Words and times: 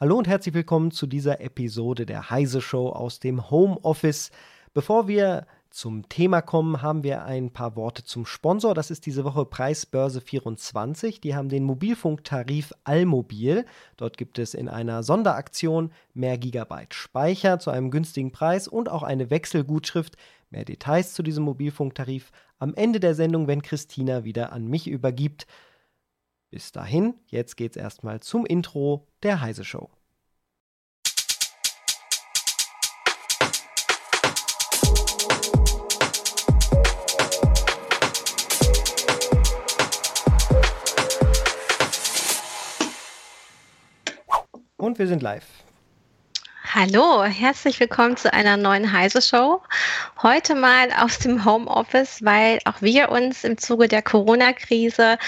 Hallo 0.00 0.16
und 0.16 0.26
herzlich 0.26 0.54
willkommen 0.54 0.92
zu 0.92 1.06
dieser 1.06 1.42
Episode 1.42 2.06
der 2.06 2.30
Heise 2.30 2.62
Show 2.62 2.88
aus 2.88 3.20
dem 3.20 3.50
Homeoffice. 3.50 4.30
Bevor 4.72 5.08
wir 5.08 5.46
zum 5.70 6.08
Thema 6.08 6.42
kommen, 6.42 6.82
haben 6.82 7.04
wir 7.04 7.24
ein 7.24 7.52
paar 7.52 7.76
Worte 7.76 8.04
zum 8.04 8.26
Sponsor. 8.26 8.74
Das 8.74 8.90
ist 8.90 9.06
diese 9.06 9.24
Woche 9.24 9.44
Preisbörse 9.44 10.20
24. 10.20 11.20
Die 11.20 11.34
haben 11.34 11.48
den 11.48 11.64
Mobilfunktarif 11.64 12.72
Allmobil. 12.84 13.64
Dort 13.96 14.16
gibt 14.18 14.38
es 14.38 14.54
in 14.54 14.68
einer 14.68 15.02
Sonderaktion 15.02 15.92
mehr 16.12 16.38
Gigabyte 16.38 16.94
Speicher 16.94 17.58
zu 17.58 17.70
einem 17.70 17.90
günstigen 17.90 18.32
Preis 18.32 18.68
und 18.68 18.88
auch 18.88 19.02
eine 19.02 19.30
Wechselgutschrift. 19.30 20.16
Mehr 20.50 20.64
Details 20.64 21.14
zu 21.14 21.22
diesem 21.22 21.44
Mobilfunktarif 21.44 22.32
am 22.58 22.74
Ende 22.74 22.98
der 22.98 23.14
Sendung, 23.14 23.46
wenn 23.46 23.62
Christina 23.62 24.24
wieder 24.24 24.52
an 24.52 24.66
mich 24.66 24.88
übergibt. 24.88 25.46
Bis 26.50 26.72
dahin, 26.72 27.14
jetzt 27.26 27.56
geht's 27.56 27.76
erstmal 27.76 28.20
zum 28.20 28.44
Intro 28.44 29.06
der 29.22 29.40
Heise 29.40 29.64
Show. 29.64 29.88
Und 44.80 44.98
wir 44.98 45.06
sind 45.06 45.20
live. 45.20 45.44
Hallo, 46.72 47.24
herzlich 47.24 47.80
willkommen 47.80 48.16
zu 48.16 48.32
einer 48.32 48.56
neuen 48.56 48.92
Heise 48.92 49.20
Show. 49.20 49.60
Heute 50.22 50.54
mal 50.54 50.88
aus 50.92 51.18
dem 51.18 51.44
Homeoffice, 51.44 52.24
weil 52.24 52.60
auch 52.64 52.80
wir 52.80 53.10
uns 53.10 53.44
im 53.44 53.58
Zuge 53.58 53.88
der 53.88 54.02
Corona-Krise 54.02 55.18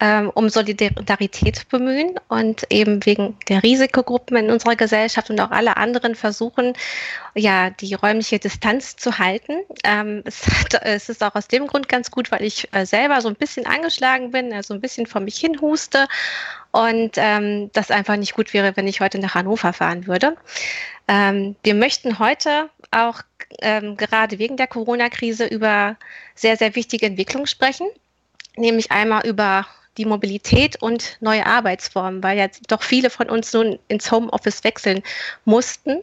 ähm, 0.00 0.30
um 0.34 0.48
Solidarität 0.48 1.68
bemühen 1.68 2.18
und 2.28 2.66
eben 2.70 3.06
wegen 3.06 3.38
der 3.48 3.62
Risikogruppen 3.62 4.36
in 4.36 4.50
unserer 4.50 4.76
Gesellschaft 4.76 5.30
und 5.30 5.40
auch 5.40 5.52
alle 5.52 5.76
anderen 5.76 6.14
versuchen, 6.14 6.72
ja, 7.34 7.70
die 7.70 7.94
räumliche 7.94 8.40
Distanz 8.40 8.96
zu 8.96 9.18
halten. 9.18 9.58
Ähm, 9.84 10.22
es, 10.24 10.42
es, 10.82 11.08
ist 11.08 11.22
auch 11.22 11.34
aus 11.34 11.48
dem 11.48 11.68
Grund 11.68 11.88
ganz 11.88 12.10
gut, 12.10 12.32
weil 12.32 12.42
ich 12.42 12.68
äh, 12.72 12.84
selber 12.84 13.20
so 13.20 13.28
ein 13.28 13.36
bisschen 13.36 13.66
angeschlagen 13.66 14.32
bin, 14.32 14.52
also 14.52 14.74
ein 14.74 14.80
bisschen 14.80 15.06
vor 15.06 15.20
mich 15.20 15.38
hin 15.38 15.60
huste 15.60 16.08
und 16.72 17.12
ähm, 17.16 17.70
das 17.72 17.90
einfach 17.90 18.16
nicht 18.16 18.34
gut 18.34 18.52
wäre, 18.52 18.76
wenn 18.76 18.86
ich 18.86 19.00
heute 19.00 19.18
nach 19.18 19.34
Hannover 19.34 19.72
fahren 19.72 20.06
würde. 20.06 20.36
Ähm, 21.08 21.56
wir 21.62 21.74
möchten 21.74 22.18
heute 22.18 22.68
auch 22.90 23.22
ähm, 23.60 23.96
gerade 23.96 24.38
wegen 24.38 24.56
der 24.56 24.66
Corona-Krise 24.66 25.46
über 25.46 25.96
sehr, 26.34 26.56
sehr 26.56 26.74
wichtige 26.74 27.06
Entwicklungen 27.06 27.46
sprechen, 27.46 27.88
nämlich 28.56 28.90
einmal 28.90 29.26
über 29.26 29.66
die 29.96 30.04
Mobilität 30.04 30.80
und 30.80 31.16
neue 31.20 31.44
Arbeitsformen, 31.44 32.22
weil 32.22 32.38
jetzt 32.38 32.70
doch 32.70 32.82
viele 32.82 33.10
von 33.10 33.28
uns 33.28 33.52
nun 33.52 33.78
ins 33.88 34.10
Homeoffice 34.10 34.62
wechseln 34.62 35.02
mussten. 35.44 36.02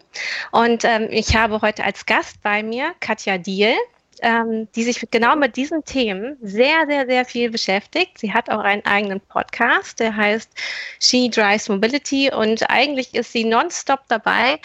Und 0.52 0.84
ähm, 0.84 1.08
ich 1.12 1.36
habe 1.36 1.62
heute 1.62 1.84
als 1.84 2.06
Gast 2.06 2.42
bei 2.44 2.62
mir 2.62 2.94
Katja 3.00 3.38
Diel 3.38 3.74
ähm, 4.22 4.68
die 4.76 4.84
sich 4.84 5.06
genau 5.12 5.36
mit 5.36 5.56
diesen 5.56 5.84
Themen 5.84 6.38
sehr, 6.42 6.86
sehr, 6.88 7.06
sehr 7.06 7.26
viel 7.26 7.50
beschäftigt. 7.50 8.18
Sie 8.18 8.34
hat 8.34 8.50
auch 8.50 8.60
einen 8.60 8.86
eigenen 8.86 9.22
Podcast, 9.22 10.00
der 10.00 10.16
heißt 10.16 10.52
She 11.00 11.30
Drives 11.30 11.70
Mobility 11.70 12.32
und 12.32 12.70
eigentlich 12.70 13.14
ist 13.16 13.32
sie 13.32 13.44
nonstop 13.44 14.02
dabei, 14.08 14.60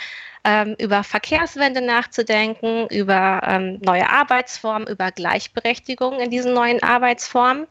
ähm, 0.44 0.74
über 0.78 1.04
Verkehrswende 1.04 1.80
nachzudenken, 1.80 2.86
über 2.88 3.42
ähm, 3.46 3.78
neue 3.82 4.08
Arbeitsformen, 4.08 4.88
über 4.88 5.10
Gleichberechtigung 5.12 6.18
in 6.18 6.30
diesen 6.30 6.54
neuen 6.54 6.82
Arbeitsformen. 6.82 7.66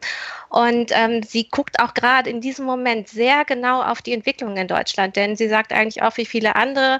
Und 0.49 0.91
ähm, 0.93 1.23
sie 1.23 1.49
guckt 1.49 1.79
auch 1.79 1.93
gerade 1.93 2.29
in 2.29 2.41
diesem 2.41 2.65
Moment 2.65 3.07
sehr 3.07 3.45
genau 3.45 3.81
auf 3.81 4.01
die 4.01 4.13
Entwicklung 4.13 4.55
in 4.57 4.67
Deutschland, 4.67 5.15
denn 5.15 5.35
sie 5.35 5.47
sagt 5.47 5.73
eigentlich 5.73 6.03
auch 6.03 6.17
wie 6.17 6.25
viele 6.25 6.55
andere, 6.55 6.99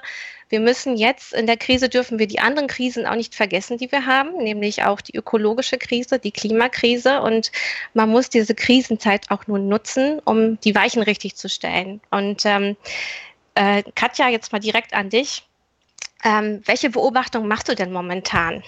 wir 0.50 0.60
müssen 0.60 0.96
jetzt 0.96 1.32
in 1.32 1.46
der 1.46 1.56
Krise 1.56 1.88
dürfen 1.88 2.18
wir 2.18 2.26
die 2.26 2.40
anderen 2.40 2.66
Krisen 2.66 3.06
auch 3.06 3.14
nicht 3.14 3.36
vergessen, 3.36 3.78
die 3.78 3.90
wir 3.90 4.04
haben, 4.04 4.36
nämlich 4.36 4.82
auch 4.82 5.00
die 5.00 5.16
ökologische 5.16 5.78
Krise, 5.78 6.18
die 6.18 6.32
Klimakrise. 6.32 7.22
Und 7.22 7.52
man 7.94 8.10
muss 8.10 8.28
diese 8.28 8.56
Krisenzeit 8.56 9.30
auch 9.30 9.46
nur 9.46 9.60
nutzen, 9.60 10.20
um 10.24 10.60
die 10.60 10.74
Weichen 10.74 11.02
richtig 11.02 11.36
zu 11.36 11.48
stellen. 11.48 12.00
Und 12.10 12.44
ähm, 12.44 12.76
äh, 13.54 13.84
Katja, 13.94 14.28
jetzt 14.28 14.52
mal 14.52 14.58
direkt 14.58 14.92
an 14.92 15.08
dich. 15.08 15.46
Ähm, 16.24 16.62
welche 16.66 16.90
Beobachtung 16.90 17.46
machst 17.46 17.68
du 17.68 17.76
denn 17.76 17.92
momentan? 17.92 18.62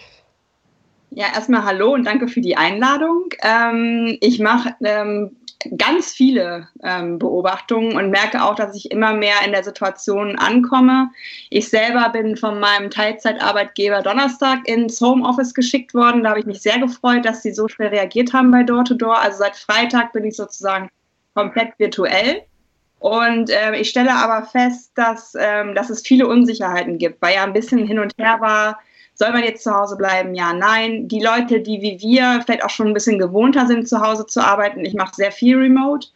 Ja, 1.10 1.26
erstmal 1.34 1.64
hallo 1.64 1.92
und 1.92 2.04
danke 2.04 2.28
für 2.28 2.40
die 2.40 2.56
Einladung. 2.56 3.30
Ähm, 3.42 4.16
ich 4.20 4.38
mache 4.38 4.74
ähm, 4.82 5.36
ganz 5.76 6.12
viele 6.12 6.68
ähm, 6.82 7.18
Beobachtungen 7.18 7.96
und 7.96 8.10
merke 8.10 8.42
auch, 8.42 8.54
dass 8.54 8.76
ich 8.76 8.90
immer 8.90 9.12
mehr 9.14 9.36
in 9.44 9.52
der 9.52 9.64
Situation 9.64 10.36
ankomme. 10.36 11.10
Ich 11.50 11.68
selber 11.68 12.08
bin 12.10 12.36
von 12.36 12.60
meinem 12.60 12.90
Teilzeitarbeitgeber 12.90 14.02
Donnerstag 14.02 14.66
ins 14.66 15.00
Homeoffice 15.00 15.54
geschickt 15.54 15.94
worden. 15.94 16.22
Da 16.22 16.30
habe 16.30 16.40
ich 16.40 16.46
mich 16.46 16.62
sehr 16.62 16.78
gefreut, 16.78 17.24
dass 17.24 17.42
sie 17.42 17.52
so 17.52 17.68
schnell 17.68 17.88
reagiert 17.88 18.32
haben 18.32 18.50
bei 18.50 18.62
Door 18.62 18.84
to 18.84 18.94
Door. 18.94 19.18
Also 19.18 19.38
seit 19.38 19.56
Freitag 19.56 20.12
bin 20.12 20.24
ich 20.24 20.36
sozusagen 20.36 20.88
komplett 21.34 21.78
virtuell. 21.78 22.42
Und 22.98 23.50
äh, 23.50 23.74
ich 23.76 23.90
stelle 23.90 24.14
aber 24.14 24.46
fest, 24.46 24.92
dass, 24.94 25.34
ähm, 25.38 25.74
dass 25.74 25.90
es 25.90 26.02
viele 26.02 26.28
Unsicherheiten 26.28 26.98
gibt, 26.98 27.20
weil 27.20 27.34
ja 27.34 27.42
ein 27.42 27.52
bisschen 27.52 27.84
hin 27.84 27.98
und 27.98 28.12
her 28.16 28.36
war, 28.40 28.78
soll 29.22 29.30
man 29.30 29.44
jetzt 29.44 29.62
zu 29.62 29.72
Hause 29.72 29.96
bleiben? 29.96 30.34
Ja, 30.34 30.52
nein. 30.52 31.06
Die 31.06 31.22
Leute, 31.22 31.60
die 31.60 31.80
wie 31.80 32.00
wir 32.00 32.42
vielleicht 32.44 32.64
auch 32.64 32.70
schon 32.70 32.88
ein 32.88 32.94
bisschen 32.94 33.20
gewohnter 33.20 33.68
sind, 33.68 33.88
zu 33.88 34.00
Hause 34.00 34.26
zu 34.26 34.40
arbeiten, 34.40 34.84
ich 34.84 34.94
mache 34.94 35.14
sehr 35.14 35.30
viel 35.30 35.56
remote, 35.56 36.08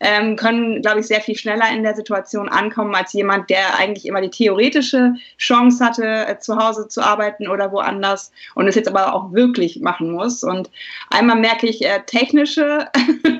ähm, 0.00 0.34
können, 0.34 0.82
glaube 0.82 0.98
ich, 0.98 1.06
sehr 1.06 1.20
viel 1.20 1.36
schneller 1.36 1.70
in 1.72 1.84
der 1.84 1.94
Situation 1.94 2.48
ankommen 2.48 2.96
als 2.96 3.12
jemand, 3.12 3.48
der 3.48 3.78
eigentlich 3.78 4.06
immer 4.06 4.20
die 4.20 4.30
theoretische 4.30 5.14
Chance 5.38 5.84
hatte, 5.84 6.04
äh, 6.04 6.38
zu 6.40 6.56
Hause 6.56 6.88
zu 6.88 7.00
arbeiten 7.00 7.46
oder 7.46 7.70
woanders 7.70 8.32
und 8.56 8.66
es 8.66 8.74
jetzt 8.74 8.88
aber 8.88 9.14
auch 9.14 9.32
wirklich 9.32 9.80
machen 9.80 10.10
muss. 10.10 10.42
Und 10.42 10.68
einmal 11.10 11.38
merke 11.38 11.68
ich 11.68 11.84
äh, 11.84 12.00
technische 12.06 12.88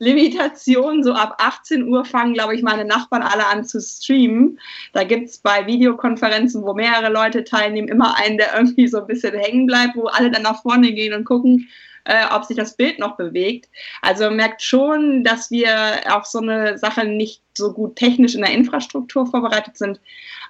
Limitation. 0.00 1.04
So 1.04 1.12
ab 1.12 1.36
18 1.38 1.86
Uhr 1.86 2.04
fangen, 2.04 2.34
glaube 2.34 2.54
ich, 2.56 2.62
meine 2.62 2.84
Nachbarn 2.84 3.22
alle 3.22 3.46
an 3.46 3.64
zu 3.64 3.80
streamen. 3.80 4.58
Da 4.92 5.04
gibt 5.04 5.28
es 5.28 5.38
bei 5.38 5.66
Videokonferenzen, 5.66 6.64
wo 6.64 6.74
mehrere 6.74 7.12
Leute 7.12 7.44
teilnehmen, 7.44 7.88
immer 7.88 8.16
einen, 8.16 8.38
der 8.38 8.56
irgendwie 8.56 8.88
so 8.88 8.98
ein 8.98 9.06
bisschen 9.06 9.38
hängen 9.38 9.66
bleibt, 9.66 9.96
wo 9.96 10.06
alle 10.06 10.30
dann 10.30 10.42
nach 10.42 10.62
vorne 10.62 10.92
gehen 10.92 11.14
und 11.14 11.24
gucken, 11.24 11.68
äh, 12.04 12.24
ob 12.32 12.44
sich 12.44 12.56
das 12.56 12.76
Bild 12.76 12.98
noch 12.98 13.16
bewegt. 13.16 13.68
Also 14.02 14.24
man 14.24 14.36
merkt 14.36 14.62
schon, 14.62 15.22
dass 15.22 15.50
wir 15.50 16.00
auf 16.08 16.24
so 16.26 16.40
eine 16.40 16.78
Sache 16.78 17.04
nicht 17.04 17.42
so 17.56 17.72
gut 17.72 17.96
technisch 17.96 18.34
in 18.34 18.40
der 18.40 18.52
Infrastruktur 18.52 19.26
vorbereitet 19.26 19.76
sind. 19.76 20.00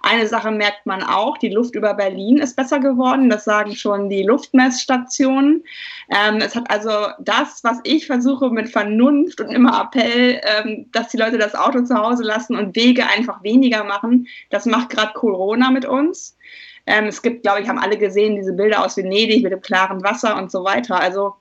Eine 0.03 0.27
Sache 0.27 0.50
merkt 0.50 0.87
man 0.87 1.03
auch, 1.03 1.37
die 1.37 1.50
Luft 1.50 1.75
über 1.75 1.94
Berlin 1.94 2.38
ist 2.38 2.56
besser 2.56 2.81
geworden. 2.81 3.28
Das 3.28 3.44
sagen 3.44 3.75
schon 3.75 4.09
die 4.09 4.22
Luftmessstationen. 4.22 5.63
Ähm, 6.09 6.36
es 6.39 6.57
hat 6.57 6.71
also 6.71 6.91
das, 7.19 7.63
was 7.63 7.80
ich 7.84 8.07
versuche 8.07 8.51
mit 8.51 8.71
Vernunft 8.71 9.41
und 9.41 9.51
immer 9.51 9.80
Appell, 9.80 10.41
ähm, 10.42 10.86
dass 10.92 11.09
die 11.09 11.19
Leute 11.19 11.36
das 11.36 11.54
Auto 11.54 11.83
zu 11.83 11.95
Hause 11.95 12.22
lassen 12.22 12.57
und 12.57 12.75
Wege 12.77 13.07
einfach 13.07 13.42
weniger 13.42 13.84
machen. 13.84 14.27
Das 14.48 14.65
macht 14.65 14.91
gerade 14.91 15.13
Corona 15.13 15.71
mit 15.71 15.84
uns. 15.84 16.36
Ähm, 16.86 17.07
es 17.07 17.21
gibt, 17.21 17.42
glaube 17.42 17.60
ich, 17.60 17.69
haben 17.69 17.78
alle 17.78 17.98
gesehen, 17.98 18.36
diese 18.36 18.54
Bilder 18.54 18.84
aus 18.84 18.97
Venedig 18.97 19.42
mit 19.42 19.53
dem 19.53 19.60
klaren 19.60 20.03
Wasser 20.03 20.36
und 20.36 20.51
so 20.51 20.65
weiter. 20.65 20.98
Also 20.98 21.34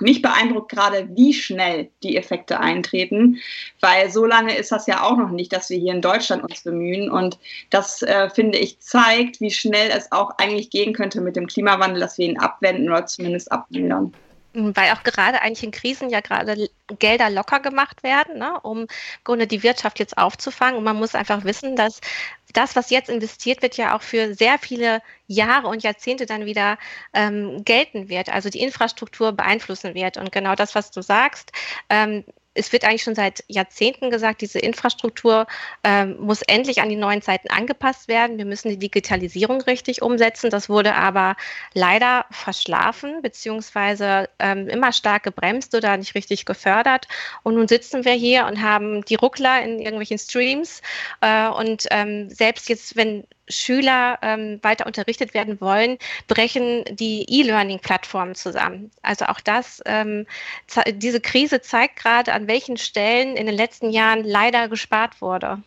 mich 0.00 0.22
beeindruckt 0.22 0.70
gerade, 0.70 1.08
wie 1.14 1.34
schnell 1.34 1.90
die 2.02 2.16
Effekte 2.16 2.60
eintreten, 2.60 3.38
weil 3.80 4.10
so 4.10 4.24
lange 4.24 4.56
ist 4.56 4.72
das 4.72 4.86
ja 4.86 5.02
auch 5.02 5.16
noch 5.16 5.30
nicht, 5.30 5.52
dass 5.52 5.70
wir 5.70 5.78
hier 5.78 5.92
in 5.92 6.02
Deutschland 6.02 6.44
uns 6.44 6.62
bemühen. 6.62 7.10
Und 7.10 7.38
das, 7.70 8.02
äh, 8.02 8.30
finde 8.30 8.58
ich, 8.58 8.78
zeigt, 8.80 9.40
wie 9.40 9.50
schnell 9.50 9.90
es 9.90 10.12
auch 10.12 10.30
eigentlich 10.38 10.70
gehen 10.70 10.92
könnte 10.92 11.20
mit 11.20 11.36
dem 11.36 11.46
Klimawandel, 11.46 12.00
dass 12.00 12.18
wir 12.18 12.26
ihn 12.26 12.38
abwenden 12.38 12.88
oder 12.88 13.06
zumindest 13.06 13.50
abmildern. 13.50 14.12
Weil 14.74 14.92
auch 14.92 15.02
gerade 15.02 15.40
eigentlich 15.42 15.62
in 15.62 15.70
Krisen 15.70 16.10
ja 16.10 16.20
gerade 16.20 16.68
Gelder 16.98 17.30
locker 17.30 17.60
gemacht 17.60 18.02
werden, 18.02 18.38
ne, 18.38 18.58
um 18.60 18.86
Grunde 19.24 19.46
die 19.46 19.62
Wirtschaft 19.62 19.98
jetzt 19.98 20.18
aufzufangen. 20.18 20.76
Und 20.76 20.84
man 20.84 20.96
muss 20.96 21.14
einfach 21.14 21.44
wissen, 21.44 21.76
dass 21.76 22.00
das, 22.52 22.76
was 22.76 22.90
jetzt 22.90 23.10
investiert 23.10 23.62
wird, 23.62 23.76
ja 23.76 23.96
auch 23.96 24.02
für 24.02 24.34
sehr 24.34 24.58
viele 24.58 25.02
Jahre 25.26 25.68
und 25.68 25.82
Jahrzehnte 25.82 26.26
dann 26.26 26.46
wieder 26.46 26.78
ähm, 27.12 27.62
gelten 27.64 28.08
wird, 28.08 28.30
also 28.30 28.48
die 28.48 28.60
Infrastruktur 28.60 29.32
beeinflussen 29.32 29.94
wird. 29.94 30.16
Und 30.16 30.32
genau 30.32 30.54
das, 30.54 30.74
was 30.74 30.90
du 30.90 31.02
sagst, 31.02 31.52
ähm, 31.90 32.24
es 32.58 32.72
wird 32.72 32.84
eigentlich 32.84 33.02
schon 33.02 33.14
seit 33.14 33.44
Jahrzehnten 33.46 34.10
gesagt, 34.10 34.40
diese 34.40 34.58
Infrastruktur 34.58 35.46
ähm, 35.84 36.16
muss 36.18 36.42
endlich 36.42 36.82
an 36.82 36.88
die 36.88 36.96
neuen 36.96 37.22
Zeiten 37.22 37.48
angepasst 37.50 38.08
werden. 38.08 38.36
Wir 38.36 38.44
müssen 38.44 38.68
die 38.68 38.78
Digitalisierung 38.78 39.60
richtig 39.62 40.02
umsetzen. 40.02 40.50
Das 40.50 40.68
wurde 40.68 40.94
aber 40.94 41.36
leider 41.72 42.26
verschlafen, 42.30 43.22
beziehungsweise 43.22 44.28
ähm, 44.38 44.68
immer 44.68 44.92
stark 44.92 45.22
gebremst 45.22 45.74
oder 45.74 45.96
nicht 45.96 46.14
richtig 46.14 46.44
gefördert. 46.44 47.06
Und 47.44 47.54
nun 47.54 47.68
sitzen 47.68 48.04
wir 48.04 48.12
hier 48.12 48.46
und 48.46 48.60
haben 48.60 49.04
die 49.04 49.14
Ruckler 49.14 49.62
in 49.62 49.78
irgendwelchen 49.78 50.18
Streams. 50.18 50.82
Äh, 51.20 51.48
und 51.48 51.86
ähm, 51.90 52.28
selbst 52.28 52.68
jetzt, 52.68 52.96
wenn 52.96 53.24
Schüler 53.48 54.18
ähm, 54.22 54.58
weiter 54.62 54.86
unterrichtet 54.86 55.34
werden 55.34 55.60
wollen, 55.60 55.98
brechen 56.26 56.84
die 56.90 57.24
E-Learning-Plattformen 57.28 58.34
zusammen. 58.34 58.90
Also 59.02 59.26
auch 59.26 59.40
das, 59.40 59.82
ähm, 59.86 60.26
diese 60.94 61.20
Krise 61.20 61.60
zeigt 61.60 61.96
gerade, 61.96 62.32
an 62.32 62.46
welchen 62.48 62.76
Stellen 62.76 63.36
in 63.36 63.46
den 63.46 63.56
letzten 63.56 63.90
Jahren 63.90 64.24
leider 64.24 64.68
gespart 64.68 65.20
wurde. 65.20 65.62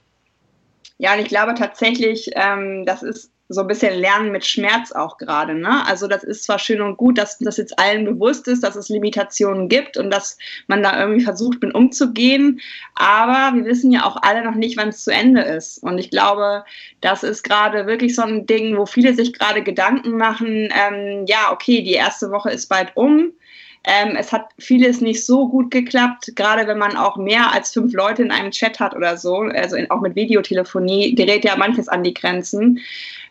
Ja, 0.97 1.13
und 1.13 1.19
ich 1.19 1.29
glaube 1.29 1.55
tatsächlich, 1.55 2.29
ähm, 2.35 2.85
das 2.85 3.01
ist 3.01 3.31
so 3.51 3.61
ein 3.61 3.67
bisschen 3.67 3.99
Lernen 3.99 4.31
mit 4.31 4.45
Schmerz 4.45 4.91
auch 4.91 5.17
gerade. 5.17 5.53
Ne? 5.53 5.85
Also 5.85 6.07
das 6.07 6.23
ist 6.23 6.43
zwar 6.43 6.59
schön 6.59 6.81
und 6.81 6.97
gut, 6.97 7.17
dass 7.17 7.37
das 7.39 7.57
jetzt 7.57 7.77
allen 7.77 8.05
bewusst 8.05 8.47
ist, 8.47 8.63
dass 8.63 8.75
es 8.75 8.89
Limitationen 8.89 9.69
gibt 9.69 9.97
und 9.97 10.11
dass 10.11 10.37
man 10.67 10.81
da 10.81 10.99
irgendwie 10.99 11.23
versucht, 11.23 11.61
mit 11.61 11.75
umzugehen. 11.75 12.61
Aber 12.95 13.55
wir 13.55 13.65
wissen 13.65 13.91
ja 13.91 14.05
auch 14.05 14.17
alle 14.21 14.43
noch 14.43 14.55
nicht, 14.55 14.77
wann 14.77 14.89
es 14.89 15.03
zu 15.03 15.11
Ende 15.11 15.41
ist. 15.41 15.83
Und 15.83 15.97
ich 15.97 16.09
glaube, 16.09 16.63
das 17.01 17.23
ist 17.23 17.43
gerade 17.43 17.87
wirklich 17.87 18.15
so 18.15 18.21
ein 18.21 18.45
Ding, 18.45 18.77
wo 18.77 18.85
viele 18.85 19.13
sich 19.13 19.33
gerade 19.33 19.63
Gedanken 19.63 20.17
machen, 20.17 20.69
ähm, 20.71 21.25
ja, 21.27 21.51
okay, 21.51 21.81
die 21.81 21.93
erste 21.93 22.31
Woche 22.31 22.51
ist 22.51 22.67
bald 22.67 22.91
um. 22.95 23.33
Ähm, 23.83 24.15
es 24.15 24.31
hat 24.31 24.49
vieles 24.59 25.01
nicht 25.01 25.25
so 25.25 25.49
gut 25.49 25.71
geklappt, 25.71 26.33
gerade 26.35 26.67
wenn 26.67 26.77
man 26.77 26.95
auch 26.95 27.17
mehr 27.17 27.51
als 27.51 27.73
fünf 27.73 27.93
Leute 27.93 28.21
in 28.21 28.31
einem 28.31 28.51
Chat 28.51 28.79
hat 28.79 28.95
oder 28.95 29.17
so. 29.17 29.37
Also 29.37 29.75
in, 29.75 29.89
auch 29.89 30.01
mit 30.01 30.15
Videotelefonie 30.15 31.15
gerät 31.15 31.43
ja 31.43 31.55
manches 31.55 31.87
an 31.87 32.03
die 32.03 32.13
Grenzen. 32.13 32.79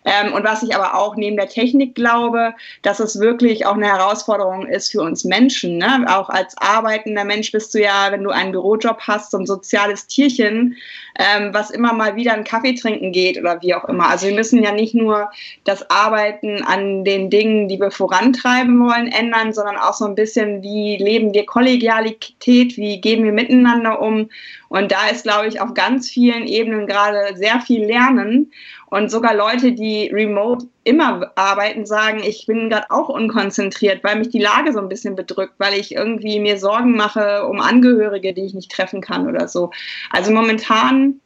Ähm, 0.05 0.33
und 0.33 0.45
was 0.45 0.63
ich 0.63 0.75
aber 0.75 0.95
auch 0.95 1.17
neben 1.17 1.37
der 1.37 1.49
Technik 1.49 1.95
glaube, 1.95 2.55
dass 2.83 3.01
es 3.01 3.21
wirklich 3.21 3.67
auch 3.67 3.75
eine 3.75 3.87
Herausforderung 3.87 4.67
ist 4.67 4.91
für 4.91 5.03
uns 5.03 5.25
Menschen. 5.25 5.77
Ne? 5.77 6.07
Auch 6.09 6.31
als 6.31 6.57
arbeitender 6.57 7.25
Mensch 7.25 7.53
bist 7.53 7.75
du 7.75 7.83
ja, 7.83 8.09
wenn 8.11 8.25
du 8.25 8.31
einen 8.31 8.53
Bürojob 8.53 8.99
hast, 9.01 9.33
so 9.33 9.39
ein 9.39 9.47
soziales 9.47 10.07
Tierchen, 10.07 10.77
ähm, 11.19 11.53
was 11.53 11.71
immer 11.71 11.93
mal 11.93 12.17
wieder 12.17 12.33
einen 12.33 12.45
Kaffee 12.45 12.75
trinken 12.75 13.13
geht 13.13 13.39
oder 13.39 13.61
wie 13.61 13.75
auch 13.75 13.85
immer. 13.85 14.09
Also 14.09 14.27
wir 14.27 14.35
müssen 14.35 14.63
ja 14.63 14.73
nicht 14.73 14.95
nur 14.95 15.31
das 15.65 15.89
Arbeiten 15.91 16.63
an 16.63 17.05
den 17.05 17.29
Dingen, 17.29 17.69
die 17.69 17.79
wir 17.79 17.91
vorantreiben 17.91 18.81
wollen, 18.81 19.09
ändern, 19.09 19.53
sondern 19.53 19.77
auch 19.77 19.95
so 19.95 20.07
ein 20.07 20.15
bisschen, 20.15 20.63
wie 20.63 20.97
leben 20.97 21.35
wir 21.35 21.45
Kollegialität, 21.45 22.77
wie 22.79 23.01
gehen 23.01 23.25
wir 23.25 23.33
miteinander 23.33 24.01
um. 24.01 24.31
Und 24.71 24.93
da 24.93 25.09
ist, 25.09 25.25
glaube 25.25 25.49
ich, 25.49 25.61
auf 25.61 25.75
ganz 25.75 26.09
vielen 26.09 26.47
Ebenen 26.47 26.87
gerade 26.87 27.37
sehr 27.37 27.61
viel 27.61 27.85
Lernen. 27.85 28.53
Und 28.91 29.09
sogar 29.09 29.35
Leute, 29.35 29.73
die 29.73 30.09
remote 30.09 30.67
immer 30.83 31.31
arbeiten, 31.37 31.87
sagen, 31.87 32.23
ich 32.25 32.47
bin 32.47 32.71
gerade 32.71 32.91
auch 32.91 33.09
unkonzentriert, 33.09 34.03
weil 34.03 34.19
mich 34.19 34.31
die 34.31 34.41
Lage 34.41 34.73
so 34.73 34.81
ein 34.81 34.89
bisschen 34.89 35.15
bedrückt, 35.15 35.55
weil 35.59 35.75
ich 35.75 35.95
irgendwie 35.95 36.41
mir 36.41 36.59
Sorgen 36.59 36.97
mache 36.97 37.47
um 37.47 37.61
Angehörige, 37.61 38.35
die 38.35 38.45
ich 38.45 38.55
nicht 38.55 38.73
treffen 38.73 39.01
kann 39.01 39.29
oder 39.29 39.47
so. 39.47 39.71
Also 40.11 40.33
momentan 40.33 41.21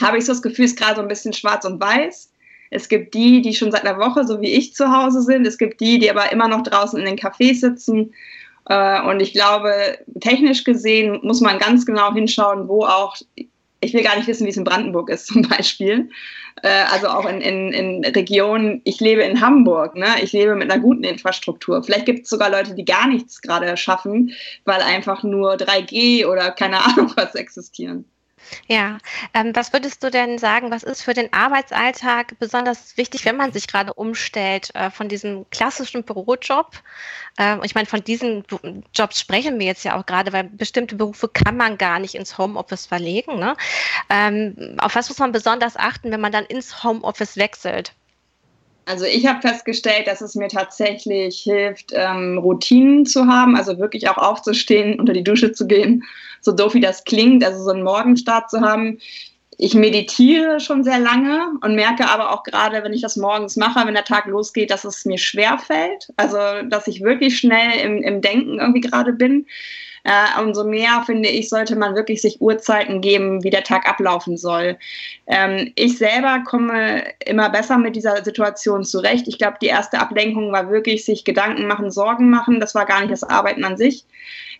habe 0.00 0.18
ich 0.18 0.24
so 0.24 0.32
das 0.32 0.42
Gefühl, 0.42 0.66
es 0.66 0.72
ist 0.72 0.78
gerade 0.78 0.96
so 0.96 1.02
ein 1.02 1.08
bisschen 1.08 1.32
schwarz 1.32 1.64
und 1.64 1.80
weiß. 1.80 2.30
Es 2.70 2.88
gibt 2.88 3.12
die, 3.14 3.42
die 3.42 3.54
schon 3.54 3.72
seit 3.72 3.84
einer 3.84 3.98
Woche, 3.98 4.24
so 4.24 4.40
wie 4.40 4.52
ich, 4.52 4.74
zu 4.74 4.92
Hause 4.96 5.22
sind. 5.22 5.44
Es 5.44 5.58
gibt 5.58 5.80
die, 5.80 5.98
die 5.98 6.10
aber 6.10 6.30
immer 6.30 6.46
noch 6.46 6.62
draußen 6.62 6.98
in 6.98 7.06
den 7.06 7.18
Cafés 7.18 7.58
sitzen. 7.58 8.14
Äh, 8.66 9.02
und 9.02 9.18
ich 9.20 9.32
glaube, 9.32 9.98
technisch 10.20 10.62
gesehen 10.62 11.18
muss 11.24 11.40
man 11.40 11.58
ganz 11.58 11.84
genau 11.84 12.14
hinschauen, 12.14 12.68
wo 12.68 12.84
auch 12.84 13.16
ich 13.80 13.94
will 13.94 14.02
gar 14.02 14.16
nicht 14.16 14.28
wissen, 14.28 14.44
wie 14.44 14.50
es 14.50 14.56
in 14.56 14.64
Brandenburg 14.64 15.10
ist 15.10 15.26
zum 15.26 15.42
Beispiel. 15.42 16.10
Äh, 16.62 16.84
also 16.90 17.08
auch 17.08 17.26
in, 17.26 17.40
in, 17.40 17.72
in 17.72 18.04
Regionen, 18.04 18.80
ich 18.84 19.00
lebe 19.00 19.22
in 19.22 19.40
Hamburg, 19.40 19.96
ne? 19.96 20.06
ich 20.22 20.32
lebe 20.32 20.54
mit 20.54 20.70
einer 20.70 20.80
guten 20.80 21.04
Infrastruktur. 21.04 21.82
Vielleicht 21.82 22.06
gibt 22.06 22.24
es 22.24 22.30
sogar 22.30 22.50
Leute, 22.50 22.74
die 22.74 22.84
gar 22.84 23.08
nichts 23.08 23.40
gerade 23.40 23.76
schaffen, 23.76 24.32
weil 24.64 24.80
einfach 24.80 25.22
nur 25.22 25.54
3G 25.54 26.26
oder 26.26 26.50
keine 26.50 26.84
Ahnung 26.84 27.12
was 27.16 27.34
existieren. 27.34 28.04
Ja, 28.68 28.98
ähm, 29.34 29.52
was 29.54 29.72
würdest 29.72 30.02
du 30.02 30.10
denn 30.10 30.38
sagen, 30.38 30.70
was 30.70 30.82
ist 30.82 31.02
für 31.02 31.14
den 31.14 31.32
Arbeitsalltag 31.32 32.38
besonders 32.38 32.96
wichtig, 32.96 33.24
wenn 33.24 33.36
man 33.36 33.52
sich 33.52 33.66
gerade 33.66 33.94
umstellt 33.94 34.74
äh, 34.74 34.90
von 34.90 35.08
diesem 35.08 35.48
klassischen 35.50 36.04
Bürojob? 36.04 36.82
Äh, 37.38 37.64
ich 37.64 37.74
meine, 37.74 37.86
von 37.86 38.02
diesen 38.02 38.44
Jobs 38.94 39.20
sprechen 39.20 39.58
wir 39.58 39.66
jetzt 39.66 39.84
ja 39.84 39.98
auch 39.98 40.06
gerade, 40.06 40.32
weil 40.32 40.44
bestimmte 40.44 40.96
Berufe 40.96 41.28
kann 41.28 41.56
man 41.56 41.78
gar 41.78 41.98
nicht 41.98 42.14
ins 42.14 42.38
Homeoffice 42.38 42.86
verlegen. 42.86 43.38
Ne? 43.38 43.56
Ähm, 44.08 44.76
auf 44.78 44.94
was 44.94 45.08
muss 45.08 45.18
man 45.18 45.32
besonders 45.32 45.76
achten, 45.76 46.10
wenn 46.10 46.20
man 46.20 46.32
dann 46.32 46.44
ins 46.44 46.82
Homeoffice 46.84 47.36
wechselt? 47.36 47.94
Also 48.90 49.04
ich 49.04 49.24
habe 49.24 49.40
festgestellt, 49.40 50.08
dass 50.08 50.20
es 50.20 50.34
mir 50.34 50.48
tatsächlich 50.48 51.42
hilft, 51.42 51.92
ähm, 51.94 52.38
Routinen 52.38 53.06
zu 53.06 53.26
haben, 53.26 53.54
also 53.54 53.78
wirklich 53.78 54.08
auch 54.08 54.16
aufzustehen, 54.16 54.98
unter 54.98 55.12
die 55.12 55.22
Dusche 55.22 55.52
zu 55.52 55.68
gehen, 55.68 56.02
so 56.40 56.50
doof 56.50 56.74
wie 56.74 56.80
das 56.80 57.04
klingt, 57.04 57.44
also 57.44 57.62
so 57.62 57.70
einen 57.70 57.84
Morgenstart 57.84 58.50
zu 58.50 58.62
haben. 58.62 58.98
Ich 59.58 59.74
meditiere 59.74 60.58
schon 60.58 60.82
sehr 60.82 60.98
lange 60.98 61.52
und 61.62 61.76
merke 61.76 62.08
aber 62.08 62.32
auch 62.32 62.42
gerade, 62.42 62.82
wenn 62.82 62.92
ich 62.92 63.02
das 63.02 63.16
morgens 63.16 63.56
mache, 63.56 63.86
wenn 63.86 63.94
der 63.94 64.04
Tag 64.04 64.26
losgeht, 64.26 64.72
dass 64.72 64.84
es 64.84 65.04
mir 65.04 65.18
schwer 65.18 65.58
fällt. 65.58 66.08
Also, 66.16 66.38
dass 66.68 66.88
ich 66.88 67.00
wirklich 67.00 67.38
schnell 67.38 67.78
im, 67.84 68.02
im 68.02 68.20
Denken 68.20 68.58
irgendwie 68.58 68.80
gerade 68.80 69.12
bin. 69.12 69.46
Äh, 70.04 70.40
umso 70.42 70.64
mehr, 70.64 71.02
finde 71.04 71.28
ich, 71.28 71.48
sollte 71.48 71.76
man 71.76 71.94
wirklich 71.94 72.22
sich 72.22 72.40
Uhrzeiten 72.40 73.00
geben, 73.00 73.42
wie 73.44 73.50
der 73.50 73.64
Tag 73.64 73.88
ablaufen 73.88 74.36
soll. 74.36 74.78
Ähm, 75.26 75.72
ich 75.76 75.98
selber 75.98 76.42
komme 76.46 77.04
immer 77.26 77.50
besser 77.50 77.78
mit 77.78 77.96
dieser 77.96 78.24
Situation 78.24 78.84
zurecht. 78.84 79.28
Ich 79.28 79.38
glaube, 79.38 79.58
die 79.60 79.66
erste 79.66 79.98
Ablenkung 79.98 80.52
war 80.52 80.70
wirklich 80.70 81.04
sich 81.04 81.24
Gedanken 81.24 81.66
machen, 81.66 81.90
Sorgen 81.90 82.30
machen. 82.30 82.60
Das 82.60 82.74
war 82.74 82.86
gar 82.86 83.00
nicht 83.00 83.12
das 83.12 83.24
Arbeiten 83.24 83.64
an 83.64 83.76
sich. 83.76 84.04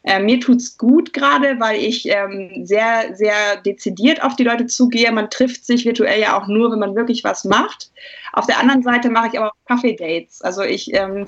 Äh, 0.03 0.21
mir 0.21 0.41
tut's 0.41 0.79
gut 0.79 1.13
gerade, 1.13 1.61
weil 1.61 1.79
ich 1.79 2.09
ähm, 2.09 2.65
sehr, 2.65 3.15
sehr 3.15 3.59
dezidiert 3.65 4.23
auf 4.23 4.35
die 4.35 4.45
Leute 4.45 4.67
zugehe. 4.67 5.13
Man 5.13 5.29
trifft 5.29 5.67
sich 5.67 5.85
virtuell 5.85 6.21
ja 6.21 6.41
auch 6.41 6.47
nur, 6.47 6.73
wenn 6.73 6.79
man 6.79 6.97
wirklich 6.97 7.23
was 7.23 7.45
macht. 7.45 7.91
Auf 8.33 8.47
der 8.47 8.59
anderen 8.59 8.83
Seite 8.83 9.11
mache 9.11 9.29
ich 9.29 9.39
aber 9.39 9.49
auch 9.49 9.67
Kaffee-Dates. 9.67 10.41
Also 10.41 10.63
ich 10.63 10.95
ähm, 10.95 11.27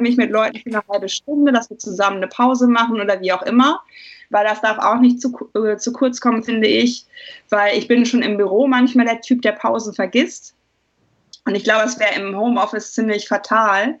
mich 0.00 0.16
mit 0.16 0.30
Leuten 0.30 0.58
für 0.58 0.70
eine 0.70 0.82
halbe 0.88 1.08
Stunde, 1.08 1.52
dass 1.52 1.68
wir 1.68 1.78
zusammen 1.78 2.18
eine 2.18 2.28
Pause 2.28 2.66
machen 2.66 3.00
oder 3.00 3.20
wie 3.20 3.32
auch 3.32 3.42
immer. 3.42 3.82
Weil 4.30 4.44
das 4.46 4.60
darf 4.62 4.78
auch 4.78 5.00
nicht 5.00 5.20
zu, 5.20 5.34
äh, 5.54 5.76
zu 5.76 5.92
kurz 5.92 6.20
kommen, 6.20 6.42
finde 6.42 6.68
ich. 6.68 7.04
Weil 7.50 7.76
ich 7.76 7.88
bin 7.88 8.06
schon 8.06 8.22
im 8.22 8.38
Büro 8.38 8.66
manchmal 8.66 9.06
der 9.06 9.20
Typ, 9.20 9.42
der 9.42 9.52
Pausen 9.52 9.92
vergisst. 9.92 10.54
Und 11.44 11.54
ich 11.54 11.64
glaube, 11.64 11.84
es 11.84 11.98
wäre 11.98 12.14
im 12.14 12.36
Homeoffice 12.36 12.92
ziemlich 12.92 13.28
fatal, 13.28 13.98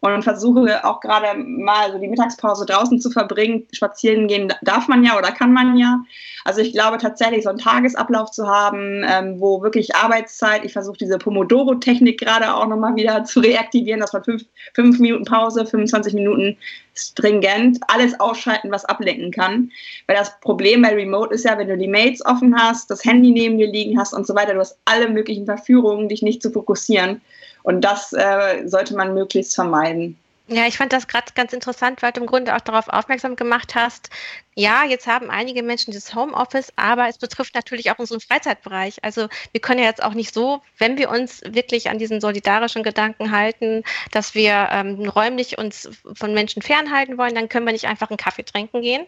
und 0.00 0.22
versuche 0.22 0.84
auch 0.84 1.00
gerade 1.00 1.38
mal 1.38 1.92
so 1.92 1.98
die 1.98 2.08
Mittagspause 2.08 2.64
draußen 2.64 3.00
zu 3.00 3.10
verbringen. 3.10 3.66
Spazieren 3.72 4.28
gehen 4.28 4.52
darf 4.62 4.88
man 4.88 5.04
ja 5.04 5.18
oder 5.18 5.30
kann 5.30 5.52
man 5.52 5.76
ja. 5.76 6.02
Also 6.44 6.62
ich 6.62 6.72
glaube 6.72 6.96
tatsächlich, 6.96 7.44
so 7.44 7.50
einen 7.50 7.58
Tagesablauf 7.58 8.30
zu 8.30 8.48
haben, 8.48 9.04
ähm, 9.06 9.40
wo 9.40 9.62
wirklich 9.62 9.94
Arbeitszeit, 9.94 10.64
ich 10.64 10.72
versuche 10.72 10.96
diese 10.96 11.18
Pomodoro-Technik 11.18 12.18
gerade 12.18 12.54
auch 12.54 12.66
nochmal 12.66 12.96
wieder 12.96 13.24
zu 13.24 13.40
reaktivieren, 13.40 14.00
dass 14.00 14.14
man 14.14 14.24
fünf, 14.24 14.44
fünf 14.74 14.98
Minuten 14.98 15.24
Pause, 15.24 15.66
25 15.66 16.14
Minuten 16.14 16.56
stringent, 16.94 17.78
alles 17.88 18.18
ausschalten, 18.20 18.70
was 18.70 18.86
ablenken 18.86 19.30
kann. 19.30 19.70
Weil 20.06 20.16
das 20.16 20.38
Problem 20.40 20.82
bei 20.82 20.94
Remote 20.94 21.34
ist 21.34 21.44
ja, 21.44 21.58
wenn 21.58 21.68
du 21.68 21.76
die 21.76 21.88
Mails 21.88 22.24
offen 22.24 22.54
hast, 22.56 22.90
das 22.90 23.04
Handy 23.04 23.30
neben 23.30 23.58
dir 23.58 23.70
liegen 23.70 23.98
hast 23.98 24.14
und 24.14 24.26
so 24.26 24.34
weiter, 24.34 24.54
du 24.54 24.60
hast 24.60 24.78
alle 24.86 25.08
möglichen 25.08 25.44
Verführungen, 25.44 26.08
dich 26.08 26.22
nicht 26.22 26.42
zu 26.42 26.50
fokussieren. 26.50 27.20
Und 27.62 27.82
das 27.82 28.12
äh, 28.12 28.66
sollte 28.66 28.94
man 28.94 29.14
möglichst 29.14 29.54
vermeiden. 29.54 30.18
Ja, 30.52 30.66
ich 30.66 30.78
fand 30.78 30.92
das 30.92 31.06
gerade 31.06 31.32
ganz 31.36 31.52
interessant, 31.52 32.02
weil 32.02 32.10
du 32.10 32.22
im 32.22 32.26
Grunde 32.26 32.56
auch 32.56 32.60
darauf 32.60 32.88
aufmerksam 32.88 33.36
gemacht 33.36 33.76
hast. 33.76 34.10
Ja, 34.56 34.84
jetzt 34.84 35.06
haben 35.06 35.30
einige 35.30 35.62
Menschen 35.62 35.94
das 35.94 36.12
Homeoffice, 36.12 36.72
aber 36.74 37.06
es 37.08 37.18
betrifft 37.18 37.54
natürlich 37.54 37.92
auch 37.92 38.00
unseren 38.00 38.18
Freizeitbereich. 38.18 39.04
Also 39.04 39.28
wir 39.52 39.60
können 39.60 39.78
ja 39.78 39.86
jetzt 39.86 40.02
auch 40.02 40.12
nicht 40.12 40.34
so, 40.34 40.60
wenn 40.76 40.98
wir 40.98 41.08
uns 41.08 41.40
wirklich 41.46 41.88
an 41.88 41.98
diesen 41.98 42.20
solidarischen 42.20 42.82
Gedanken 42.82 43.30
halten, 43.30 43.84
dass 44.10 44.34
wir 44.34 44.70
ähm, 44.72 45.08
räumlich 45.08 45.56
uns 45.56 45.88
von 46.14 46.34
Menschen 46.34 46.62
fernhalten 46.62 47.16
wollen, 47.16 47.36
dann 47.36 47.48
können 47.48 47.64
wir 47.64 47.72
nicht 47.72 47.86
einfach 47.86 48.10
einen 48.10 48.16
Kaffee 48.16 48.42
trinken 48.42 48.82
gehen, 48.82 49.06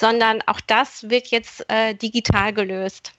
sondern 0.00 0.42
auch 0.46 0.60
das 0.60 1.08
wird 1.08 1.28
jetzt 1.28 1.70
äh, 1.70 1.94
digital 1.94 2.52
gelöst. 2.52 3.12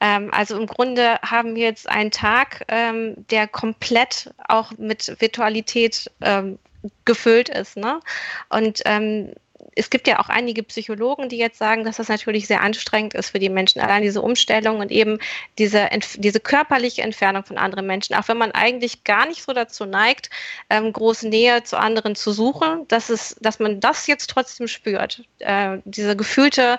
Ähm, 0.00 0.30
also 0.32 0.58
im 0.58 0.66
Grunde 0.66 1.18
haben 1.22 1.54
wir 1.54 1.64
jetzt 1.64 1.88
einen 1.88 2.10
Tag, 2.10 2.64
ähm, 2.68 3.26
der 3.30 3.48
komplett 3.48 4.30
auch 4.48 4.72
mit 4.78 5.20
Virtualität 5.20 6.10
ähm, 6.20 6.58
gefüllt 7.04 7.48
ist. 7.48 7.76
Ne? 7.76 8.00
Und 8.48 8.82
ähm, 8.84 9.32
es 9.74 9.90
gibt 9.90 10.08
ja 10.08 10.18
auch 10.18 10.28
einige 10.28 10.62
Psychologen, 10.62 11.28
die 11.28 11.36
jetzt 11.36 11.58
sagen, 11.58 11.84
dass 11.84 11.96
das 11.96 12.08
natürlich 12.08 12.46
sehr 12.46 12.62
anstrengend 12.62 13.14
ist 13.14 13.30
für 13.30 13.38
die 13.38 13.50
Menschen. 13.50 13.80
Allein 13.80 14.02
diese 14.02 14.22
Umstellung 14.22 14.80
und 14.80 14.90
eben 14.90 15.18
diese, 15.58 15.88
diese 16.16 16.40
körperliche 16.40 17.02
Entfernung 17.02 17.44
von 17.44 17.58
anderen 17.58 17.86
Menschen, 17.86 18.14
auch 18.16 18.26
wenn 18.28 18.38
man 18.38 18.52
eigentlich 18.52 19.04
gar 19.04 19.26
nicht 19.26 19.42
so 19.42 19.52
dazu 19.52 19.84
neigt, 19.84 20.30
ähm, 20.70 20.92
große 20.92 21.28
Nähe 21.28 21.62
zu 21.62 21.78
anderen 21.78 22.14
zu 22.14 22.32
suchen, 22.32 22.88
dass, 22.88 23.10
es, 23.10 23.36
dass 23.40 23.58
man 23.58 23.80
das 23.80 24.06
jetzt 24.06 24.30
trotzdem 24.30 24.66
spürt. 24.66 25.22
Äh, 25.40 25.78
diese 25.84 26.16
gefühlte, 26.16 26.78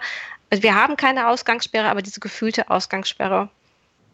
also 0.50 0.63
wir 0.63 0.75
haben 0.75 0.98
keine 0.98 1.27
Ausgangssperre, 1.27 1.89
aber 1.89 2.01
diese 2.01 2.20
gefühlte 2.20 2.70
Ausgangssperre. 2.70 3.50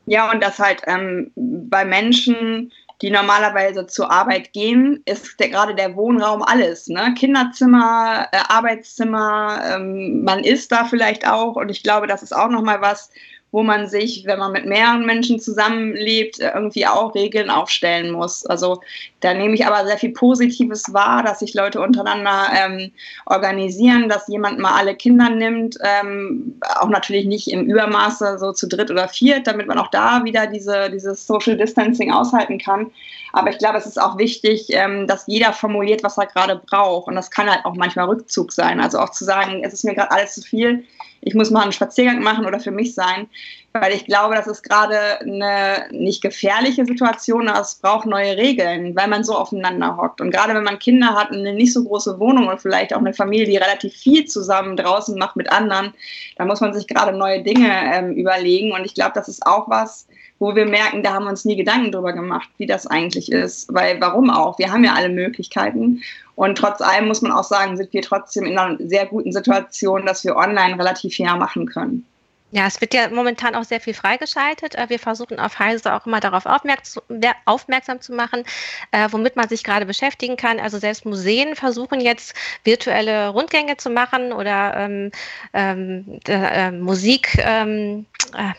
Ja, 0.05 0.31
und 0.31 0.43
das 0.43 0.59
halt 0.59 0.81
ähm, 0.87 1.31
bei 1.35 1.85
Menschen, 1.85 2.71
die 3.01 3.09
normalerweise 3.09 3.87
zur 3.87 4.11
Arbeit 4.11 4.51
gehen, 4.53 5.01
ist 5.05 5.39
der, 5.39 5.49
gerade 5.49 5.75
der 5.75 5.95
Wohnraum 5.95 6.41
alles. 6.41 6.87
Ne? 6.87 7.13
Kinderzimmer, 7.17 8.27
äh, 8.31 8.37
Arbeitszimmer, 8.49 9.61
ähm, 9.75 10.23
man 10.23 10.43
isst 10.43 10.71
da 10.71 10.85
vielleicht 10.85 11.27
auch. 11.27 11.55
Und 11.55 11.69
ich 11.69 11.83
glaube, 11.83 12.07
das 12.07 12.23
ist 12.23 12.35
auch 12.35 12.49
nochmal 12.49 12.81
was, 12.81 13.09
wo 13.53 13.61
man 13.61 13.87
sich, 13.87 14.25
wenn 14.25 14.39
man 14.39 14.51
mit 14.51 14.65
mehreren 14.65 15.05
Menschen 15.05 15.39
zusammenlebt, 15.39 16.39
irgendwie 16.39 16.87
auch 16.87 17.13
Regeln 17.13 17.51
aufstellen 17.51 18.11
muss. 18.11 18.45
Also 18.47 18.81
da 19.19 19.35
nehme 19.35 19.53
ich 19.53 19.67
aber 19.67 19.85
sehr 19.85 19.99
viel 19.99 20.11
Positives 20.11 20.91
wahr, 20.91 21.21
dass 21.21 21.39
sich 21.39 21.53
Leute 21.53 21.79
untereinander 21.79 22.47
ähm, 22.51 22.91
organisieren, 23.27 24.09
dass 24.09 24.27
jemand 24.27 24.57
mal 24.57 24.73
alle 24.73 24.95
Kinder 24.95 25.29
nimmt, 25.29 25.77
ähm, 25.83 26.59
auch 26.79 26.89
natürlich 26.89 27.27
nicht 27.27 27.47
im 27.47 27.65
Übermaße 27.65 28.39
so 28.39 28.53
zu 28.53 28.67
dritt 28.67 28.89
oder 28.89 29.07
viert, 29.07 29.45
damit 29.45 29.67
man 29.67 29.77
auch 29.77 29.91
da 29.91 30.25
wieder 30.25 30.47
diese, 30.47 30.89
dieses 30.89 31.27
Social 31.27 31.55
Distancing 31.55 32.11
aushalten 32.11 32.57
kann. 32.57 32.89
Aber 33.33 33.51
ich 33.51 33.59
glaube, 33.59 33.77
es 33.77 33.85
ist 33.85 34.01
auch 34.01 34.17
wichtig, 34.17 34.67
ähm, 34.69 35.05
dass 35.05 35.27
jeder 35.27 35.53
formuliert, 35.53 36.03
was 36.03 36.17
er 36.17 36.25
gerade 36.25 36.55
braucht. 36.55 37.07
Und 37.07 37.15
das 37.15 37.29
kann 37.29 37.49
halt 37.49 37.65
auch 37.65 37.75
manchmal 37.75 38.05
Rückzug 38.05 38.51
sein. 38.51 38.79
Also 38.79 38.97
auch 38.97 39.09
zu 39.09 39.25
sagen, 39.25 39.63
es 39.63 39.73
ist 39.73 39.83
mir 39.83 39.93
gerade 39.93 40.11
alles 40.11 40.33
zu 40.33 40.41
viel 40.41 40.85
ich 41.25 41.33
muss 41.33 41.51
mal 41.51 41.61
einen 41.61 41.71
Spaziergang 41.71 42.21
machen 42.21 42.45
oder 42.45 42.59
für 42.59 42.71
mich 42.71 42.93
sein, 42.93 43.27
weil 43.73 43.93
ich 43.93 44.05
glaube, 44.05 44.35
das 44.35 44.47
ist 44.47 44.61
gerade 44.63 45.19
eine 45.21 45.87
nicht 45.91 46.21
gefährliche 46.21 46.85
Situation, 46.85 47.47
aber 47.47 47.61
es 47.61 47.75
braucht 47.75 48.05
neue 48.05 48.37
Regeln, 48.37 48.95
weil 48.95 49.07
man 49.07 49.23
so 49.23 49.35
aufeinander 49.35 49.97
hockt. 49.97 50.21
Und 50.21 50.31
gerade 50.31 50.53
wenn 50.53 50.63
man 50.63 50.79
Kinder 50.79 51.15
hat 51.15 51.31
und 51.31 51.39
eine 51.39 51.53
nicht 51.53 51.73
so 51.73 51.83
große 51.83 52.19
Wohnung 52.19 52.47
und 52.47 52.61
vielleicht 52.61 52.93
auch 52.93 52.99
eine 52.99 53.13
Familie, 53.13 53.45
die 53.45 53.57
relativ 53.57 53.93
viel 53.93 54.25
zusammen 54.25 54.77
draußen 54.77 55.17
macht 55.17 55.35
mit 55.35 55.51
anderen, 55.51 55.93
da 56.35 56.45
muss 56.45 56.61
man 56.61 56.73
sich 56.73 56.87
gerade 56.87 57.17
neue 57.17 57.41
Dinge 57.41 57.69
ähm, 57.93 58.13
überlegen. 58.13 58.73
Und 58.73 58.85
ich 58.85 58.93
glaube, 58.93 59.13
das 59.15 59.27
ist 59.27 59.45
auch 59.45 59.69
was, 59.69 60.07
wo 60.43 60.55
wir 60.55 60.65
merken, 60.65 61.03
da 61.03 61.13
haben 61.13 61.23
wir 61.23 61.29
uns 61.29 61.45
nie 61.45 61.55
Gedanken 61.55 61.93
drüber 61.93 62.11
gemacht, 62.11 62.49
wie 62.57 62.65
das 62.65 62.85
eigentlich 62.85 63.31
ist. 63.31 63.73
Weil 63.73 64.01
warum 64.01 64.29
auch? 64.29 64.59
Wir 64.59 64.73
haben 64.73 64.83
ja 64.83 64.93
alle 64.93 65.07
Möglichkeiten. 65.07 66.01
Und 66.35 66.57
trotz 66.57 66.81
allem 66.81 67.07
muss 67.07 67.21
man 67.21 67.31
auch 67.31 67.45
sagen, 67.45 67.77
sind 67.77 67.93
wir 67.93 68.01
trotzdem 68.01 68.43
in 68.43 68.57
einer 68.57 68.77
sehr 68.85 69.05
guten 69.05 69.31
Situation, 69.31 70.05
dass 70.05 70.25
wir 70.25 70.35
online 70.35 70.77
relativ 70.77 71.13
viel 71.13 71.25
machen 71.25 71.65
können. 71.65 72.05
Ja, 72.51 72.67
es 72.67 72.81
wird 72.81 72.93
ja 72.93 73.09
momentan 73.09 73.55
auch 73.55 73.63
sehr 73.63 73.79
viel 73.79 73.93
freigeschaltet. 73.93 74.75
Äh, 74.75 74.89
wir 74.89 74.99
versuchen 74.99 75.39
auf 75.39 75.57
Heise 75.59 75.93
auch 75.93 76.05
immer 76.05 76.19
darauf 76.19 76.45
aufmerksam 76.45 78.01
zu 78.01 78.13
machen, 78.13 78.43
äh, 78.91 79.07
womit 79.09 79.37
man 79.37 79.47
sich 79.47 79.63
gerade 79.63 79.85
beschäftigen 79.85 80.35
kann. 80.35 80.59
Also 80.59 80.77
selbst 80.77 81.05
Museen 81.05 81.55
versuchen 81.55 82.01
jetzt 82.01 82.35
virtuelle 82.65 83.29
Rundgänge 83.29 83.77
zu 83.77 83.89
machen 83.89 84.33
oder 84.33 84.75
ähm, 84.75 85.11
ähm, 85.53 86.19
äh, 86.27 86.69
Musik. 86.69 87.29
Ähm, 87.39 88.05
äh, 88.37 88.51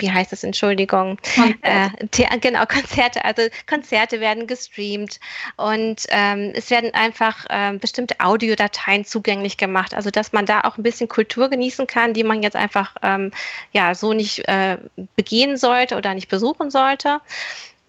wie 0.00 0.10
heißt 0.10 0.32
das, 0.32 0.44
Entschuldigung, 0.44 1.18
äh, 1.62 1.88
genau, 2.40 2.64
Konzerte, 2.66 3.24
also 3.24 3.42
Konzerte 3.68 4.20
werden 4.20 4.46
gestreamt 4.46 5.20
und 5.56 6.04
ähm, 6.08 6.52
es 6.54 6.70
werden 6.70 6.94
einfach 6.94 7.46
ähm, 7.50 7.78
bestimmte 7.78 8.20
Audiodateien 8.20 9.04
zugänglich 9.04 9.56
gemacht, 9.56 9.94
also 9.94 10.10
dass 10.10 10.32
man 10.32 10.46
da 10.46 10.62
auch 10.62 10.76
ein 10.76 10.82
bisschen 10.82 11.08
Kultur 11.08 11.48
genießen 11.48 11.86
kann, 11.86 12.14
die 12.14 12.24
man 12.24 12.42
jetzt 12.42 12.56
einfach 12.56 12.94
ähm, 13.02 13.30
ja 13.72 13.94
so 13.94 14.12
nicht 14.12 14.48
äh, 14.48 14.78
begehen 15.16 15.56
sollte 15.56 15.96
oder 15.96 16.14
nicht 16.14 16.28
besuchen 16.28 16.70
sollte. 16.70 17.20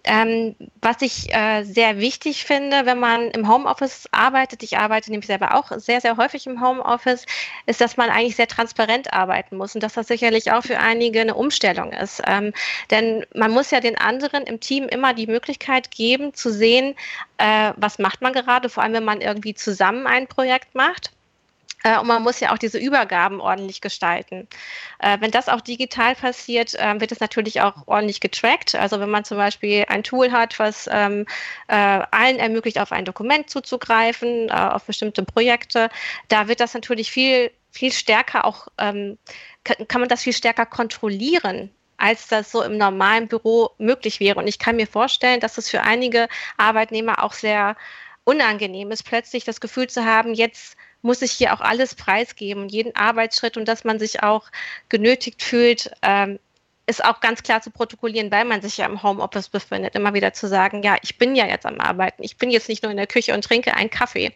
Ähm, 0.04 0.56
was 0.80 1.00
ich 1.00 1.32
äh, 1.32 1.62
sehr 1.62 1.98
wichtig 1.98 2.44
finde, 2.44 2.86
wenn 2.86 2.98
man 2.98 3.30
im 3.30 3.48
Homeoffice 3.48 4.08
arbeitet, 4.10 4.62
ich 4.64 4.76
arbeite 4.76 5.10
nämlich 5.10 5.28
selber 5.28 5.54
auch 5.54 5.70
sehr, 5.76 6.00
sehr 6.00 6.16
häufig 6.16 6.46
im 6.46 6.60
Homeoffice, 6.60 7.24
ist, 7.66 7.80
dass 7.80 7.96
man 7.96 8.10
eigentlich 8.10 8.34
sehr 8.34 8.48
transparent 8.48 9.12
arbeiten 9.12 9.56
muss 9.56 9.74
und 9.74 9.82
dass 9.82 9.94
das 9.94 10.08
sicherlich 10.08 10.50
auch 10.50 10.64
für 10.64 10.78
einige 10.78 11.20
eine 11.20 11.34
Umstellung 11.34 11.92
ist. 11.92 12.20
Ähm, 12.26 12.52
denn 12.90 13.24
man 13.34 13.52
muss 13.52 13.70
ja 13.70 13.78
den 13.80 13.96
anderen 13.96 14.42
im 14.44 14.58
Team 14.58 14.88
immer 14.88 15.14
die 15.14 15.28
Möglichkeit 15.28 15.92
geben, 15.92 16.34
zu 16.34 16.52
sehen, 16.52 16.96
äh, 17.38 17.72
was 17.76 18.00
macht 18.00 18.22
man 18.22 18.32
gerade, 18.32 18.68
vor 18.68 18.82
allem 18.82 18.94
wenn 18.94 19.04
man 19.04 19.20
irgendwie 19.20 19.54
zusammen 19.54 20.08
ein 20.08 20.26
Projekt 20.26 20.74
macht. 20.74 21.12
Äh, 21.82 21.98
und 21.98 22.06
man 22.06 22.22
muss 22.22 22.40
ja 22.40 22.52
auch 22.52 22.58
diese 22.58 22.78
Übergaben 22.78 23.40
ordentlich 23.40 23.80
gestalten. 23.80 24.48
Äh, 24.98 25.18
wenn 25.20 25.30
das 25.30 25.48
auch 25.48 25.60
digital 25.60 26.14
passiert, 26.14 26.74
äh, 26.74 27.00
wird 27.00 27.12
es 27.12 27.20
natürlich 27.20 27.60
auch 27.60 27.86
ordentlich 27.86 28.20
getrackt. 28.20 28.74
Also 28.74 29.00
wenn 29.00 29.10
man 29.10 29.24
zum 29.24 29.36
Beispiel 29.36 29.84
ein 29.88 30.02
Tool 30.02 30.32
hat, 30.32 30.58
was 30.58 30.88
ähm, 30.92 31.26
äh, 31.68 31.74
allen 32.10 32.38
ermöglicht, 32.38 32.78
auf 32.78 32.92
ein 32.92 33.04
Dokument 33.04 33.50
zuzugreifen, 33.50 34.50
auf 34.50 34.84
bestimmte 34.84 35.22
Projekte, 35.24 35.88
da 36.28 36.48
wird 36.48 36.60
das 36.60 36.74
natürlich 36.74 37.10
viel, 37.10 37.50
viel 37.70 37.92
stärker 37.92 38.44
auch, 38.44 38.68
ähm, 38.78 39.18
kann, 39.64 39.88
kann 39.88 40.00
man 40.00 40.08
das 40.08 40.22
viel 40.22 40.32
stärker 40.32 40.66
kontrollieren 40.66 41.70
als 41.96 42.26
das 42.26 42.50
so 42.50 42.62
im 42.62 42.78
normalen 42.78 43.28
Büro 43.28 43.70
möglich 43.78 44.18
wäre. 44.18 44.38
Und 44.40 44.48
ich 44.48 44.58
kann 44.58 44.74
mir 44.74 44.88
vorstellen, 44.88 45.38
dass 45.38 45.56
es 45.56 45.70
für 45.70 45.82
einige 45.82 46.26
Arbeitnehmer 46.56 47.22
auch 47.22 47.32
sehr 47.32 47.76
unangenehm 48.24 48.90
ist, 48.90 49.04
plötzlich 49.04 49.44
das 49.44 49.60
Gefühl 49.60 49.88
zu 49.88 50.04
haben, 50.04 50.34
jetzt 50.34 50.76
muss 51.02 51.22
ich 51.22 51.32
hier 51.32 51.52
auch 51.52 51.60
alles 51.60 51.94
preisgeben, 51.94 52.68
jeden 52.68 52.96
Arbeitsschritt 52.96 53.56
und 53.56 53.66
dass 53.66 53.84
man 53.84 53.98
sich 53.98 54.22
auch 54.22 54.44
genötigt 54.88 55.42
fühlt, 55.42 55.90
ähm, 56.02 56.38
ist 56.86 57.04
auch 57.04 57.20
ganz 57.20 57.42
klar 57.42 57.62
zu 57.62 57.70
protokollieren, 57.70 58.32
weil 58.32 58.44
man 58.44 58.60
sich 58.60 58.78
ja 58.78 58.86
im 58.86 59.02
Homeoffice 59.02 59.48
befindet, 59.48 59.94
immer 59.94 60.14
wieder 60.14 60.32
zu 60.32 60.48
sagen, 60.48 60.82
ja, 60.82 60.96
ich 61.02 61.16
bin 61.16 61.36
ja 61.36 61.46
jetzt 61.46 61.64
am 61.64 61.80
Arbeiten, 61.80 62.22
ich 62.24 62.36
bin 62.38 62.50
jetzt 62.50 62.68
nicht 62.68 62.82
nur 62.82 62.90
in 62.90 62.96
der 62.96 63.06
Küche 63.06 63.34
und 63.34 63.44
trinke 63.44 63.74
einen 63.74 63.90
Kaffee. 63.90 64.32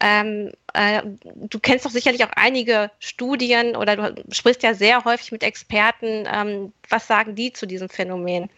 Ähm, 0.00 0.52
äh, 0.74 1.02
du 1.34 1.60
kennst 1.60 1.86
doch 1.86 1.90
sicherlich 1.90 2.24
auch 2.24 2.32
einige 2.34 2.90
Studien 2.98 3.76
oder 3.76 3.96
du 3.96 4.34
sprichst 4.34 4.64
ja 4.64 4.74
sehr 4.74 5.04
häufig 5.04 5.30
mit 5.30 5.44
Experten. 5.44 6.26
Ähm, 6.32 6.72
was 6.88 7.06
sagen 7.06 7.36
die 7.36 7.52
zu 7.52 7.66
diesem 7.66 7.88
Phänomen? 7.88 8.50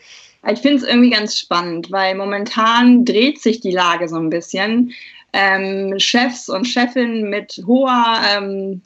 Ich 0.47 0.61
finde 0.61 0.79
es 0.79 0.85
irgendwie 0.85 1.11
ganz 1.11 1.39
spannend, 1.39 1.91
weil 1.91 2.15
momentan 2.15 3.05
dreht 3.05 3.43
sich 3.43 3.61
die 3.61 3.73
Lage 3.73 4.09
so 4.09 4.17
ein 4.17 4.31
bisschen 4.31 4.95
ähm, 5.33 5.99
Chefs 5.99 6.49
und 6.49 6.67
Chefinnen 6.67 7.29
mit 7.29 7.63
hoher, 7.67 8.21
ähm, 8.31 8.83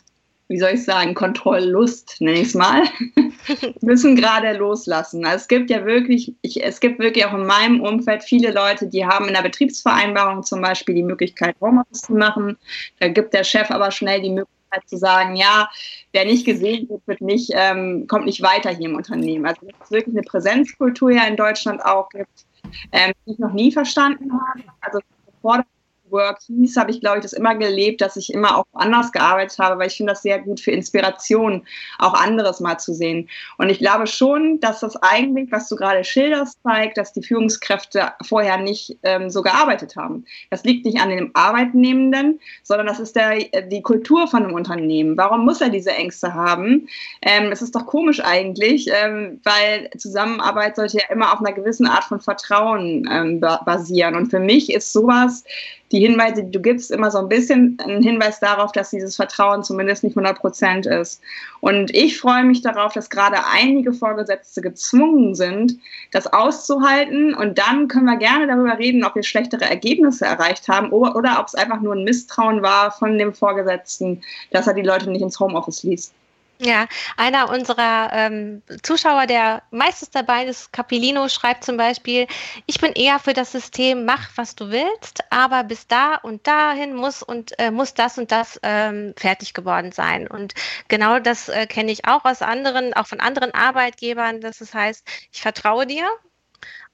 wie 0.49 0.59
soll 0.59 0.73
ich 0.75 0.85
sagen, 0.85 1.15
Kontrolllust, 1.15 2.17
nenne 2.21 2.41
ich 2.41 2.49
es 2.49 2.55
mal, 2.55 2.83
müssen 3.81 4.17
gerade 4.17 4.53
loslassen. 4.59 5.25
Also 5.25 5.37
es 5.37 5.49
gibt 5.49 5.71
ja 5.71 5.85
wirklich, 5.85 6.35
ich, 6.43 6.63
es 6.63 6.81
gibt 6.81 6.99
wirklich 6.99 7.25
auch 7.25 7.35
in 7.35 7.47
meinem 7.47 7.81
Umfeld 7.81 8.23
viele 8.23 8.53
Leute, 8.53 8.87
die 8.87 9.07
haben 9.07 9.29
in 9.29 9.35
der 9.35 9.43
Betriebsvereinbarung 9.43 10.43
zum 10.43 10.61
Beispiel 10.61 10.95
die 10.95 11.03
Möglichkeit, 11.03 11.57
Homeoffice 11.61 12.03
zu 12.03 12.15
machen. 12.15 12.59
Da 13.01 13.09
gibt 13.09 13.33
der 13.33 13.45
Chef 13.45 13.71
aber 13.71 13.91
schnell 13.91 14.21
die 14.21 14.31
Möglichkeit 14.31 14.87
zu 14.87 14.97
sagen, 14.99 15.37
ja, 15.37 15.71
wer 16.13 16.25
nicht 16.25 16.45
gesehen 16.45 16.89
wird, 16.89 17.07
wird 17.07 17.21
nicht, 17.21 17.51
ähm, 17.55 18.07
kommt 18.09 18.27
nicht 18.27 18.43
weiter 18.43 18.71
hier 18.71 18.89
im 18.89 18.97
Unternehmen. 18.97 19.47
Also 19.47 19.67
dass 19.67 19.87
es 19.87 19.91
wirklich 19.91 20.15
eine 20.15 20.23
Präsenzkultur 20.23 21.13
ja 21.13 21.25
in 21.25 21.37
Deutschland 21.37 21.85
auch 21.85 22.09
gibt, 22.11 22.47
ähm, 22.93 23.13
die 23.27 23.33
ich 23.33 23.39
noch 23.39 23.53
nie 23.53 23.73
verstanden 23.73 24.31
habe. 24.33 24.63
Also 24.81 24.99
vor 25.41 25.65
Work 26.13 26.39
hieß, 26.47 26.77
habe 26.77 26.91
ich, 26.91 27.01
glaube 27.01 27.19
ich, 27.19 27.23
das 27.23 27.33
immer 27.33 27.55
gelebt, 27.55 28.01
dass 28.01 28.17
ich 28.17 28.33
immer 28.33 28.59
auch 28.59 28.65
anders 28.73 29.11
gearbeitet 29.13 29.59
habe, 29.59 29.79
weil 29.79 29.89
ich 29.89 29.97
finde 29.97 30.13
das 30.13 30.23
sehr 30.23 30.39
gut 30.39 30.61
für 30.61 30.71
Inspiration, 30.71 31.67
auch 31.99 32.15
anderes 32.15 32.61
mal 32.61 32.79
zu 32.79 32.95
sehen. 32.95 33.29
Und 33.59 33.71
ich 33.71 33.79
glaube 33.79 34.07
schon, 34.07 34.61
dass 34.61 34.81
das 34.81 34.97
eigentlich, 34.97 35.51
was 35.51 35.69
du 35.69 35.77
gerade 35.77 36.05
schilderst, 36.05 36.63
zeigt, 36.63 36.99
dass 36.99 37.13
die 37.13 37.23
Führungskräfte 37.23 38.13
vorher 38.23 38.59
nicht 38.59 38.99
ähm, 39.03 39.31
so 39.31 39.43
gearbeitet 39.43 39.97
haben. 39.97 40.25
Das 40.51 40.65
liegt 40.65 40.85
nicht 40.85 41.01
an 41.01 41.09
dem 41.09 41.31
Arbeitnehmenden, 41.35 42.41
sondern 42.63 42.87
das 42.87 43.01
ist 43.01 43.17
der, 43.17 43.39
die 43.69 43.83
Kultur 43.83 44.29
von 44.29 44.45
einem 44.45 44.55
Unternehmen. 44.55 45.17
Warum 45.17 45.45
muss 45.45 45.61
er 45.61 45.71
diese 45.71 45.93
Ängste 45.93 46.35
haben? 46.35 46.89
Ähm, 47.23 47.51
es 47.53 47.63
ist 47.63 47.75
doch 47.75 47.87
komisch 47.87 48.21
eigentlich, 48.21 48.89
ähm, 48.93 49.41
weil 49.45 49.91
Zusammenarbeit 49.97 50.77
sollte 50.77 50.99
ja 50.99 51.05
immer 51.11 51.33
auf 51.33 51.41
einer 51.41 51.53
gewissen 51.53 51.87
Art 51.87 52.05
von 52.05 52.21
Vertrauen 52.21 53.09
ähm, 53.11 53.41
basieren. 53.41 54.15
Und 54.15 54.31
für 54.31 54.41
mich 54.41 54.73
ist 54.73 54.93
sowas, 54.93 55.45
die 55.93 56.01
Hinweise, 56.01 56.43
die 56.45 56.51
du 56.51 56.61
gibst, 56.61 56.91
immer 56.91 57.11
so 57.11 57.19
ein 57.19 57.29
bisschen 57.29 57.77
ein 57.87 58.03
Hinweis 58.03 58.41
darauf, 58.41 58.73
dass 58.73 58.91
dieses 58.91 59.17
Vertrauen 59.17 59.63
zumindest 59.63 60.03
nicht 60.03 60.17
100 60.17 60.39
Prozent 60.39 60.87
ist. 60.87 61.21
Und 61.61 61.95
ich 61.95 62.19
freue 62.19 62.45
mich 62.45 62.63
darauf, 62.63 62.95
dass 62.95 63.11
gerade 63.11 63.37
einige 63.53 63.93
Vorgesetzte 63.93 64.63
gezwungen 64.63 65.35
sind, 65.35 65.79
das 66.11 66.27
auszuhalten. 66.27 67.35
Und 67.35 67.59
dann 67.59 67.89
können 67.89 68.07
wir 68.07 68.17
gerne 68.17 68.47
darüber 68.47 68.79
reden, 68.79 69.05
ob 69.05 69.15
wir 69.15 69.23
schlechtere 69.23 69.67
Ergebnisse 69.67 70.25
erreicht 70.25 70.69
haben 70.69 70.91
oder, 70.91 71.39
ob 71.39 71.47
es 71.47 71.55
einfach 71.55 71.81
nur 71.81 71.95
ein 71.95 72.05
Misstrauen 72.05 72.63
war 72.63 72.91
von 72.91 73.19
dem 73.19 73.35
Vorgesetzten, 73.35 74.23
dass 74.51 74.67
er 74.67 74.75
die 74.75 74.83
Leute 74.83 75.11
nicht 75.11 75.23
ins 75.23 75.39
Homeoffice 75.39 75.83
liest. 75.83 76.15
Ja, 76.59 76.87
einer 77.17 77.51
unserer 77.51 78.11
ähm, 78.13 78.63
Zuschauer, 78.83 79.27
der 79.27 79.63
meistens 79.73 80.11
dabei 80.11 80.45
ist, 80.45 80.73
Capilino, 80.73 81.29
schreibt 81.29 81.65
zum 81.65 81.77
Beispiel, 81.77 82.29
ich 82.67 82.79
bin 82.79 82.93
eher 82.93 83.19
für 83.19 83.33
das 83.33 83.51
System, 83.51 84.05
mach, 84.05 84.31
was 84.37 84.55
du 84.55 84.71
willst, 84.71 85.25
aber 85.31 85.65
bis 85.65 85.89
da 85.89 86.15
und 86.17 86.47
dahin 86.47 86.95
muss 86.95 87.23
und 87.25 87.59
äh, 87.59 87.73
muss 87.73 87.95
das 87.95 88.17
und 88.17 88.31
das 88.31 88.61
ähm, 88.63 89.13
fertig 89.17 89.55
geworden 89.55 89.91
sein. 89.91 90.29
Und 90.29 90.55
genau 90.87 91.19
das 91.19 91.49
äh, 91.49 91.67
kenne 91.67 91.91
ich 91.91 92.07
auch 92.07 92.25
aus 92.25 92.43
anderen, 92.43 92.95
auch 92.95 93.09
von 93.09 93.19
anderen 93.19 93.53
Arbeitgebern, 93.55 94.41
dass 94.41 94.61
es 94.61 94.73
heißt, 94.73 95.05
ich 95.33 95.43
vertraue 95.43 95.87
dir, 95.87 96.09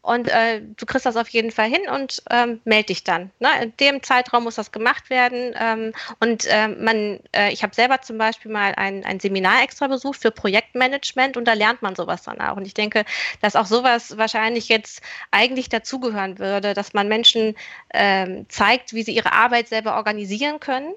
und 0.08 0.28
äh, 0.28 0.62
du 0.62 0.86
kriegst 0.86 1.04
das 1.04 1.16
auf 1.16 1.28
jeden 1.28 1.50
Fall 1.50 1.68
hin 1.68 1.82
und 1.94 2.22
ähm, 2.30 2.60
melde 2.64 2.86
dich 2.86 3.04
dann. 3.04 3.30
Ne? 3.40 3.48
In 3.62 3.76
dem 3.76 4.02
Zeitraum 4.02 4.44
muss 4.44 4.54
das 4.54 4.72
gemacht 4.72 5.10
werden. 5.10 5.54
Ähm, 5.60 5.92
und 6.18 6.46
äh, 6.46 6.68
man, 6.68 7.20
äh, 7.36 7.52
ich 7.52 7.62
habe 7.62 7.74
selber 7.74 8.00
zum 8.00 8.16
Beispiel 8.16 8.50
mal 8.50 8.74
ein, 8.74 9.04
ein 9.04 9.20
Seminar 9.20 9.62
extra 9.62 9.86
besucht 9.86 10.22
für 10.22 10.30
Projektmanagement 10.30 11.36
und 11.36 11.44
da 11.44 11.52
lernt 11.52 11.82
man 11.82 11.94
sowas 11.94 12.22
dann 12.22 12.40
auch. 12.40 12.56
Und 12.56 12.66
ich 12.66 12.72
denke, 12.72 13.04
dass 13.42 13.54
auch 13.54 13.66
sowas 13.66 14.16
wahrscheinlich 14.16 14.70
jetzt 14.70 15.02
eigentlich 15.30 15.68
dazugehören 15.68 16.38
würde, 16.38 16.72
dass 16.72 16.94
man 16.94 17.08
Menschen 17.08 17.54
ähm, 17.92 18.46
zeigt, 18.48 18.94
wie 18.94 19.02
sie 19.02 19.14
ihre 19.14 19.32
Arbeit 19.32 19.68
selber 19.68 19.96
organisieren 19.96 20.58
können 20.58 20.94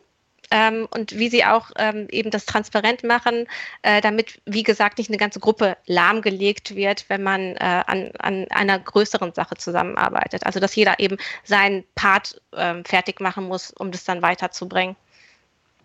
ähm, 0.52 0.88
und 0.92 1.18
wie 1.18 1.30
sie 1.30 1.46
auch 1.46 1.72
ähm, 1.78 2.08
eben 2.12 2.30
das 2.30 2.46
transparent 2.46 3.04
machen, 3.04 3.48
äh, 3.82 4.02
damit, 4.02 4.42
wie 4.46 4.64
gesagt, 4.64 4.98
nicht 4.98 5.10
eine 5.10 5.18
ganze 5.18 5.40
Gruppe 5.40 5.78
lahmgelegt 5.88 6.76
wird, 6.76 7.06
wenn 7.08 7.24
man 7.24 7.56
äh, 7.56 7.84
an, 7.88 8.12
an 8.20 8.46
einer 8.50 8.78
größeren 8.78 9.34
Sache 9.34 9.56
zusammenarbeitet. 9.56 10.46
Also 10.46 10.60
dass 10.60 10.76
jeder 10.76 11.00
eben 11.00 11.18
seinen 11.44 11.84
Part 11.96 12.42
ähm, 12.56 12.86
fertig 12.86 13.22
machen 13.22 13.46
muss, 13.46 13.72
um 13.72 13.92
das 13.92 14.04
dann 14.04 14.22
weiterzubringen. 14.22 14.96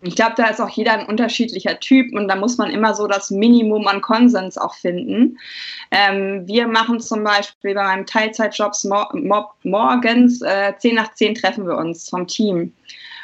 Ich 0.01 0.15
glaube, 0.15 0.33
da 0.37 0.47
ist 0.47 0.61
auch 0.61 0.69
jeder 0.69 0.93
ein 0.93 1.07
unterschiedlicher 1.07 1.79
Typ 1.79 2.13
und 2.13 2.27
da 2.27 2.35
muss 2.35 2.57
man 2.57 2.69
immer 2.69 2.93
so 2.93 3.07
das 3.07 3.31
Minimum 3.31 3.87
an 3.87 4.01
Konsens 4.01 4.57
auch 4.57 4.75
finden. 4.75 5.39
Ähm, 5.89 6.47
wir 6.47 6.67
machen 6.67 6.99
zum 6.99 7.23
Beispiel 7.23 7.73
bei 7.73 7.83
meinem 7.83 8.05
Teilzeitjobs 8.05 8.87
morgens 9.63 10.41
äh, 10.43 10.73
10 10.77 10.95
nach 10.95 11.13
10 11.15 11.35
treffen 11.35 11.65
wir 11.65 11.77
uns 11.77 12.09
vom 12.09 12.27
Team. 12.27 12.73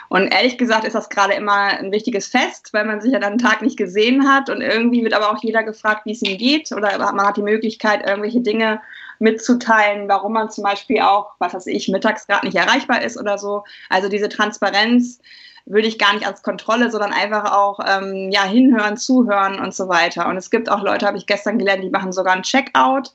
Und 0.10 0.28
ehrlich 0.28 0.58
gesagt 0.58 0.86
ist 0.86 0.94
das 0.94 1.10
gerade 1.10 1.34
immer 1.34 1.80
ein 1.80 1.92
wichtiges 1.92 2.28
Fest, 2.28 2.70
weil 2.74 2.86
man 2.86 3.02
sich 3.02 3.14
ja 3.14 3.20
dann 3.20 3.34
einen 3.34 3.42
Tag 3.42 3.62
nicht 3.62 3.78
gesehen 3.78 4.32
hat 4.32 4.50
und 4.50 4.62
irgendwie 4.62 5.04
wird 5.04 5.14
aber 5.14 5.32
auch 5.32 5.42
jeder 5.42 5.64
gefragt, 5.64 6.06
wie 6.06 6.12
es 6.12 6.22
ihm 6.22 6.38
geht 6.38 6.72
oder 6.72 6.98
man 6.98 7.28
hat 7.28 7.38
die 7.38 7.42
Möglichkeit, 7.42 8.06
irgendwelche 8.08 8.42
Dinge 8.42 8.82
mitzuteilen, 9.20 10.10
warum 10.10 10.34
man 10.34 10.50
zum 10.50 10.64
Beispiel 10.64 11.00
auch, 11.02 11.32
was 11.40 11.54
weiß 11.54 11.68
ich, 11.68 11.88
mittags 11.88 12.28
gerade 12.28 12.46
nicht 12.46 12.58
erreichbar 12.58 13.02
ist 13.02 13.18
oder 13.18 13.38
so. 13.38 13.64
Also 13.90 14.10
diese 14.10 14.30
Transparenz 14.30 15.20
würde 15.66 15.88
ich 15.88 15.98
gar 15.98 16.14
nicht 16.14 16.28
als 16.28 16.44
Kontrolle, 16.44 16.92
sondern 16.92 17.14
einfach 17.14 17.52
auch 17.54 17.80
ähm, 17.86 18.30
ja, 18.32 18.44
hinhören, 18.44 18.98
zuhören 18.98 19.60
und 19.60 19.74
so 19.74 19.88
weiter. 19.88 20.28
Und 20.28 20.38
es 20.38 20.50
gibt 20.50 20.70
auch 20.70 20.82
Leute, 20.82 21.06
habe 21.06 21.18
ich 21.18 21.26
gestern 21.26 21.58
gelernt, 21.58 21.84
die 21.84 21.90
machen 21.90 22.12
sogar 22.12 22.34
einen 22.34 22.44
Checkout. 22.44 23.12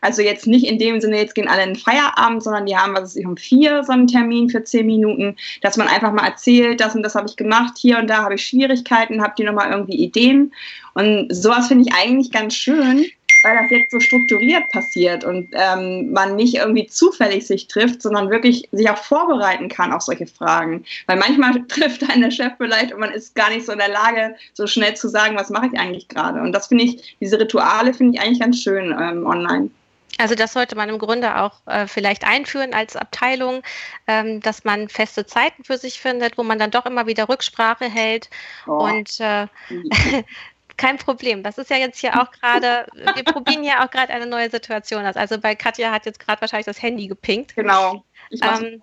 Also 0.00 0.20
jetzt 0.20 0.48
nicht 0.48 0.66
in 0.66 0.78
dem 0.78 1.00
Sinne, 1.00 1.18
jetzt 1.18 1.36
gehen 1.36 1.46
alle 1.46 1.62
in 1.62 1.74
den 1.74 1.76
Feierabend, 1.76 2.42
sondern 2.42 2.66
die 2.66 2.76
haben, 2.76 2.92
was 2.92 3.10
ist 3.10 3.16
ich, 3.16 3.26
um 3.26 3.36
vier 3.36 3.84
so 3.84 3.92
einen 3.92 4.08
Termin 4.08 4.50
für 4.50 4.64
zehn 4.64 4.84
Minuten, 4.84 5.36
dass 5.60 5.76
man 5.76 5.86
einfach 5.86 6.12
mal 6.12 6.26
erzählt, 6.26 6.80
das 6.80 6.96
und 6.96 7.04
das 7.04 7.14
habe 7.14 7.28
ich 7.28 7.36
gemacht, 7.36 7.74
hier 7.78 7.98
und 7.98 8.08
da 8.08 8.24
habe 8.24 8.34
ich 8.34 8.44
Schwierigkeiten, 8.44 9.22
habt 9.22 9.38
ihr 9.38 9.46
nochmal 9.46 9.70
irgendwie 9.70 9.96
Ideen? 9.96 10.52
Und 10.94 11.32
sowas 11.32 11.68
finde 11.68 11.84
ich 11.86 11.94
eigentlich 11.94 12.32
ganz 12.32 12.54
schön, 12.54 13.06
weil 13.42 13.56
das 13.56 13.70
jetzt 13.70 13.90
so 13.90 14.00
strukturiert 14.00 14.68
passiert 14.70 15.24
und 15.24 15.48
ähm, 15.52 16.12
man 16.12 16.36
nicht 16.36 16.54
irgendwie 16.54 16.86
zufällig 16.86 17.46
sich 17.46 17.68
trifft, 17.68 18.02
sondern 18.02 18.30
wirklich 18.30 18.68
sich 18.72 18.88
auch 18.90 18.98
vorbereiten 18.98 19.68
kann 19.68 19.92
auf 19.92 20.02
solche 20.02 20.26
Fragen. 20.26 20.84
Weil 21.06 21.18
manchmal 21.18 21.52
trifft 21.68 22.08
einen 22.08 22.22
der 22.22 22.30
Chef 22.30 22.52
vielleicht 22.56 22.92
und 22.92 23.00
man 23.00 23.12
ist 23.12 23.34
gar 23.34 23.50
nicht 23.50 23.66
so 23.66 23.72
in 23.72 23.78
der 23.78 23.88
Lage, 23.88 24.34
so 24.54 24.66
schnell 24.66 24.94
zu 24.94 25.08
sagen, 25.08 25.36
was 25.36 25.50
mache 25.50 25.68
ich 25.72 25.78
eigentlich 25.78 26.08
gerade. 26.08 26.40
Und 26.40 26.52
das 26.52 26.68
finde 26.68 26.84
ich, 26.84 27.16
diese 27.20 27.38
Rituale 27.38 27.94
finde 27.94 28.14
ich 28.14 28.20
eigentlich 28.20 28.40
ganz 28.40 28.60
schön 28.60 28.94
ähm, 28.98 29.26
online. 29.26 29.70
Also 30.18 30.34
das 30.34 30.52
sollte 30.52 30.76
man 30.76 30.88
im 30.88 30.98
Grunde 30.98 31.40
auch 31.40 31.60
äh, 31.66 31.86
vielleicht 31.86 32.24
einführen 32.24 32.74
als 32.74 32.96
Abteilung, 32.96 33.62
ähm, 34.06 34.40
dass 34.40 34.64
man 34.64 34.88
feste 34.88 35.26
Zeiten 35.26 35.64
für 35.64 35.78
sich 35.78 36.00
findet, 36.00 36.36
wo 36.36 36.42
man 36.42 36.58
dann 36.58 36.70
doch 36.70 36.86
immer 36.86 37.06
wieder 37.06 37.28
Rücksprache 37.28 37.86
hält. 37.86 38.28
Oh. 38.66 38.84
Und 38.84 39.18
äh, 39.20 39.46
kein 40.82 40.98
Problem. 40.98 41.44
Das 41.44 41.58
ist 41.58 41.70
ja 41.70 41.76
jetzt 41.76 42.00
hier 42.00 42.20
auch 42.20 42.32
gerade, 42.32 42.86
wir 42.92 43.22
probieren 43.24 43.62
ja 43.62 43.84
auch 43.84 43.90
gerade 43.90 44.12
eine 44.12 44.26
neue 44.26 44.50
Situation 44.50 45.06
aus. 45.06 45.16
Also 45.16 45.38
bei 45.38 45.54
Katja 45.54 45.92
hat 45.92 46.06
jetzt 46.06 46.18
gerade 46.18 46.40
wahrscheinlich 46.40 46.66
das 46.66 46.82
Handy 46.82 47.06
gepinkt. 47.06 47.54
Genau. 47.54 48.04
Ähm, 48.42 48.82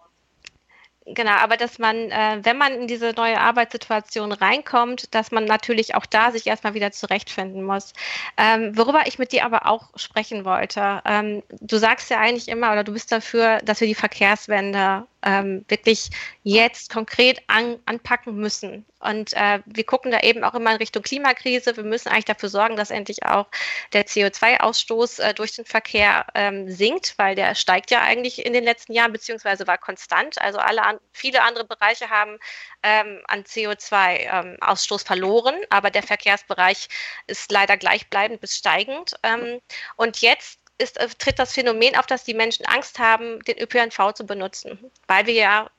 genau, 1.05 1.31
aber 1.31 1.57
dass 1.57 1.77
man, 1.77 1.95
äh, 2.09 2.39
wenn 2.41 2.57
man 2.57 2.71
in 2.71 2.87
diese 2.87 3.11
neue 3.11 3.37
Arbeitssituation 3.37 4.31
reinkommt, 4.31 5.13
dass 5.13 5.31
man 5.31 5.43
natürlich 5.43 5.95
auch 5.95 6.05
da 6.05 6.31
sich 6.31 6.47
erstmal 6.47 6.73
wieder 6.73 6.93
zurechtfinden 6.93 7.63
muss. 7.63 7.93
Ähm, 8.37 8.77
worüber 8.77 9.05
ich 9.05 9.19
mit 9.19 9.33
dir 9.33 9.43
aber 9.43 9.65
auch 9.67 9.89
sprechen 9.95 10.45
wollte, 10.45 11.01
ähm, 11.03 11.43
du 11.59 11.77
sagst 11.77 12.09
ja 12.09 12.19
eigentlich 12.19 12.47
immer 12.47 12.71
oder 12.71 12.85
du 12.85 12.93
bist 12.93 13.11
dafür, 13.11 13.57
dass 13.65 13.81
wir 13.81 13.87
die 13.87 13.95
Verkehrswende 13.95 15.05
ähm, 15.23 15.65
wirklich 15.67 16.09
jetzt 16.43 16.91
konkret 16.91 17.41
an, 17.47 17.79
anpacken 17.85 18.35
müssen. 18.35 18.85
Und 18.99 19.33
äh, 19.33 19.59
wir 19.65 19.85
gucken 19.85 20.11
da 20.11 20.19
eben 20.19 20.43
auch 20.43 20.53
immer 20.53 20.71
in 20.71 20.77
Richtung 20.77 21.03
Klimakrise. 21.03 21.77
Wir 21.77 21.83
müssen 21.83 22.09
eigentlich 22.09 22.25
dafür 22.25 22.49
sorgen, 22.49 22.75
dass 22.75 22.91
endlich 22.91 23.23
auch 23.25 23.47
der 23.93 24.05
CO2-Ausstoß 24.05 25.21
äh, 25.21 25.33
durch 25.33 25.55
den 25.55 25.65
Verkehr 25.65 26.25
ähm, 26.35 26.69
sinkt, 26.69 27.13
weil 27.17 27.35
der 27.35 27.55
steigt 27.55 27.91
ja 27.91 28.01
eigentlich 28.01 28.45
in 28.45 28.53
den 28.53 28.63
letzten 28.63 28.93
Jahren, 28.93 29.13
beziehungsweise 29.13 29.67
war 29.67 29.77
konstant. 29.77 30.41
Also 30.41 30.59
alle 30.59 30.83
an, 30.83 30.99
viele 31.13 31.43
andere 31.43 31.65
Bereiche 31.65 32.09
haben 32.09 32.37
ähm, 32.83 33.21
an 33.27 33.43
CO2-Ausstoß 33.43 35.01
ähm, 35.01 35.05
verloren, 35.05 35.55
aber 35.69 35.91
der 35.91 36.03
Verkehrsbereich 36.03 36.89
ist 37.27 37.51
leider 37.51 37.77
gleichbleibend 37.77 38.41
bis 38.41 38.55
steigend. 38.57 39.13
Ähm, 39.23 39.61
und 39.95 40.21
jetzt 40.21 40.59
ist, 40.79 40.99
äh, 40.99 41.07
tritt 41.17 41.39
das 41.39 41.53
Phänomen 41.53 41.95
auf, 41.95 42.07
dass 42.07 42.23
die 42.23 42.33
Menschen 42.33 42.65
Angst 42.65 42.99
haben, 42.99 43.39
den 43.43 43.59
ÖPNV 43.59 44.13
zu 44.13 44.25
benutzen, 44.25 44.79
weil 45.07 45.25
wir 45.27 45.33
ja 45.33 45.69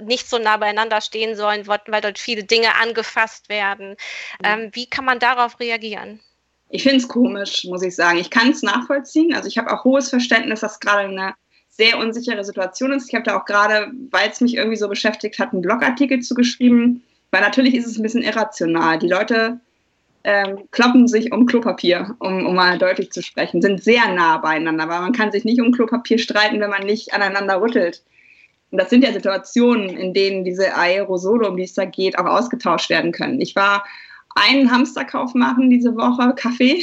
nicht 0.00 0.28
so 0.28 0.38
nah 0.38 0.56
beieinander 0.56 1.00
stehen 1.00 1.36
sollen, 1.36 1.66
weil 1.66 2.00
dort 2.00 2.18
viele 2.18 2.44
Dinge 2.44 2.74
angefasst 2.76 3.48
werden. 3.48 3.90
Mhm. 3.90 4.44
Ähm, 4.44 4.70
wie 4.72 4.86
kann 4.86 5.04
man 5.04 5.18
darauf 5.18 5.58
reagieren? 5.60 6.20
Ich 6.68 6.82
finde 6.82 6.98
es 6.98 7.08
komisch, 7.08 7.64
muss 7.64 7.82
ich 7.82 7.94
sagen. 7.94 8.18
Ich 8.18 8.30
kann 8.30 8.50
es 8.50 8.62
nachvollziehen. 8.62 9.34
Also 9.34 9.48
ich 9.48 9.56
habe 9.56 9.72
auch 9.72 9.84
hohes 9.84 10.10
Verständnis, 10.10 10.60
dass 10.60 10.80
gerade 10.80 11.08
eine 11.08 11.34
sehr 11.68 11.98
unsichere 11.98 12.42
Situation 12.44 12.92
ist. 12.92 13.08
Ich 13.08 13.14
habe 13.14 13.24
da 13.24 13.38
auch 13.38 13.44
gerade, 13.44 13.90
weil 14.10 14.30
es 14.30 14.40
mich 14.40 14.54
irgendwie 14.54 14.76
so 14.76 14.88
beschäftigt 14.88 15.38
hat, 15.38 15.52
einen 15.52 15.62
Blogartikel 15.62 16.20
zu 16.20 16.34
geschrieben, 16.34 17.04
weil 17.30 17.42
natürlich 17.42 17.74
ist 17.74 17.86
es 17.86 17.98
ein 17.98 18.02
bisschen 18.02 18.22
irrational. 18.22 18.98
Die 18.98 19.08
Leute 19.08 19.60
ähm, 20.26 20.68
kloppen 20.72 21.06
sich 21.06 21.32
um 21.32 21.46
Klopapier, 21.46 22.16
um, 22.18 22.46
um 22.46 22.56
mal 22.56 22.78
deutlich 22.78 23.12
zu 23.12 23.22
sprechen, 23.22 23.62
sind 23.62 23.82
sehr 23.82 24.12
nah 24.12 24.38
beieinander, 24.38 24.82
aber 24.82 25.00
man 25.00 25.12
kann 25.12 25.30
sich 25.30 25.44
nicht 25.44 25.60
um 25.60 25.70
Klopapier 25.70 26.18
streiten, 26.18 26.60
wenn 26.60 26.68
man 26.68 26.84
nicht 26.84 27.14
aneinander 27.14 27.60
rüttelt. 27.60 28.02
Und 28.72 28.80
das 28.80 28.90
sind 28.90 29.04
ja 29.04 29.12
Situationen, 29.12 29.88
in 29.90 30.12
denen 30.14 30.44
diese 30.44 30.76
Aerosole, 30.76 31.48
um 31.48 31.56
die 31.56 31.62
es 31.62 31.74
da 31.74 31.84
geht, 31.84 32.18
auch 32.18 32.26
ausgetauscht 32.26 32.90
werden 32.90 33.12
können. 33.12 33.40
Ich 33.40 33.54
war 33.54 33.84
einen 34.34 34.72
Hamsterkauf 34.72 35.32
machen 35.34 35.70
diese 35.70 35.94
Woche, 35.94 36.34
Kaffee, 36.34 36.82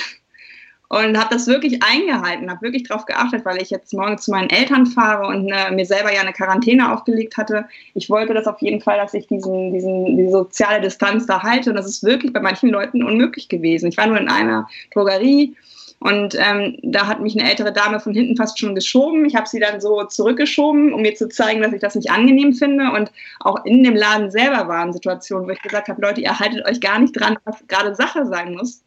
und 0.93 1.17
habe 1.17 1.33
das 1.33 1.47
wirklich 1.47 1.81
eingehalten, 1.81 2.51
habe 2.51 2.61
wirklich 2.61 2.83
darauf 2.83 3.05
geachtet, 3.05 3.45
weil 3.45 3.59
ich 3.59 3.71
jetzt 3.71 3.93
morgen 3.93 4.19
zu 4.19 4.29
meinen 4.29 4.51
Eltern 4.51 4.85
fahre 4.85 5.25
und 5.25 5.49
äh, 5.49 5.71
mir 5.71 5.85
selber 5.87 6.13
ja 6.13 6.21
eine 6.21 6.33
Quarantäne 6.33 6.93
aufgelegt 6.93 7.35
hatte. 7.35 7.65
Ich 7.95 8.11
wollte 8.11 8.35
das 8.35 8.45
auf 8.45 8.61
jeden 8.61 8.79
Fall, 8.79 8.97
dass 8.97 9.15
ich 9.15 9.25
diesen, 9.25 9.73
diesen, 9.73 10.17
die 10.17 10.29
soziale 10.29 10.81
Distanz 10.81 11.25
da 11.25 11.41
halte 11.41 11.71
und 11.71 11.77
das 11.77 11.87
ist 11.87 12.03
wirklich 12.03 12.31
bei 12.31 12.41
manchen 12.41 12.69
Leuten 12.69 13.03
unmöglich 13.03 13.49
gewesen. 13.49 13.87
Ich 13.87 13.97
war 13.97 14.05
nur 14.05 14.19
in 14.19 14.29
einer 14.29 14.67
Drogerie 14.93 15.55
und 15.97 16.35
ähm, 16.37 16.77
da 16.83 17.07
hat 17.07 17.21
mich 17.21 17.35
eine 17.39 17.49
ältere 17.49 17.73
Dame 17.73 17.99
von 17.99 18.13
hinten 18.13 18.35
fast 18.35 18.59
schon 18.59 18.75
geschoben. 18.75 19.25
Ich 19.25 19.35
habe 19.35 19.47
sie 19.47 19.59
dann 19.59 19.81
so 19.81 20.03
zurückgeschoben, 20.03 20.93
um 20.93 21.01
mir 21.01 21.15
zu 21.15 21.27
zeigen, 21.27 21.63
dass 21.63 21.73
ich 21.73 21.81
das 21.81 21.95
nicht 21.95 22.11
angenehm 22.11 22.53
finde. 22.53 22.91
Und 22.91 23.11
auch 23.39 23.65
in 23.65 23.83
dem 23.83 23.95
Laden 23.95 24.29
selber 24.29 24.67
waren 24.67 24.93
Situationen, 24.93 25.47
wo 25.47 25.51
ich 25.51 25.61
gesagt 25.61 25.87
habe, 25.87 26.01
Leute, 26.01 26.21
ihr 26.21 26.37
haltet 26.37 26.65
euch 26.67 26.81
gar 26.81 26.99
nicht 26.99 27.13
dran, 27.13 27.37
was 27.45 27.65
gerade 27.67 27.95
Sache 27.95 28.27
sein 28.27 28.53
muss. 28.53 28.83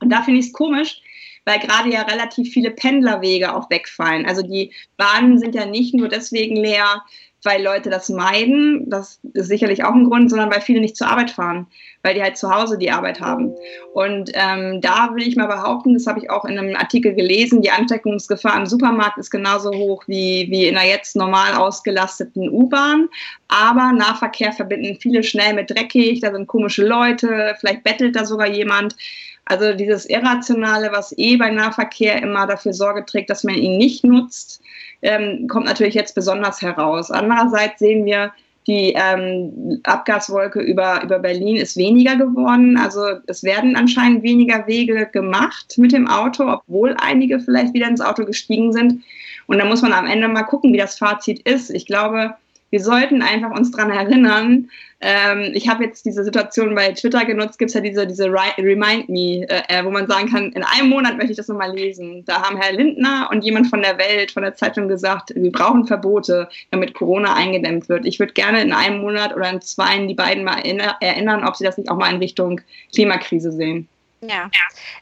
Und 0.00 0.10
da 0.10 0.22
finde 0.22 0.40
ich 0.40 0.46
es 0.46 0.52
komisch, 0.52 1.00
weil 1.44 1.58
gerade 1.58 1.90
ja 1.90 2.02
relativ 2.02 2.52
viele 2.52 2.70
Pendlerwege 2.70 3.54
auch 3.54 3.70
wegfallen. 3.70 4.26
Also 4.26 4.42
die 4.42 4.72
Bahnen 4.96 5.38
sind 5.38 5.54
ja 5.54 5.66
nicht 5.66 5.94
nur 5.94 6.08
deswegen 6.08 6.56
leer, 6.56 7.02
weil 7.44 7.62
Leute 7.62 7.90
das 7.90 8.08
meiden, 8.08 8.88
das 8.88 9.20
ist 9.32 9.48
sicherlich 9.48 9.82
auch 9.84 9.94
ein 9.94 10.08
Grund, 10.08 10.30
sondern 10.30 10.52
weil 10.52 10.60
viele 10.60 10.80
nicht 10.80 10.96
zur 10.96 11.08
Arbeit 11.08 11.32
fahren, 11.32 11.66
weil 12.02 12.14
die 12.14 12.22
halt 12.22 12.36
zu 12.36 12.54
Hause 12.54 12.78
die 12.78 12.90
Arbeit 12.90 13.20
haben. 13.20 13.54
Und 13.94 14.30
ähm, 14.34 14.80
da 14.80 15.10
will 15.14 15.26
ich 15.26 15.36
mal 15.36 15.48
behaupten, 15.48 15.94
das 15.94 16.06
habe 16.06 16.20
ich 16.20 16.30
auch 16.30 16.44
in 16.44 16.56
einem 16.56 16.76
Artikel 16.76 17.14
gelesen, 17.14 17.62
die 17.62 17.70
Ansteckungsgefahr 17.70 18.56
im 18.56 18.66
Supermarkt 18.66 19.18
ist 19.18 19.30
genauso 19.30 19.72
hoch 19.72 20.04
wie, 20.06 20.46
wie 20.50 20.66
in 20.66 20.76
einer 20.76 20.88
jetzt 20.88 21.16
normal 21.16 21.54
ausgelasteten 21.54 22.48
U-Bahn. 22.48 23.08
Aber 23.48 23.92
Nahverkehr 23.92 24.52
verbinden 24.52 24.98
viele 25.00 25.24
schnell 25.24 25.54
mit 25.54 25.70
dreckig, 25.70 26.20
da 26.20 26.32
sind 26.32 26.46
komische 26.46 26.86
Leute, 26.86 27.56
vielleicht 27.58 27.82
bettelt 27.82 28.14
da 28.14 28.24
sogar 28.24 28.48
jemand. 28.48 28.96
Also 29.44 29.72
dieses 29.74 30.06
Irrationale, 30.06 30.90
was 30.92 31.14
eh 31.18 31.36
bei 31.36 31.50
Nahverkehr 31.50 32.22
immer 32.22 32.46
dafür 32.46 32.72
Sorge 32.72 33.04
trägt, 33.04 33.30
dass 33.30 33.44
man 33.44 33.56
ihn 33.56 33.76
nicht 33.78 34.04
nutzt, 34.04 34.62
ähm, 35.02 35.48
kommt 35.48 35.66
natürlich 35.66 35.94
jetzt 35.94 36.14
besonders 36.14 36.62
heraus. 36.62 37.10
Andererseits 37.10 37.78
sehen 37.80 38.04
wir, 38.04 38.32
Die 38.68 38.94
ähm, 38.94 39.80
Abgaswolke 39.82 40.60
über, 40.60 41.02
über 41.02 41.18
Berlin 41.18 41.56
ist 41.56 41.76
weniger 41.76 42.14
geworden. 42.14 42.76
Also 42.76 43.00
es 43.26 43.42
werden 43.42 43.74
anscheinend 43.74 44.22
weniger 44.22 44.68
Wege 44.68 45.06
gemacht 45.12 45.74
mit 45.78 45.90
dem 45.90 46.06
Auto, 46.06 46.48
obwohl 46.48 46.94
einige 47.00 47.40
vielleicht 47.40 47.74
wieder 47.74 47.88
ins 47.88 48.00
Auto 48.00 48.24
gestiegen 48.24 48.72
sind. 48.72 49.02
Und 49.48 49.58
da 49.58 49.64
muss 49.64 49.82
man 49.82 49.92
am 49.92 50.06
Ende 50.06 50.28
mal 50.28 50.44
gucken, 50.44 50.72
wie 50.72 50.78
das 50.78 50.96
Fazit 50.96 51.40
ist. 51.40 51.70
Ich 51.70 51.86
glaube, 51.86 52.36
wir 52.72 52.80
sollten 52.80 53.20
einfach 53.20 53.50
uns 53.50 53.70
daran 53.70 53.90
erinnern. 53.90 54.70
Ähm, 55.02 55.52
ich 55.52 55.68
habe 55.68 55.84
jetzt 55.84 56.06
diese 56.06 56.24
Situation 56.24 56.74
bei 56.74 56.92
Twitter 56.92 57.26
genutzt, 57.26 57.58
gibt 57.58 57.68
es 57.68 57.74
ja 57.74 57.82
diese, 57.82 58.06
diese 58.06 58.32
Remind 58.32 59.10
Me, 59.10 59.46
äh, 59.46 59.84
wo 59.84 59.90
man 59.90 60.08
sagen 60.08 60.30
kann, 60.30 60.52
in 60.52 60.64
einem 60.64 60.88
Monat 60.88 61.18
möchte 61.18 61.32
ich 61.32 61.36
das 61.36 61.48
nochmal 61.48 61.76
lesen. 61.76 62.24
Da 62.24 62.40
haben 62.40 62.56
Herr 62.56 62.72
Lindner 62.72 63.28
und 63.30 63.44
jemand 63.44 63.66
von 63.66 63.82
der 63.82 63.98
Welt, 63.98 64.30
von 64.30 64.42
der 64.42 64.54
Zeitung 64.54 64.88
gesagt, 64.88 65.34
wir 65.34 65.52
brauchen 65.52 65.86
Verbote, 65.86 66.48
damit 66.70 66.94
Corona 66.94 67.34
eingedämmt 67.34 67.90
wird. 67.90 68.06
Ich 68.06 68.18
würde 68.18 68.32
gerne 68.32 68.62
in 68.62 68.72
einem 68.72 69.02
Monat 69.02 69.36
oder 69.36 69.50
in 69.50 69.60
zwei 69.60 69.98
die 70.06 70.14
beiden 70.14 70.42
mal 70.42 70.62
erinnern, 71.00 71.44
ob 71.46 71.56
sie 71.56 71.64
das 71.64 71.76
nicht 71.76 71.90
auch 71.90 71.98
mal 71.98 72.10
in 72.10 72.16
Richtung 72.18 72.62
Klimakrise 72.94 73.52
sehen. 73.52 73.86
Ja. 74.22 74.50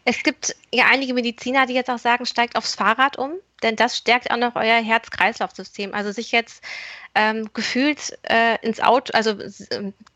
Es 0.04 0.22
gibt 0.22 0.56
ja 0.72 0.86
einige 0.90 1.12
Mediziner, 1.12 1.66
die 1.66 1.74
jetzt 1.74 1.90
auch 1.90 1.98
sagen, 1.98 2.24
steigt 2.24 2.56
aufs 2.56 2.74
Fahrrad 2.74 3.18
um, 3.18 3.32
denn 3.62 3.76
das 3.76 3.96
stärkt 3.96 4.30
auch 4.30 4.38
noch 4.38 4.56
euer 4.56 4.80
Herz-Kreislauf-System. 4.82 5.92
Also 5.92 6.10
sich 6.10 6.32
jetzt 6.32 6.64
ähm, 7.14 7.50
gefühlt 7.52 8.18
äh, 8.22 8.56
ins 8.62 8.80
Auto, 8.80 9.12
also 9.12 9.34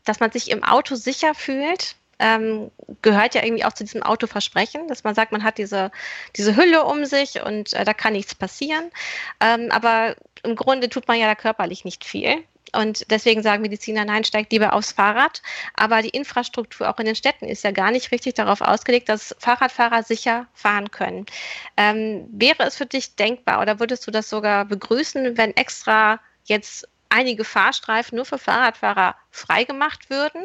dass 0.05 0.19
man 0.19 0.31
sich 0.31 0.49
im 0.49 0.63
Auto 0.63 0.95
sicher 0.95 1.35
fühlt, 1.35 1.95
ähm, 2.17 2.71
gehört 3.01 3.35
ja 3.35 3.43
irgendwie 3.43 3.65
auch 3.65 3.73
zu 3.73 3.83
diesem 3.83 4.01
Autoversprechen, 4.01 4.87
dass 4.87 5.03
man 5.03 5.15
sagt, 5.15 5.31
man 5.31 5.43
hat 5.43 5.57
diese, 5.57 5.91
diese 6.35 6.55
Hülle 6.55 6.85
um 6.85 7.05
sich 7.05 7.41
und 7.41 7.73
äh, 7.73 7.83
da 7.83 7.93
kann 7.93 8.13
nichts 8.13 8.33
passieren. 8.33 8.89
Ähm, 9.39 9.69
aber 9.69 10.15
im 10.43 10.55
Grunde 10.55 10.89
tut 10.89 11.07
man 11.07 11.19
ja 11.19 11.27
da 11.27 11.35
körperlich 11.35 11.85
nicht 11.85 12.05
viel. 12.05 12.43
Und 12.73 13.09
deswegen 13.09 13.43
sagen 13.43 13.61
Mediziner, 13.61 14.05
nein, 14.05 14.23
steigt 14.23 14.51
lieber 14.51 14.73
aufs 14.73 14.91
Fahrrad. 14.91 15.41
Aber 15.75 16.01
die 16.01 16.09
Infrastruktur 16.09 16.89
auch 16.89 16.99
in 16.99 17.05
den 17.05 17.15
Städten 17.15 17.45
ist 17.45 17.63
ja 17.63 17.71
gar 17.71 17.91
nicht 17.91 18.11
richtig 18.11 18.33
darauf 18.35 18.61
ausgelegt, 18.61 19.09
dass 19.09 19.35
Fahrradfahrer 19.39 20.03
sicher 20.03 20.47
fahren 20.53 20.91
können. 20.91 21.25
Ähm, 21.77 22.27
wäre 22.31 22.63
es 22.63 22.75
für 22.75 22.85
dich 22.85 23.15
denkbar 23.15 23.61
oder 23.61 23.79
würdest 23.79 24.05
du 24.07 24.11
das 24.11 24.29
sogar 24.29 24.65
begrüßen, 24.65 25.37
wenn 25.37 25.55
extra 25.55 26.19
jetzt 26.45 26.87
einige 27.09 27.43
Fahrstreifen 27.43 28.15
nur 28.15 28.25
für 28.25 28.37
Fahrradfahrer 28.37 29.15
freigemacht 29.31 30.09
würden? 30.09 30.43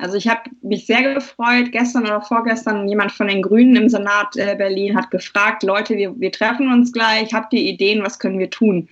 Also 0.00 0.16
ich 0.16 0.28
habe 0.28 0.48
mich 0.62 0.86
sehr 0.86 1.14
gefreut. 1.14 1.72
Gestern 1.72 2.04
oder 2.04 2.22
vorgestern 2.22 2.88
jemand 2.88 3.12
von 3.12 3.28
den 3.28 3.42
Grünen 3.42 3.76
im 3.76 3.88
Senat 3.90 4.34
äh, 4.36 4.54
Berlin 4.56 4.96
hat 4.96 5.10
gefragt, 5.10 5.62
Leute, 5.62 5.96
wir, 5.96 6.18
wir 6.18 6.32
treffen 6.32 6.72
uns 6.72 6.92
gleich, 6.92 7.34
habt 7.34 7.52
ihr 7.52 7.60
Ideen, 7.60 8.02
was 8.02 8.18
können 8.18 8.38
wir 8.38 8.48
tun? 8.48 8.88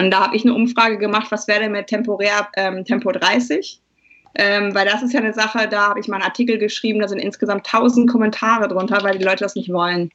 Und 0.00 0.10
da 0.10 0.20
habe 0.20 0.36
ich 0.36 0.44
eine 0.44 0.54
Umfrage 0.54 0.96
gemacht, 0.96 1.30
was 1.30 1.46
wäre 1.46 1.60
denn 1.60 1.72
mit 1.72 1.88
temporär 1.88 2.48
ähm, 2.56 2.86
Tempo 2.86 3.12
30? 3.12 3.82
Ähm, 4.34 4.74
weil 4.74 4.86
das 4.86 5.02
ist 5.02 5.12
ja 5.12 5.20
eine 5.20 5.34
Sache, 5.34 5.68
da 5.68 5.88
habe 5.88 6.00
ich 6.00 6.08
mal 6.08 6.16
einen 6.16 6.24
Artikel 6.24 6.56
geschrieben, 6.56 7.00
da 7.00 7.08
sind 7.08 7.18
insgesamt 7.18 7.66
1000 7.66 8.08
Kommentare 8.08 8.66
drunter, 8.68 9.02
weil 9.02 9.18
die 9.18 9.24
Leute 9.24 9.44
das 9.44 9.56
nicht 9.56 9.70
wollen. 9.70 10.10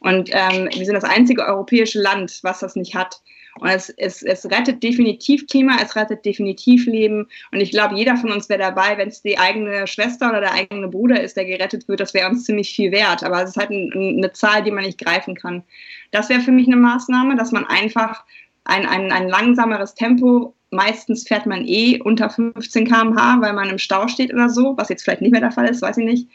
Und 0.00 0.30
ähm, 0.32 0.68
wir 0.74 0.84
sind 0.84 0.94
das 0.94 1.04
einzige 1.04 1.46
europäische 1.46 2.00
Land, 2.00 2.40
was 2.42 2.58
das 2.58 2.74
nicht 2.74 2.96
hat. 2.96 3.20
Und 3.60 3.68
es, 3.68 3.90
es, 3.90 4.22
es 4.22 4.50
rettet 4.50 4.82
definitiv 4.82 5.46
Klima, 5.46 5.76
es 5.80 5.94
rettet 5.94 6.24
definitiv 6.24 6.86
Leben. 6.86 7.28
Und 7.52 7.60
ich 7.60 7.70
glaube, 7.70 7.94
jeder 7.94 8.16
von 8.16 8.32
uns 8.32 8.48
wäre 8.48 8.60
dabei, 8.60 8.98
wenn 8.98 9.08
es 9.08 9.22
die 9.22 9.38
eigene 9.38 9.86
Schwester 9.86 10.30
oder 10.30 10.40
der 10.40 10.54
eigene 10.54 10.88
Bruder 10.88 11.20
ist, 11.20 11.36
der 11.36 11.44
gerettet 11.44 11.86
wird, 11.86 12.00
das 12.00 12.14
wäre 12.14 12.28
uns 12.28 12.44
ziemlich 12.46 12.74
viel 12.74 12.90
wert. 12.90 13.22
Aber 13.22 13.42
es 13.42 13.50
ist 13.50 13.56
halt 13.56 13.70
ein, 13.70 13.92
eine 13.94 14.32
Zahl, 14.32 14.64
die 14.64 14.72
man 14.72 14.84
nicht 14.84 14.98
greifen 14.98 15.36
kann. 15.36 15.62
Das 16.10 16.28
wäre 16.30 16.40
für 16.40 16.52
mich 16.52 16.66
eine 16.66 16.76
Maßnahme, 16.76 17.36
dass 17.36 17.52
man 17.52 17.66
einfach 17.66 18.24
ein, 18.64 18.86
ein, 18.86 19.12
ein 19.12 19.28
langsameres 19.28 19.94
Tempo 19.94 20.54
meistens 20.70 21.26
fährt 21.26 21.46
man 21.46 21.66
eh 21.66 22.00
unter 22.00 22.30
15 22.30 22.86
km/h, 22.86 23.40
weil 23.40 23.52
man 23.52 23.70
im 23.70 23.78
Stau 23.78 24.08
steht 24.08 24.32
oder 24.32 24.48
so, 24.48 24.76
was 24.76 24.88
jetzt 24.88 25.02
vielleicht 25.02 25.22
nicht 25.22 25.32
mehr 25.32 25.40
der 25.40 25.52
Fall 25.52 25.68
ist, 25.68 25.82
weiß 25.82 25.98
ich 25.98 26.04
nicht. 26.04 26.28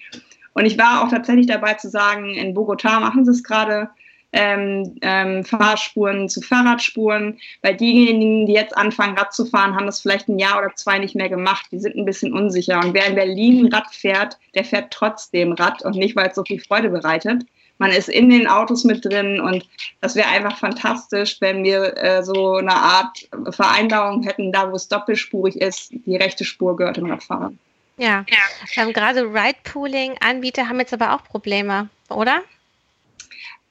Und 0.53 0.65
ich 0.65 0.77
war 0.77 1.03
auch 1.03 1.09
tatsächlich 1.09 1.47
dabei 1.47 1.73
zu 1.73 1.89
sagen, 1.89 2.33
in 2.33 2.55
Bogotá 2.55 2.99
machen 2.99 3.25
sie 3.25 3.31
es 3.31 3.43
gerade, 3.43 3.89
ähm, 4.35 4.97
ähm, 5.01 5.45
Fahrspuren 5.45 6.27
zu 6.27 6.41
Fahrradspuren, 6.41 7.38
weil 7.61 7.77
diejenigen, 7.77 8.45
die 8.45 8.53
jetzt 8.53 8.77
anfangen, 8.77 9.17
Rad 9.17 9.33
zu 9.33 9.45
fahren, 9.45 9.75
haben 9.75 9.85
das 9.85 10.01
vielleicht 10.01 10.27
ein 10.27 10.39
Jahr 10.39 10.59
oder 10.59 10.75
zwei 10.75 10.99
nicht 10.99 11.15
mehr 11.15 11.29
gemacht. 11.29 11.67
Die 11.71 11.79
sind 11.79 11.95
ein 11.95 12.03
bisschen 12.03 12.33
unsicher. 12.33 12.81
Und 12.83 12.93
wer 12.93 13.07
in 13.07 13.15
Berlin 13.15 13.73
Rad 13.73 13.88
fährt, 13.95 14.38
der 14.53 14.65
fährt 14.65 14.91
trotzdem 14.91 15.53
Rad 15.53 15.83
und 15.83 15.95
nicht, 15.95 16.17
weil 16.17 16.27
es 16.27 16.35
so 16.35 16.43
viel 16.43 16.59
Freude 16.59 16.89
bereitet. 16.89 17.45
Man 17.77 17.91
ist 17.91 18.07
in 18.07 18.29
den 18.29 18.47
Autos 18.47 18.83
mit 18.85 19.03
drin 19.03 19.41
und 19.41 19.67
das 20.01 20.15
wäre 20.15 20.29
einfach 20.29 20.57
fantastisch, 20.57 21.38
wenn 21.41 21.63
wir 21.63 21.97
äh, 21.97 22.23
so 22.23 22.55
eine 22.55 22.73
Art 22.73 23.27
Vereinbarung 23.49 24.23
hätten, 24.23 24.51
da 24.51 24.71
wo 24.71 24.75
es 24.75 24.88
doppelspurig 24.88 25.57
ist, 25.59 25.91
die 25.91 26.15
rechte 26.15 26.45
Spur 26.45 26.77
gehört 26.77 26.97
dem 26.97 27.11
Radfahrer. 27.11 27.51
Ja, 27.97 28.25
ja. 28.29 28.83
Ähm, 28.83 28.93
gerade 28.93 29.21
Ride-Pooling-Anbieter 29.21 30.67
haben 30.67 30.79
jetzt 30.79 30.93
aber 30.93 31.13
auch 31.13 31.23
Probleme, 31.23 31.89
oder? 32.09 32.41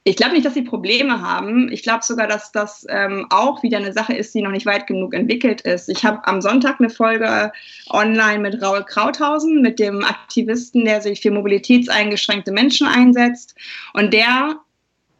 Ich 0.07 0.17
glaube 0.17 0.35
nicht, 0.35 0.45
dass 0.45 0.53
sie 0.53 0.63
Probleme 0.63 1.23
haben. 1.23 1.73
Ich 1.73 1.83
glaube 1.83 2.05
sogar, 2.05 2.27
dass 2.27 2.53
das 2.53 2.87
ähm, 2.91 3.27
auch 3.31 3.63
wieder 3.63 3.79
eine 3.79 3.95
Sache 3.95 4.15
ist, 4.15 4.35
die 4.35 4.43
noch 4.43 4.51
nicht 4.51 4.67
weit 4.67 4.87
genug 4.87 5.15
entwickelt 5.15 5.63
ist. 5.63 5.89
Ich 5.89 6.05
habe 6.05 6.27
am 6.27 6.43
Sonntag 6.43 6.79
eine 6.79 6.91
Folge 6.91 7.51
online 7.89 8.41
mit 8.41 8.61
Raul 8.61 8.85
Krauthausen, 8.85 9.63
mit 9.63 9.79
dem 9.79 10.05
Aktivisten, 10.05 10.85
der 10.85 11.01
sich 11.01 11.23
für 11.23 11.31
mobilitätseingeschränkte 11.31 12.53
Menschen 12.53 12.87
einsetzt. 12.87 13.55
Und 13.95 14.13
der 14.13 14.61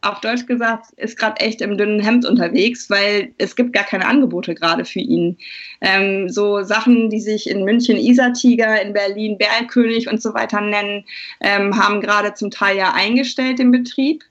auf 0.05 0.21
Deutsch 0.21 0.45
gesagt, 0.45 0.91
ist 0.97 1.17
gerade 1.17 1.39
echt 1.41 1.61
im 1.61 1.77
dünnen 1.77 1.99
Hemd 1.99 2.25
unterwegs, 2.25 2.89
weil 2.89 3.33
es 3.37 3.55
gibt 3.55 3.73
gar 3.73 3.83
keine 3.83 4.05
Angebote 4.05 4.55
gerade 4.55 4.85
für 4.85 4.99
ihn. 4.99 5.37
Ähm, 5.81 6.29
so 6.29 6.61
Sachen, 6.63 7.09
die 7.09 7.19
sich 7.19 7.49
in 7.49 7.63
München 7.63 7.97
Isartiger, 7.97 8.81
in 8.81 8.93
Berlin 8.93 9.37
Berlkönig 9.37 10.09
und 10.09 10.21
so 10.21 10.33
weiter 10.33 10.61
nennen, 10.61 11.05
ähm, 11.41 11.77
haben 11.77 12.01
gerade 12.01 12.33
zum 12.33 12.51
Teil 12.51 12.77
ja 12.77 12.93
eingestellt 12.93 13.59
im 13.59 13.71
Betrieb. 13.71 14.23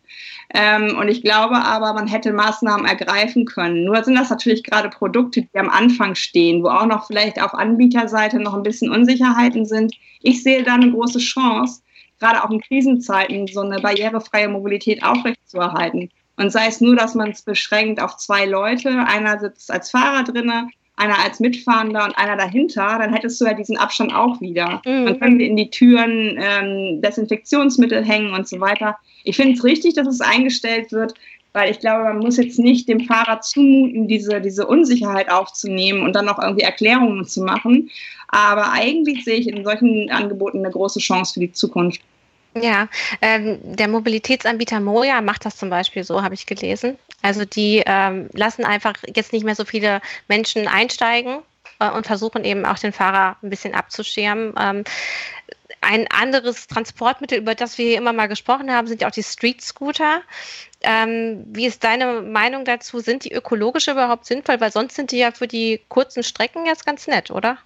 Ähm, 0.55 0.97
und 0.97 1.09
ich 1.09 1.23
glaube 1.23 1.57
aber, 1.57 1.93
man 1.95 2.07
hätte 2.07 2.33
Maßnahmen 2.33 2.87
ergreifen 2.87 3.45
können. 3.45 3.85
Nur 3.85 4.05
sind 4.05 4.15
das 4.15 4.31
natürlich 4.31 4.63
gerade 4.63 4.89
Produkte, 4.89 5.43
die 5.43 5.59
am 5.59 5.69
Anfang 5.69 6.15
stehen, 6.15 6.63
wo 6.63 6.69
auch 6.69 6.87
noch 6.87 7.07
vielleicht 7.09 7.43
auf 7.43 7.55
Anbieterseite 7.55 8.39
noch 8.39 8.55
ein 8.55 8.63
bisschen 8.63 8.91
Unsicherheiten 8.91 9.67
sind. 9.67 9.95
Ich 10.23 10.43
sehe 10.43 10.63
da 10.63 10.75
eine 10.75 10.93
große 10.93 11.19
Chance, 11.19 11.83
gerade 12.25 12.43
auch 12.43 12.51
in 12.51 12.61
Krisenzeiten 12.61 13.47
so 13.47 13.61
eine 13.61 13.81
barrierefreie 13.81 14.49
Mobilität 14.49 15.03
aufrechtzuerhalten. 15.03 16.11
Und 16.37 16.51
sei 16.51 16.67
es 16.67 16.81
nur, 16.81 16.97
dass 16.97 17.15
man 17.15 17.31
es 17.31 17.43
beschränkt 17.43 18.01
auf 18.01 18.17
zwei 18.17 18.47
Leute, 18.47 18.89
einer 19.07 19.39
sitzt 19.39 19.71
als 19.71 19.91
Fahrer 19.91 20.25
drinne, 20.25 20.69
einer 20.97 21.19
als 21.23 21.41
Mitfahrender 21.41 22.05
und 22.05 22.17
einer 22.17 22.37
dahinter, 22.37 22.99
dann 22.99 23.13
hättest 23.13 23.41
du 23.41 23.45
ja 23.45 23.55
diesen 23.55 23.77
Abstand 23.77 24.15
auch 24.15 24.41
wieder. 24.41 24.81
Mhm. 24.85 25.07
Dann 25.07 25.21
können 25.21 25.39
wir 25.39 25.47
in 25.47 25.57
die 25.57 25.71
Türen 25.71 26.39
ähm, 26.41 27.03
Desinfektionsmittel 27.03 28.05
hängen 28.05 28.33
und 28.33 28.49
so 28.49 28.61
weiter. 28.61 28.97
Ich 29.25 29.37
finde 29.37 29.55
es 29.55 29.65
richtig, 29.65 29.95
dass 29.95 30.07
es 30.07 30.21
eingestellt 30.21 30.93
wird, 30.93 31.15
weil 31.53 31.71
ich 31.71 31.79
glaube, 31.79 32.05
man 32.05 32.19
muss 32.19 32.37
jetzt 32.37 32.59
nicht 32.59 32.89
dem 32.89 33.01
Fahrer 33.01 33.41
zumuten, 33.41 34.09
diese, 34.09 34.41
diese 34.41 34.67
Unsicherheit 34.67 35.31
aufzunehmen 35.31 36.03
und 36.03 36.15
dann 36.15 36.27
noch 36.27 36.41
irgendwie 36.41 36.65
Erklärungen 36.65 37.25
zu 37.25 37.43
machen. 37.43 37.91
Aber 38.29 38.73
eigentlich 38.73 39.25
sehe 39.25 39.37
ich 39.37 39.49
in 39.49 39.65
solchen 39.65 40.11
Angeboten 40.11 40.59
eine 40.59 40.71
große 40.71 40.99
Chance 40.99 41.35
für 41.35 41.41
die 41.41 41.53
Zukunft. 41.53 42.01
Ja, 42.61 42.89
ähm, 43.21 43.59
der 43.63 43.89
Mobilitätsanbieter 43.89 44.79
Moja 44.79 45.21
macht 45.21 45.45
das 45.45 45.57
zum 45.57 45.71
Beispiel 45.71 46.05
so, 46.05 46.23
habe 46.23 46.35
ich 46.35 46.47
gelesen. 46.47 46.99
Also 47.21 47.45
die 47.45 47.83
ähm, 47.85 48.29
lassen 48.33 48.65
einfach 48.65 48.95
jetzt 49.15 49.33
nicht 49.33 49.45
mehr 49.45 49.57
so 49.57 49.65
viele 49.65 50.01
Menschen 50.29 50.69
einsteigen 50.69 51.43
äh, 51.81 51.91
und 51.91 52.07
versuchen 52.07 52.45
eben 52.45 52.65
auch 52.65 52.79
den 52.79 52.93
Fahrer 52.93 53.37
ein 53.43 53.51
bisschen 53.51 53.75
abzuschirmen. 53.75 54.55
Ähm, 54.61 54.85
ein 55.81 56.07
anderes 56.11 56.67
Transportmittel, 56.67 57.39
über 57.39 57.55
das 57.55 57.77
wir 57.77 57.87
hier 57.87 57.99
immer 57.99 58.13
mal 58.13 58.29
gesprochen 58.29 58.71
haben, 58.73 58.87
sind 58.87 59.03
ja 59.03 59.09
auch 59.09 59.13
die 59.13 59.23
Street 59.23 59.61
Scooter. 59.61 60.23
Ähm, 60.81 61.45
wie 61.49 61.67
ist 61.67 61.83
deine 61.85 62.23
Meinung 62.23 62.65
dazu? 62.65 63.01
Sind 63.01 63.25
die 63.25 63.33
ökologisch 63.33 63.89
überhaupt 63.89 64.27
sinnvoll? 64.27 64.61
Weil 64.61 64.73
sonst 64.73 64.95
sind 64.95 65.11
die 65.11 65.19
ja 65.19 65.33
für 65.33 65.49
die 65.49 65.81
kurzen 65.89 66.23
Strecken 66.23 66.67
jetzt 66.67 66.87
ganz 66.87 67.07
nett, 67.07 67.31
oder? 67.31 67.59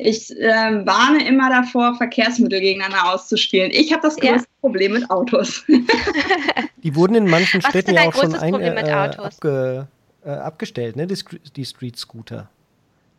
Ich 0.00 0.30
äh, 0.30 0.86
warne 0.86 1.26
immer 1.26 1.50
davor, 1.50 1.96
Verkehrsmittel 1.96 2.60
gegeneinander 2.60 3.12
auszuspielen. 3.12 3.72
Ich 3.72 3.92
habe 3.92 4.02
das 4.02 4.16
größte 4.16 4.46
ja. 4.48 4.60
Problem 4.60 4.92
mit 4.92 5.10
Autos. 5.10 5.64
die 6.76 6.94
wurden 6.94 7.16
in 7.16 7.28
manchen 7.28 7.60
Was 7.62 7.70
Städten 7.70 7.94
ja 7.94 8.08
auch 8.08 8.14
schon 8.14 8.32
ein, 8.36 8.54
äh, 8.54 8.90
abge, 8.90 9.88
äh, 10.24 10.30
abgestellt, 10.30 10.94
ne? 10.94 11.08
Die, 11.08 11.18
die, 11.56 11.64
Street 11.64 11.96
Scooter. 11.96 12.48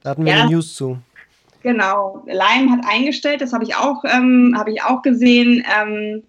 Da 0.03 0.11
hatten 0.11 0.23
wir 0.23 0.31
ja. 0.31 0.43
eine 0.43 0.51
News 0.51 0.73
zu. 0.73 0.97
Genau, 1.63 2.23
Lime 2.25 2.71
hat 2.71 2.85
eingestellt, 2.87 3.41
das 3.41 3.51
habe 3.51 3.65
ich 3.65 3.75
auch, 3.75 4.05
ähm, 4.05 4.55
habe 4.57 4.71
ich 4.71 4.81
auch 4.81 5.01
gesehen. 5.01 5.61
Ähm, 5.81 6.23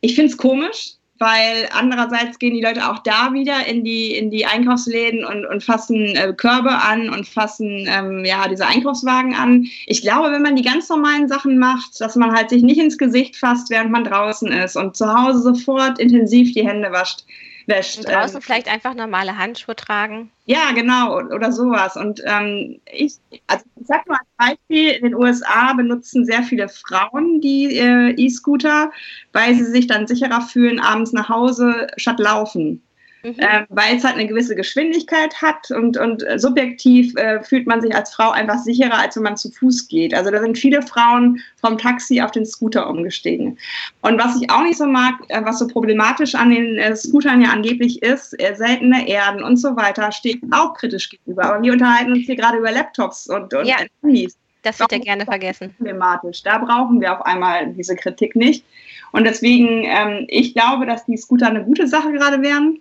ich 0.00 0.14
finde 0.14 0.30
es 0.30 0.38
komisch, 0.38 0.94
weil 1.24 1.70
andererseits 1.72 2.38
gehen 2.38 2.52
die 2.52 2.60
Leute 2.60 2.86
auch 2.90 2.98
da 2.98 3.32
wieder 3.32 3.66
in 3.66 3.82
die, 3.82 4.14
in 4.14 4.30
die 4.30 4.44
Einkaufsläden 4.44 5.24
und, 5.24 5.46
und 5.46 5.64
fassen 5.64 6.14
äh, 6.14 6.34
Körbe 6.36 6.70
an 6.70 7.08
und 7.08 7.26
fassen 7.26 7.86
ähm, 7.88 8.26
ja, 8.26 8.46
diese 8.46 8.66
Einkaufswagen 8.66 9.34
an. 9.34 9.66
Ich 9.86 10.02
glaube, 10.02 10.30
wenn 10.32 10.42
man 10.42 10.54
die 10.54 10.62
ganz 10.62 10.86
normalen 10.90 11.26
Sachen 11.26 11.58
macht, 11.58 11.98
dass 11.98 12.14
man 12.14 12.34
halt 12.34 12.50
sich 12.50 12.62
nicht 12.62 12.78
ins 12.78 12.98
Gesicht 12.98 13.36
fasst, 13.36 13.70
während 13.70 13.90
man 13.90 14.04
draußen 14.04 14.52
ist 14.52 14.76
und 14.76 14.96
zu 14.96 15.14
Hause 15.14 15.40
sofort 15.40 15.98
intensiv 15.98 16.52
die 16.52 16.66
Hände 16.66 16.92
wascht, 16.92 17.24
wäscht. 17.66 17.98
Und 17.98 18.08
draußen 18.08 18.36
ähm, 18.36 18.42
vielleicht 18.42 18.68
einfach 18.68 18.94
normale 18.94 19.36
Handschuhe 19.36 19.76
tragen. 19.76 20.30
Ja, 20.46 20.72
genau, 20.72 21.18
oder 21.18 21.52
sowas. 21.52 21.96
Und 21.96 22.22
ähm, 22.24 22.80
ich, 22.92 23.14
also 23.46 23.64
ich 23.76 23.86
sag 23.86 24.06
mal 24.06 24.18
als 24.18 24.56
Beispiel, 24.58 24.90
in 24.90 25.04
den 25.04 25.14
USA 25.14 25.72
benutzen 25.72 26.24
sehr 26.24 26.42
viele 26.42 26.68
Frauen 26.68 27.40
die 27.40 27.76
äh, 27.76 28.10
E-Scooter, 28.16 28.90
weil 29.32 29.54
sie 29.54 29.64
sich 29.64 29.86
dann 29.86 30.06
sicherer 30.06 30.42
fühlen, 30.42 30.80
abends 30.80 31.12
nach 31.12 31.28
Hause 31.28 31.86
statt 31.96 32.18
laufen. 32.18 32.82
Mhm. 33.24 33.38
Äh, 33.38 33.64
weil 33.70 33.96
es 33.96 34.04
halt 34.04 34.16
eine 34.16 34.26
gewisse 34.26 34.54
Geschwindigkeit 34.54 35.40
hat 35.40 35.70
und, 35.70 35.96
und 35.96 36.22
äh, 36.26 36.38
subjektiv 36.38 37.16
äh, 37.16 37.42
fühlt 37.42 37.66
man 37.66 37.80
sich 37.80 37.94
als 37.94 38.12
Frau 38.12 38.30
einfach 38.30 38.58
sicherer, 38.58 38.98
als 38.98 39.16
wenn 39.16 39.22
man 39.22 39.38
zu 39.38 39.50
Fuß 39.50 39.88
geht. 39.88 40.12
Also 40.12 40.30
da 40.30 40.42
sind 40.42 40.58
viele 40.58 40.82
Frauen 40.82 41.40
vom 41.58 41.78
Taxi 41.78 42.20
auf 42.20 42.32
den 42.32 42.44
Scooter 42.44 42.86
umgestiegen. 42.86 43.58
Und 44.02 44.22
was 44.22 44.38
ich 44.38 44.50
auch 44.50 44.62
nicht 44.62 44.76
so 44.76 44.84
mag, 44.84 45.14
äh, 45.28 45.40
was 45.42 45.58
so 45.58 45.66
problematisch 45.66 46.34
an 46.34 46.50
den 46.50 46.76
äh, 46.76 46.94
Scootern 46.94 47.40
ja 47.40 47.48
angeblich 47.48 48.02
ist, 48.02 48.38
äh, 48.38 48.54
seltene 48.56 49.08
Erden 49.08 49.42
und 49.42 49.56
so 49.56 49.74
weiter, 49.74 50.12
steht 50.12 50.42
auch 50.50 50.74
kritisch 50.74 51.08
gegenüber. 51.08 51.46
Aber 51.46 51.62
wir 51.62 51.72
unterhalten 51.72 52.12
uns 52.12 52.26
hier 52.26 52.36
gerade 52.36 52.58
über 52.58 52.72
Laptops 52.72 53.26
und, 53.26 53.54
und 53.54 53.66
ja. 53.66 53.76
Handys. 54.02 54.36
Das 54.60 54.80
wird 54.80 54.92
ja 54.92 54.98
gerne 54.98 55.24
vergessen. 55.24 55.74
Problematisch. 55.78 56.42
Da 56.42 56.58
brauchen 56.58 57.00
wir 57.00 57.12
auf 57.12 57.24
einmal 57.24 57.68
diese 57.72 57.96
Kritik 57.96 58.36
nicht. 58.36 58.64
Und 59.12 59.24
deswegen, 59.24 59.84
ähm, 59.84 60.26
ich 60.28 60.54
glaube, 60.54 60.84
dass 60.84 61.06
die 61.06 61.16
Scooter 61.16 61.46
eine 61.46 61.64
gute 61.64 61.86
Sache 61.86 62.12
gerade 62.12 62.42
wären 62.42 62.80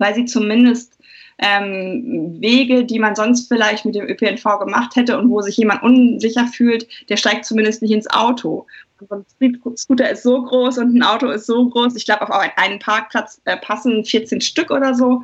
weil 0.00 0.14
sie 0.14 0.24
zumindest 0.24 0.98
ähm, 1.38 2.36
Wege, 2.40 2.84
die 2.84 2.98
man 2.98 3.14
sonst 3.14 3.48
vielleicht 3.48 3.84
mit 3.84 3.94
dem 3.94 4.06
ÖPNV 4.06 4.58
gemacht 4.58 4.96
hätte 4.96 5.18
und 5.18 5.30
wo 5.30 5.40
sich 5.40 5.56
jemand 5.56 5.82
unsicher 5.82 6.46
fühlt, 6.46 6.86
der 7.08 7.16
steigt 7.16 7.44
zumindest 7.44 7.82
nicht 7.82 7.92
ins 7.92 8.10
Auto. 8.10 8.66
Und 9.00 9.08
so 9.08 9.24
ein 9.40 9.76
Scooter 9.76 10.10
ist 10.10 10.22
so 10.22 10.42
groß 10.42 10.78
und 10.78 10.94
ein 10.94 11.02
Auto 11.02 11.30
ist 11.30 11.46
so 11.46 11.68
groß. 11.68 11.96
Ich 11.96 12.04
glaube, 12.04 12.22
auf 12.22 12.30
einen 12.56 12.78
Parkplatz 12.78 13.40
äh, 13.44 13.56
passen 13.56 14.04
14 14.04 14.40
Stück 14.42 14.70
oder 14.70 14.94
so. 14.94 15.22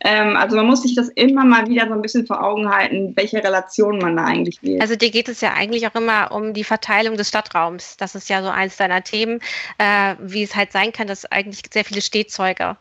Ähm, 0.00 0.36
also 0.36 0.56
man 0.56 0.66
muss 0.66 0.82
sich 0.82 0.94
das 0.94 1.08
immer 1.10 1.44
mal 1.44 1.68
wieder 1.68 1.88
so 1.88 1.94
ein 1.94 2.02
bisschen 2.02 2.26
vor 2.26 2.44
Augen 2.44 2.68
halten, 2.68 3.12
welche 3.16 3.42
Relation 3.42 3.98
man 3.98 4.16
da 4.16 4.24
eigentlich 4.24 4.62
wählt. 4.62 4.80
Also 4.80 4.94
dir 4.94 5.10
geht 5.10 5.28
es 5.28 5.40
ja 5.40 5.54
eigentlich 5.54 5.86
auch 5.88 5.94
immer 5.94 6.30
um 6.32 6.52
die 6.52 6.64
Verteilung 6.64 7.16
des 7.16 7.28
Stadtraums. 7.28 7.96
Das 7.96 8.14
ist 8.14 8.28
ja 8.28 8.42
so 8.42 8.48
eins 8.48 8.76
deiner 8.76 9.02
Themen, 9.02 9.40
äh, 9.78 10.14
wie 10.20 10.42
es 10.42 10.54
halt 10.54 10.70
sein 10.70 10.92
kann, 10.92 11.06
dass 11.06 11.24
eigentlich 11.24 11.62
sehr 11.72 11.84
viele 11.84 12.02
Stehzeuge 12.02 12.76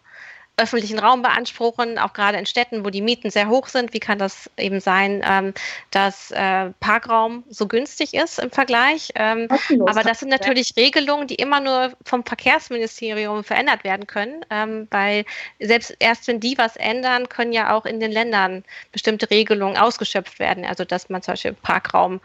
öffentlichen 0.58 1.00
Raum 1.00 1.22
beanspruchen, 1.22 2.00
auch 2.00 2.14
gerade 2.14 2.38
in 2.38 2.46
Städten, 2.46 2.86
wo 2.86 2.90
die 2.90 3.02
Mieten 3.02 3.30
sehr 3.30 3.50
hoch 3.50 3.68
sind. 3.68 3.94
Wie 3.94 4.00
kann 4.00 4.18
das 4.18 4.50
eben 4.58 4.80
sein, 4.80 5.24
ähm, 5.28 5.54
dass 5.92 6.32
äh, 6.32 6.70
Parkraum 6.80 7.44
so 7.50 7.68
günstig 7.68 8.14
ist 8.14 8.40
im 8.40 8.52
Vergleich? 8.52 9.12
Ähm, 9.16 9.48
aber 9.86 10.04
das 10.04 10.20
sind 10.20 10.30
natürlich. 10.30 10.74
Regelungen, 10.78 11.28
die 11.28 11.36
immer 11.36 11.60
nur 11.60 11.94
vom 12.04 12.26
Verkehrsministerium 12.26 13.44
verändert 13.44 13.84
werden 13.84 14.08
können, 14.08 14.46
ähm, 14.50 14.88
weil 14.92 15.26
selbst 15.60 15.96
erst 16.00 16.28
wenn 16.28 16.40
die 16.40 16.58
was 16.58 16.76
ändern, 16.76 17.30
können 17.30 17.54
ja 17.54 17.76
auch 17.76 17.86
in 17.86 18.00
den 18.00 18.12
Ländern 18.12 18.64
bestimmte 18.92 19.30
Regelungen 19.30 19.78
ausgeschöpft 19.78 20.40
werden. 20.40 20.66
Also 20.66 20.86
dass 20.86 21.10
man 21.10 21.22
zum 21.22 21.34
Beispiel 21.34 21.54
Parkraum 21.54 22.22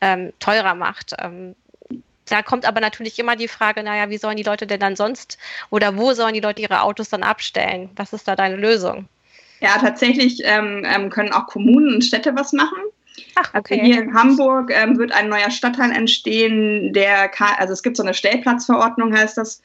ähm, 0.00 0.32
teurer 0.38 0.74
macht. 0.74 1.14
Da 2.30 2.42
kommt 2.42 2.64
aber 2.64 2.80
natürlich 2.80 3.18
immer 3.18 3.36
die 3.36 3.48
Frage, 3.48 3.82
naja, 3.82 4.08
wie 4.08 4.16
sollen 4.16 4.36
die 4.36 4.42
Leute 4.42 4.66
denn 4.66 4.80
dann 4.80 4.96
sonst 4.96 5.36
oder 5.70 5.96
wo 5.96 6.14
sollen 6.14 6.34
die 6.34 6.40
Leute 6.40 6.62
ihre 6.62 6.82
Autos 6.82 7.08
dann 7.10 7.22
abstellen? 7.22 7.90
Was 7.96 8.12
ist 8.12 8.26
da 8.28 8.36
deine 8.36 8.56
Lösung? 8.56 9.06
Ja, 9.60 9.76
tatsächlich 9.78 10.40
ähm, 10.44 10.86
ähm 10.86 11.10
können 11.10 11.32
auch 11.32 11.46
Kommunen 11.46 11.94
und 11.94 12.04
Städte 12.04 12.34
was 12.36 12.52
machen. 12.52 12.78
Ach, 13.34 13.52
okay. 13.54 13.80
Also 13.80 13.92
hier 13.92 14.02
in 14.02 14.14
Hamburg 14.14 14.72
ähm, 14.72 14.96
wird 14.96 15.12
ein 15.12 15.28
neuer 15.28 15.50
Stadtteil 15.50 15.90
entstehen, 15.90 16.92
der, 16.92 17.30
also 17.58 17.72
es 17.72 17.82
gibt 17.82 17.96
so 17.96 18.02
eine 18.02 18.14
Stellplatzverordnung, 18.14 19.14
heißt 19.14 19.36
das, 19.36 19.60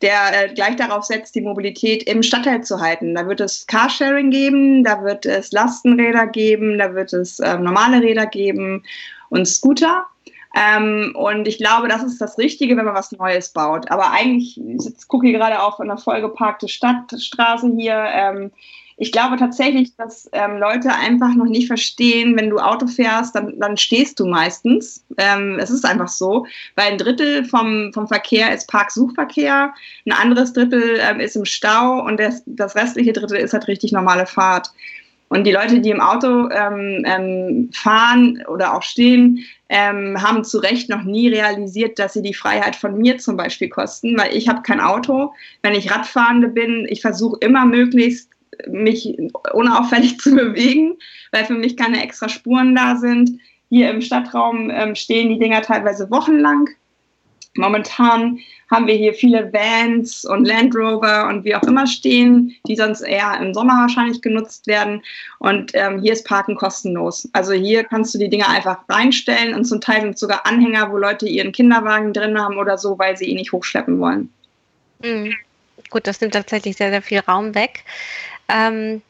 der 0.00 0.44
äh, 0.44 0.54
gleich 0.54 0.76
darauf 0.76 1.04
setzt, 1.04 1.34
die 1.34 1.40
Mobilität 1.40 2.04
im 2.04 2.22
Stadtteil 2.22 2.62
zu 2.62 2.80
halten. 2.80 3.14
Da 3.14 3.26
wird 3.26 3.40
es 3.40 3.66
Carsharing 3.66 4.30
geben, 4.30 4.84
da 4.84 5.02
wird 5.02 5.26
es 5.26 5.52
Lastenräder 5.52 6.26
geben, 6.26 6.78
da 6.78 6.94
wird 6.94 7.12
es 7.12 7.38
äh, 7.40 7.58
normale 7.58 8.00
Räder 8.00 8.26
geben 8.26 8.84
und 9.28 9.46
Scooter. 9.46 10.06
Ähm, 10.54 11.12
und 11.14 11.46
ich 11.46 11.58
glaube, 11.58 11.88
das 11.88 12.02
ist 12.02 12.20
das 12.20 12.38
Richtige, 12.38 12.76
wenn 12.76 12.84
man 12.86 12.94
was 12.94 13.12
Neues 13.12 13.50
baut. 13.50 13.90
Aber 13.90 14.10
eigentlich, 14.10 14.58
ich 14.58 15.08
gucke 15.08 15.26
hier 15.26 15.38
gerade 15.38 15.62
auf 15.62 15.78
eine 15.80 15.98
vollgeparkte 15.98 16.68
Stadtstraße 16.68 17.72
hier. 17.76 17.94
Ähm, 17.94 18.50
ich 19.00 19.12
glaube 19.12 19.36
tatsächlich, 19.36 19.94
dass 19.96 20.28
ähm, 20.32 20.58
Leute 20.58 20.92
einfach 20.92 21.32
noch 21.34 21.44
nicht 21.44 21.68
verstehen, 21.68 22.36
wenn 22.36 22.50
du 22.50 22.58
Auto 22.58 22.88
fährst, 22.88 23.34
dann, 23.36 23.58
dann 23.60 23.76
stehst 23.76 24.18
du 24.18 24.26
meistens. 24.26 25.04
Ähm, 25.18 25.56
es 25.60 25.70
ist 25.70 25.84
einfach 25.84 26.08
so, 26.08 26.46
weil 26.74 26.92
ein 26.92 26.98
Drittel 26.98 27.44
vom, 27.44 27.92
vom 27.92 28.08
Verkehr 28.08 28.52
ist 28.52 28.68
Parksuchverkehr, 28.68 29.72
ein 30.04 30.12
anderes 30.12 30.52
Drittel 30.52 30.98
ähm, 31.00 31.20
ist 31.20 31.36
im 31.36 31.44
Stau 31.44 32.04
und 32.04 32.18
das, 32.18 32.42
das 32.46 32.74
restliche 32.74 33.12
Drittel 33.12 33.36
ist 33.36 33.52
halt 33.52 33.68
richtig 33.68 33.92
normale 33.92 34.26
Fahrt. 34.26 34.72
Und 35.28 35.44
die 35.44 35.52
Leute, 35.52 35.80
die 35.80 35.90
im 35.90 36.00
Auto 36.00 36.48
ähm, 36.50 37.04
ähm, 37.06 37.70
fahren 37.72 38.42
oder 38.48 38.74
auch 38.74 38.82
stehen, 38.82 39.44
ähm, 39.68 40.20
haben 40.22 40.44
zu 40.44 40.58
Recht 40.58 40.88
noch 40.88 41.02
nie 41.02 41.28
realisiert, 41.28 41.98
dass 41.98 42.14
sie 42.14 42.22
die 42.22 42.34
Freiheit 42.34 42.76
von 42.76 42.96
mir 42.96 43.18
zum 43.18 43.36
Beispiel 43.36 43.68
kosten, 43.68 44.16
weil 44.18 44.34
ich 44.34 44.48
habe 44.48 44.62
kein 44.62 44.80
Auto. 44.80 45.32
Wenn 45.62 45.74
ich 45.74 45.90
Radfahrende 45.90 46.48
bin, 46.48 46.86
ich 46.88 47.02
versuche 47.02 47.36
immer 47.40 47.66
möglichst 47.66 48.30
mich 48.66 49.16
unauffällig 49.52 50.18
zu 50.20 50.34
bewegen, 50.34 50.96
weil 51.32 51.44
für 51.44 51.54
mich 51.54 51.76
keine 51.76 52.02
extra 52.02 52.28
Spuren 52.28 52.74
da 52.74 52.96
sind. 52.96 53.38
Hier 53.70 53.90
im 53.90 54.00
Stadtraum 54.00 54.70
ähm, 54.70 54.94
stehen 54.94 55.28
die 55.28 55.38
Dinger 55.38 55.60
teilweise 55.60 56.10
wochenlang. 56.10 56.70
Momentan 57.56 58.38
haben 58.70 58.86
wir 58.86 58.94
hier 58.94 59.14
viele 59.14 59.52
Vans 59.52 60.24
und 60.24 60.44
Land 60.46 60.74
Rover 60.74 61.26
und 61.28 61.44
wie 61.44 61.54
auch 61.54 61.62
immer 61.62 61.86
stehen, 61.86 62.54
die 62.66 62.76
sonst 62.76 63.00
eher 63.00 63.38
im 63.40 63.54
Sommer 63.54 63.74
wahrscheinlich 63.74 64.20
genutzt 64.20 64.66
werden. 64.66 65.02
Und 65.38 65.72
ähm, 65.74 66.00
hier 66.00 66.12
ist 66.12 66.26
Parken 66.26 66.54
kostenlos. 66.54 67.28
Also 67.32 67.52
hier 67.52 67.84
kannst 67.84 68.14
du 68.14 68.18
die 68.18 68.28
Dinger 68.28 68.48
einfach 68.48 68.78
reinstellen 68.88 69.54
und 69.54 69.64
zum 69.64 69.80
Teil 69.80 70.02
sind 70.02 70.18
sogar 70.18 70.44
Anhänger, 70.46 70.92
wo 70.92 70.98
Leute 70.98 71.26
ihren 71.26 71.52
Kinderwagen 71.52 72.12
drin 72.12 72.38
haben 72.38 72.58
oder 72.58 72.76
so, 72.76 72.98
weil 72.98 73.16
sie 73.16 73.26
ihn 73.26 73.36
nicht 73.36 73.52
hochschleppen 73.52 73.98
wollen. 73.98 74.30
Mhm. 75.02 75.34
Gut, 75.90 76.06
das 76.06 76.20
nimmt 76.20 76.34
tatsächlich 76.34 76.76
sehr, 76.76 76.90
sehr 76.90 77.02
viel 77.02 77.20
Raum 77.20 77.54
weg. 77.54 77.84
Ähm, 78.48 79.00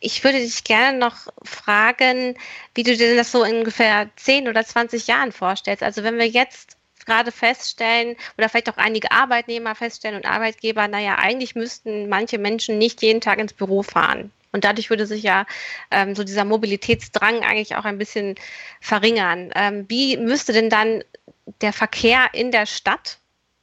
ich 0.00 0.24
würde 0.24 0.38
dich 0.38 0.64
gerne 0.64 0.98
noch 0.98 1.28
fragen, 1.44 2.34
wie 2.74 2.82
du 2.82 2.96
dir 2.96 3.14
das 3.14 3.30
so 3.30 3.44
in 3.44 3.58
ungefähr 3.58 4.08
10 4.16 4.48
oder 4.48 4.64
20 4.64 5.06
Jahren 5.06 5.30
vorstellst. 5.30 5.82
Also 5.82 6.02
wenn 6.02 6.18
wir 6.18 6.26
jetzt 6.26 6.76
gerade 7.10 7.32
feststellen 7.32 8.16
oder 8.38 8.48
vielleicht 8.48 8.70
auch 8.70 8.76
einige 8.76 9.10
Arbeitnehmer 9.10 9.74
feststellen 9.74 10.16
und 10.16 10.26
Arbeitgeber, 10.26 10.86
naja, 10.86 11.16
eigentlich 11.18 11.56
müssten 11.56 12.08
manche 12.08 12.38
Menschen 12.38 12.78
nicht 12.78 13.02
jeden 13.02 13.20
Tag 13.20 13.38
ins 13.38 13.52
Büro 13.52 13.82
fahren. 13.82 14.30
Und 14.52 14.64
dadurch 14.64 14.90
würde 14.90 15.06
sich 15.06 15.22
ja 15.22 15.46
ähm, 15.90 16.14
so 16.14 16.24
dieser 16.24 16.44
Mobilitätsdrang 16.44 17.42
eigentlich 17.42 17.76
auch 17.76 17.84
ein 17.84 17.98
bisschen 17.98 18.34
verringern. 18.80 19.50
Ähm, 19.54 19.86
wie 19.88 20.16
müsste 20.16 20.52
denn 20.52 20.70
dann 20.70 21.02
der 21.60 21.72
Verkehr 21.72 22.28
in 22.32 22.50
der 22.50 22.66
Stadt 22.66 23.18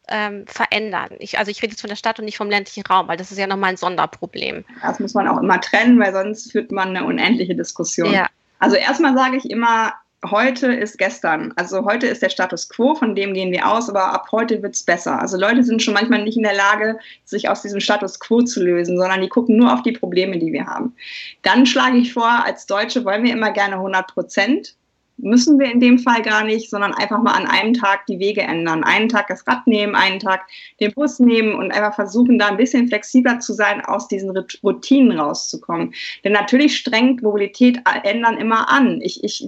ähm, 0.09 0.45
verändern? 0.47 1.09
Ich, 1.19 1.39
also 1.39 1.51
ich 1.51 1.61
rede 1.61 1.71
jetzt 1.71 1.81
von 1.81 1.89
der 1.89 1.97
Stadt 1.97 2.19
und 2.19 2.25
nicht 2.25 2.37
vom 2.37 2.49
ländlichen 2.49 2.85
Raum, 2.85 3.07
weil 3.07 3.17
das 3.17 3.31
ist 3.31 3.37
ja 3.37 3.47
nochmal 3.47 3.71
ein 3.71 3.77
Sonderproblem. 3.77 4.63
Das 4.81 4.99
muss 4.99 5.13
man 5.13 5.27
auch 5.27 5.41
immer 5.41 5.59
trennen, 5.59 5.99
weil 5.99 6.13
sonst 6.13 6.51
führt 6.51 6.71
man 6.71 6.89
eine 6.89 7.05
unendliche 7.05 7.55
Diskussion. 7.55 8.13
Ja. 8.13 8.27
Also 8.59 8.75
erstmal 8.75 9.15
sage 9.15 9.37
ich 9.37 9.49
immer, 9.49 9.93
heute 10.25 10.67
ist 10.67 10.97
gestern. 10.97 11.53
Also 11.55 11.85
heute 11.85 12.07
ist 12.07 12.21
der 12.21 12.29
Status 12.29 12.69
quo, 12.69 12.95
von 12.95 13.15
dem 13.15 13.33
gehen 13.33 13.51
wir 13.51 13.69
aus, 13.69 13.89
aber 13.89 14.13
ab 14.13 14.27
heute 14.31 14.61
wird 14.63 14.75
es 14.75 14.83
besser. 14.83 15.21
Also 15.21 15.37
Leute 15.37 15.63
sind 15.63 15.81
schon 15.81 15.93
manchmal 15.93 16.23
nicht 16.23 16.37
in 16.37 16.43
der 16.43 16.55
Lage, 16.55 16.97
sich 17.23 17.49
aus 17.49 17.61
diesem 17.61 17.79
Status 17.79 18.19
quo 18.19 18.41
zu 18.41 18.63
lösen, 18.63 18.97
sondern 18.97 19.21
die 19.21 19.29
gucken 19.29 19.57
nur 19.57 19.73
auf 19.73 19.83
die 19.83 19.91
Probleme, 19.91 20.39
die 20.39 20.51
wir 20.51 20.65
haben. 20.65 20.95
Dann 21.43 21.65
schlage 21.65 21.97
ich 21.97 22.13
vor, 22.13 22.43
als 22.45 22.65
Deutsche 22.65 23.05
wollen 23.05 23.23
wir 23.23 23.33
immer 23.33 23.51
gerne 23.51 23.75
100 23.75 24.07
Prozent 24.07 24.75
müssen 25.17 25.59
wir 25.59 25.71
in 25.71 25.79
dem 25.79 25.99
Fall 25.99 26.21
gar 26.21 26.43
nicht, 26.43 26.69
sondern 26.69 26.93
einfach 26.93 27.21
mal 27.21 27.33
an 27.33 27.47
einem 27.47 27.73
Tag 27.73 28.05
die 28.05 28.19
Wege 28.19 28.41
ändern. 28.41 28.83
Einen 28.83 29.09
Tag 29.09 29.27
das 29.27 29.45
Rad 29.47 29.65
nehmen, 29.67 29.95
einen 29.95 30.19
Tag 30.19 30.47
den 30.79 30.93
Bus 30.93 31.19
nehmen 31.19 31.55
und 31.55 31.71
einfach 31.71 31.95
versuchen, 31.95 32.37
da 32.37 32.47
ein 32.47 32.57
bisschen 32.57 32.87
flexibler 32.87 33.39
zu 33.39 33.53
sein, 33.53 33.83
aus 33.83 34.07
diesen 34.07 34.31
Routinen 34.63 35.19
rauszukommen. 35.19 35.93
Denn 36.23 36.33
natürlich 36.33 36.77
strengt 36.77 37.23
Mobilität 37.23 37.79
ändern 38.03 38.37
immer 38.37 38.69
an. 38.69 39.01
Ich, 39.01 39.23
ich 39.23 39.47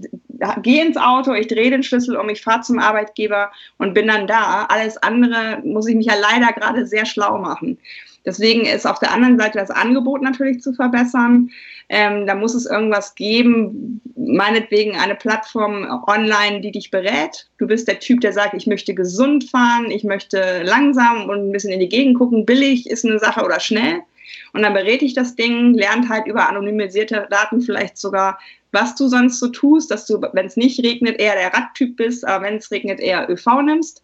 gehe 0.62 0.86
ins 0.86 0.98
Auto, 0.98 1.34
ich 1.34 1.48
drehe 1.48 1.70
den 1.70 1.84
Schlüssel 1.84 2.16
um, 2.16 2.30
ich 2.30 2.42
fahre 2.42 2.62
zum 2.62 2.80
Arbeitgeber 2.80 3.52
und 3.78 3.94
bin 3.94 4.08
dann 4.08 4.28
da. 4.28 4.66
Alles 4.70 4.98
andere 4.98 5.62
muss 5.64 5.88
ich 5.88 5.96
mich 5.96 6.08
ja 6.08 6.16
leider 6.16 6.52
gerade 6.54 6.86
sehr 6.86 7.06
schlau 7.06 7.38
machen. 7.38 7.78
Deswegen 8.26 8.66
ist 8.66 8.86
auf 8.86 9.00
der 9.00 9.12
anderen 9.12 9.40
Seite 9.40 9.60
das 9.60 9.72
Angebot 9.72 10.22
natürlich 10.22 10.62
zu 10.62 10.74
verbessern. 10.74 11.50
Ähm, 11.90 12.28
da 12.28 12.36
muss 12.36 12.54
es 12.54 12.66
irgendwas 12.66 13.16
geben, 13.16 14.02
meinetwegen 14.16 14.96
eine 14.96 15.16
Plattform 15.16 16.04
online, 16.08 16.62
die 16.62 16.72
dich 16.72 16.92
berät. 16.92 17.48
Du 17.58 17.66
bist 17.66 17.88
der 17.88 18.00
Typ, 18.00 18.22
der 18.22 18.34
sagt, 18.34 18.54
ich 18.54 18.68
möchte 18.68 18.94
gesund 18.94 19.46
fahren, 19.46 19.90
ich 19.90 20.04
möchte 20.04 20.62
langsam 20.64 21.30
und 21.30 21.50
ein 21.50 21.52
bisschen 21.52 21.72
in 21.72 21.80
die 21.80 21.90
Gegend 21.90 22.18
gucken. 22.18 22.46
Billig 22.46 22.90
ist 22.90 23.06
eine 23.06 23.20
Sache 23.20 23.44
oder 23.44 23.60
schnell. 23.60 24.02
Und 24.54 24.62
dann 24.62 24.74
berät 24.74 25.02
ich 25.02 25.14
das 25.14 25.36
Ding, 25.36 25.74
lernt 25.74 26.10
halt 26.10 26.28
über 26.28 26.48
anonymisierte 26.48 27.28
Daten 27.30 27.62
vielleicht 27.62 27.98
sogar, 27.98 28.40
was 28.72 28.96
du 28.96 29.08
sonst 29.08 29.40
so 29.40 29.48
tust, 29.48 29.90
dass 29.90 30.06
du, 30.06 30.22
wenn 30.34 30.46
es 30.46 30.58
nicht 30.58 30.84
regnet, 30.84 31.20
eher 31.20 31.36
der 31.36 31.54
Radtyp 31.54 31.96
bist, 31.98 32.26
aber 32.26 32.46
wenn 32.46 32.58
es 32.58 32.70
regnet, 32.70 33.00
eher 33.00 33.28
ÖV 33.30 33.62
nimmst. 33.64 34.04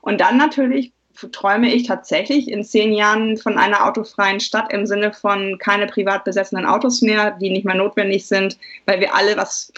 Und 0.00 0.20
dann 0.20 0.38
natürlich 0.38 0.92
träume 1.32 1.74
ich 1.74 1.84
tatsächlich 1.84 2.48
in 2.50 2.64
zehn 2.64 2.92
Jahren 2.92 3.36
von 3.36 3.58
einer 3.58 3.84
autofreien 3.86 4.40
Stadt 4.40 4.72
im 4.72 4.86
Sinne 4.86 5.12
von 5.12 5.58
keine 5.58 5.86
privat 5.86 6.24
besessenen 6.24 6.64
Autos 6.64 7.02
mehr, 7.02 7.32
die 7.32 7.50
nicht 7.50 7.64
mehr 7.64 7.74
notwendig 7.74 8.26
sind, 8.26 8.56
weil 8.86 9.00
wir 9.00 9.14
alle 9.14 9.36
was 9.36 9.72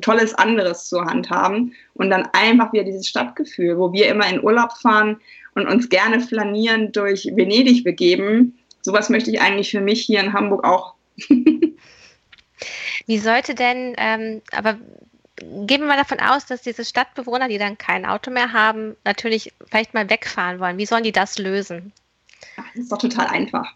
Tolles 0.00 0.34
anderes 0.34 0.88
zur 0.88 1.04
Hand 1.04 1.30
haben. 1.30 1.72
Und 1.94 2.10
dann 2.10 2.28
einfach 2.32 2.72
wieder 2.72 2.84
dieses 2.84 3.08
Stadtgefühl, 3.08 3.78
wo 3.78 3.92
wir 3.92 4.08
immer 4.08 4.28
in 4.28 4.42
Urlaub 4.42 4.72
fahren 4.80 5.20
und 5.54 5.66
uns 5.66 5.88
gerne 5.88 6.20
flanieren 6.20 6.92
durch 6.92 7.30
Venedig 7.34 7.82
begeben. 7.82 8.56
Sowas 8.82 9.08
möchte 9.08 9.30
ich 9.30 9.40
eigentlich 9.40 9.70
für 9.70 9.80
mich 9.80 10.02
hier 10.02 10.20
in 10.20 10.32
Hamburg 10.32 10.64
auch. 10.64 10.94
Wie 13.06 13.18
sollte 13.18 13.54
denn, 13.54 13.94
ähm, 13.98 14.42
aber 14.52 14.76
gehen 15.36 15.80
wir 15.80 15.86
mal 15.86 15.96
davon 15.96 16.20
aus, 16.20 16.46
dass 16.46 16.62
diese 16.62 16.84
Stadtbewohner, 16.84 17.48
die 17.48 17.58
dann 17.58 17.78
kein 17.78 18.06
Auto 18.06 18.30
mehr 18.30 18.52
haben, 18.52 18.96
natürlich 19.04 19.52
vielleicht 19.68 19.94
mal 19.94 20.08
wegfahren 20.08 20.60
wollen. 20.60 20.78
Wie 20.78 20.86
sollen 20.86 21.04
die 21.04 21.12
das 21.12 21.38
lösen? 21.38 21.92
Das 22.56 22.84
ist 22.84 22.92
doch 22.92 22.98
total 22.98 23.26
einfach. 23.26 23.66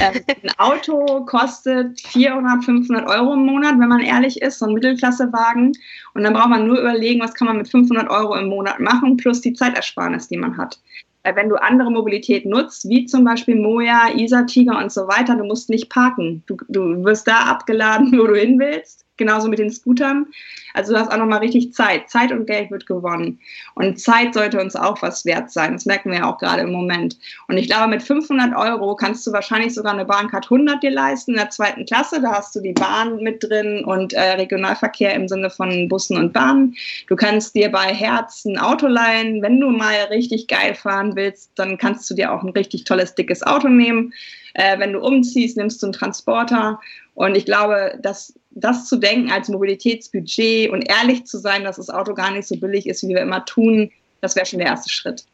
ähm, 0.00 0.22
ein 0.42 0.58
Auto 0.58 1.24
kostet 1.26 2.00
400, 2.00 2.64
500 2.64 3.08
Euro 3.08 3.34
im 3.34 3.44
Monat, 3.44 3.78
wenn 3.78 3.88
man 3.88 4.00
ehrlich 4.00 4.40
ist, 4.40 4.58
so 4.58 4.66
ein 4.66 4.74
Mittelklassewagen. 4.74 5.72
Und 6.14 6.22
dann 6.22 6.32
braucht 6.32 6.50
man 6.50 6.66
nur 6.66 6.78
überlegen, 6.78 7.20
was 7.20 7.34
kann 7.34 7.48
man 7.48 7.58
mit 7.58 7.68
500 7.68 8.08
Euro 8.08 8.34
im 8.36 8.48
Monat 8.48 8.80
machen, 8.80 9.16
plus 9.16 9.40
die 9.40 9.52
Zeitersparnis, 9.52 10.28
die 10.28 10.38
man 10.38 10.56
hat. 10.56 10.80
Weil 11.24 11.36
wenn 11.36 11.48
du 11.48 11.56
andere 11.56 11.90
Mobilität 11.90 12.46
nutzt, 12.46 12.88
wie 12.88 13.06
zum 13.06 13.24
Beispiel 13.24 13.54
Moja, 13.54 14.08
Isar, 14.14 14.46
Tiger 14.46 14.78
und 14.78 14.90
so 14.90 15.06
weiter, 15.06 15.36
du 15.36 15.44
musst 15.44 15.68
nicht 15.68 15.88
parken. 15.88 16.42
Du, 16.46 16.56
du 16.68 17.04
wirst 17.04 17.28
da 17.28 17.44
abgeladen, 17.44 18.12
wo 18.18 18.26
du 18.26 18.34
hin 18.34 18.58
willst 18.58 19.02
genauso 19.16 19.48
mit 19.48 19.58
den 19.58 19.70
Scootern. 19.70 20.26
Also 20.74 20.92
du 20.92 20.98
hast 20.98 21.12
auch 21.12 21.18
nochmal 21.18 21.40
richtig 21.40 21.72
Zeit. 21.72 22.08
Zeit 22.08 22.32
und 22.32 22.46
Geld 22.46 22.70
wird 22.70 22.86
gewonnen. 22.86 23.38
Und 23.74 24.00
Zeit 24.00 24.34
sollte 24.34 24.60
uns 24.60 24.74
auch 24.74 25.02
was 25.02 25.24
wert 25.24 25.50
sein. 25.50 25.72
Das 25.72 25.86
merken 25.86 26.10
wir 26.10 26.18
ja 26.18 26.32
auch 26.32 26.38
gerade 26.38 26.62
im 26.62 26.72
Moment. 26.72 27.18
Und 27.48 27.58
ich 27.58 27.66
glaube, 27.66 27.88
mit 27.88 28.02
500 28.02 28.56
Euro 28.56 28.96
kannst 28.96 29.26
du 29.26 29.32
wahrscheinlich 29.32 29.74
sogar 29.74 29.92
eine 29.92 30.04
Bahncard 30.04 30.46
100 30.46 30.82
dir 30.82 30.90
leisten 30.90 31.32
in 31.32 31.36
der 31.36 31.50
zweiten 31.50 31.84
Klasse. 31.84 32.20
Da 32.20 32.32
hast 32.32 32.54
du 32.54 32.60
die 32.60 32.72
Bahn 32.72 33.18
mit 33.18 33.42
drin 33.42 33.84
und 33.84 34.12
äh, 34.14 34.32
Regionalverkehr 34.32 35.14
im 35.14 35.28
Sinne 35.28 35.50
von 35.50 35.88
Bussen 35.88 36.16
und 36.16 36.32
Bahnen. 36.32 36.74
Du 37.08 37.16
kannst 37.16 37.54
dir 37.54 37.70
bei 37.70 37.92
Herz 37.92 38.44
ein 38.44 38.58
Auto 38.58 38.86
leihen. 38.86 39.42
Wenn 39.42 39.60
du 39.60 39.70
mal 39.70 39.94
richtig 40.10 40.48
geil 40.48 40.74
fahren 40.74 41.14
willst, 41.16 41.50
dann 41.56 41.76
kannst 41.76 42.08
du 42.10 42.14
dir 42.14 42.32
auch 42.32 42.42
ein 42.42 42.50
richtig 42.50 42.84
tolles, 42.84 43.14
dickes 43.14 43.42
Auto 43.42 43.68
nehmen. 43.68 44.12
Äh, 44.54 44.78
wenn 44.78 44.92
du 44.92 45.00
umziehst, 45.00 45.56
nimmst 45.56 45.82
du 45.82 45.86
einen 45.86 45.92
Transporter. 45.92 46.80
Und 47.14 47.36
ich 47.36 47.44
glaube, 47.44 47.98
dass 48.02 48.34
das 48.54 48.88
zu 48.88 48.96
denken 48.96 49.30
als 49.30 49.48
Mobilitätsbudget 49.48 50.70
und 50.70 50.82
ehrlich 50.82 51.24
zu 51.24 51.38
sein, 51.38 51.64
dass 51.64 51.76
das 51.76 51.90
Auto 51.90 52.14
gar 52.14 52.30
nicht 52.30 52.46
so 52.46 52.56
billig 52.56 52.86
ist, 52.86 53.02
wie 53.02 53.14
wir 53.14 53.20
immer 53.20 53.44
tun, 53.44 53.90
das 54.20 54.36
wäre 54.36 54.46
schon 54.46 54.58
der 54.58 54.68
erste 54.68 54.90
Schritt. 54.90 55.24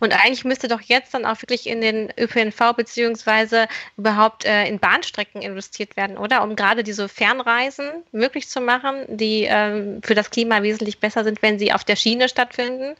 Und 0.00 0.12
eigentlich 0.14 0.44
müsste 0.44 0.68
doch 0.68 0.80
jetzt 0.80 1.12
dann 1.12 1.26
auch 1.26 1.42
wirklich 1.42 1.66
in 1.66 1.80
den 1.80 2.10
ÖPNV 2.18 2.74
beziehungsweise 2.76 3.68
überhaupt 3.96 4.44
äh, 4.44 4.66
in 4.66 4.78
Bahnstrecken 4.78 5.42
investiert 5.42 5.96
werden, 5.96 6.16
oder? 6.16 6.42
Um 6.42 6.56
gerade 6.56 6.82
diese 6.82 7.08
Fernreisen 7.08 7.86
möglich 8.12 8.48
zu 8.48 8.60
machen, 8.60 9.04
die 9.08 9.46
ähm, 9.48 10.00
für 10.02 10.14
das 10.14 10.30
Klima 10.30 10.62
wesentlich 10.62 10.98
besser 10.98 11.24
sind, 11.24 11.42
wenn 11.42 11.58
sie 11.58 11.72
auf 11.72 11.84
der 11.84 11.96
Schiene 11.96 12.28
stattfinden 12.28 12.94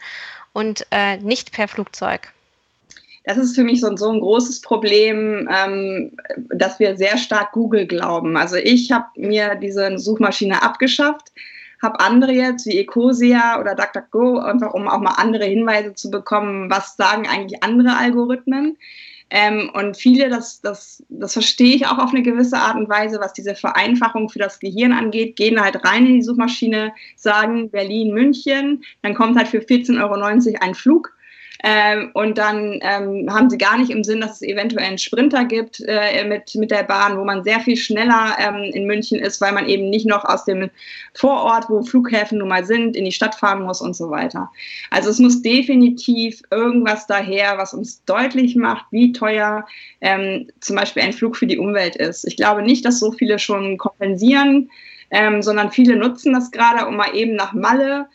und 0.52 0.86
äh, 0.90 1.16
nicht 1.18 1.52
per 1.52 1.68
Flugzeug 1.68 2.32
das 3.26 3.38
ist 3.38 3.56
für 3.56 3.64
mich 3.64 3.80
so, 3.80 3.94
so 3.96 4.08
ein 4.08 4.20
großes 4.20 4.60
Problem, 4.60 5.48
ähm, 5.52 6.12
dass 6.48 6.78
wir 6.78 6.96
sehr 6.96 7.18
stark 7.18 7.52
Google 7.52 7.86
glauben. 7.86 8.36
Also 8.36 8.54
ich 8.56 8.92
habe 8.92 9.06
mir 9.16 9.56
diese 9.56 9.98
Suchmaschine 9.98 10.62
abgeschafft, 10.62 11.32
habe 11.82 11.98
andere 11.98 12.32
jetzt 12.32 12.66
wie 12.66 12.78
Ecosia 12.78 13.60
oder 13.60 13.74
DuckDuckGo, 13.74 14.38
einfach 14.38 14.72
um 14.74 14.86
auch 14.86 15.00
mal 15.00 15.14
andere 15.16 15.44
Hinweise 15.44 15.92
zu 15.94 16.08
bekommen, 16.08 16.70
was 16.70 16.96
sagen 16.96 17.26
eigentlich 17.26 17.64
andere 17.64 17.96
Algorithmen. 17.96 18.78
Ähm, 19.28 19.72
und 19.74 19.96
viele, 19.96 20.28
das, 20.28 20.60
das, 20.60 21.02
das 21.08 21.32
verstehe 21.32 21.74
ich 21.74 21.84
auch 21.84 21.98
auf 21.98 22.10
eine 22.10 22.22
gewisse 22.22 22.58
Art 22.58 22.76
und 22.76 22.88
Weise, 22.88 23.18
was 23.18 23.32
diese 23.32 23.56
Vereinfachung 23.56 24.28
für 24.28 24.38
das 24.38 24.60
Gehirn 24.60 24.92
angeht, 24.92 25.34
gehen 25.34 25.60
halt 25.60 25.84
rein 25.84 26.06
in 26.06 26.14
die 26.14 26.22
Suchmaschine, 26.22 26.92
sagen 27.16 27.70
Berlin, 27.70 28.14
München, 28.14 28.84
dann 29.02 29.14
kommt 29.14 29.36
halt 29.36 29.48
für 29.48 29.58
14,90 29.58 30.00
Euro 30.00 30.14
ein 30.60 30.74
Flug 30.76 31.15
ähm, 31.68 32.11
und 32.12 32.38
dann 32.38 32.79
ähm, 32.81 33.26
haben 33.29 33.50
sie 33.50 33.59
gar 33.59 33.76
nicht 33.76 33.90
im 33.90 34.05
Sinn, 34.05 34.20
dass 34.20 34.37
es 34.37 34.42
eventuell 34.42 34.87
einen 34.87 34.98
Sprinter 34.98 35.44
gibt 35.44 35.83
äh, 35.85 36.24
mit, 36.24 36.55
mit 36.55 36.70
der 36.70 36.85
Bahn, 36.85 37.18
wo 37.18 37.24
man 37.24 37.42
sehr 37.42 37.59
viel 37.59 37.76
schneller 37.76 38.37
ähm, 38.38 38.70
in 38.72 38.87
München 38.87 39.18
ist, 39.18 39.40
weil 39.40 39.50
man 39.50 39.68
eben 39.68 39.90
nicht 39.90 40.07
noch 40.07 40.24
aus 40.24 40.44
dem 40.44 40.70
Vorort, 41.14 41.68
wo 41.68 41.83
Flughäfen 41.83 42.38
nun 42.38 42.50
mal 42.50 42.64
sind, 42.64 42.94
in 42.94 43.05
die 43.05 43.11
Stadt 43.11 43.35
fahren 43.35 43.64
muss 43.64 43.81
und 43.81 43.96
so 43.96 44.11
weiter. 44.11 44.48
Also 44.92 45.11
es 45.11 45.18
muss 45.18 45.42
definitiv 45.42 46.40
irgendwas 46.52 47.09
daher, 47.09 47.59
was 47.59 47.74
uns 47.74 48.05
deutlich 48.05 48.55
macht, 48.55 48.87
wie 48.92 49.11
teuer 49.11 49.66
ähm, 50.02 50.46
zum 50.61 50.76
Beispiel 50.76 51.02
ein 51.02 51.14
Flug 51.14 51.37
für 51.37 51.48
die 51.48 51.59
Umwelt 51.59 51.96
ist. 51.96 52.29
Ich 52.29 52.37
glaube 52.37 52.62
nicht, 52.62 52.85
dass 52.85 53.00
so 53.00 53.11
viele 53.11 53.40
schon 53.40 53.76
kompensieren, 53.76 54.70
ähm, 55.11 55.42
sondern 55.42 55.72
viele 55.72 55.96
nutzen 55.96 56.33
das 56.33 56.52
gerade, 56.52 56.87
um 56.87 56.94
mal 56.94 57.12
eben 57.16 57.35
nach 57.35 57.55
Malle 57.55 58.07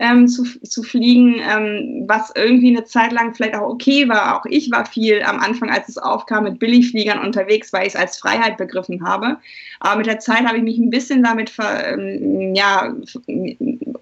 ähm, 0.00 0.28
zu, 0.28 0.44
zu 0.62 0.82
fliegen, 0.82 1.36
ähm, 1.46 2.04
was 2.06 2.32
irgendwie 2.34 2.74
eine 2.74 2.84
Zeit 2.84 3.12
lang 3.12 3.34
vielleicht 3.34 3.54
auch 3.54 3.68
okay 3.68 4.08
war. 4.08 4.36
Auch 4.36 4.46
ich 4.46 4.70
war 4.70 4.86
viel 4.86 5.22
am 5.22 5.38
Anfang, 5.38 5.70
als 5.70 5.90
es 5.90 5.98
aufkam, 5.98 6.44
mit 6.44 6.58
Billigfliegern 6.58 7.18
unterwegs, 7.20 7.70
weil 7.74 7.86
ich 7.86 7.94
es 7.94 8.00
als 8.00 8.18
Freiheit 8.18 8.56
begriffen 8.56 9.06
habe. 9.06 9.36
Aber 9.78 9.98
mit 9.98 10.06
der 10.06 10.18
Zeit 10.18 10.46
habe 10.46 10.56
ich 10.56 10.62
mich 10.62 10.78
ein 10.78 10.88
bisschen 10.88 11.22
damit 11.22 11.50
ver, 11.50 11.92
ähm, 11.92 12.54
ja, 12.54 12.94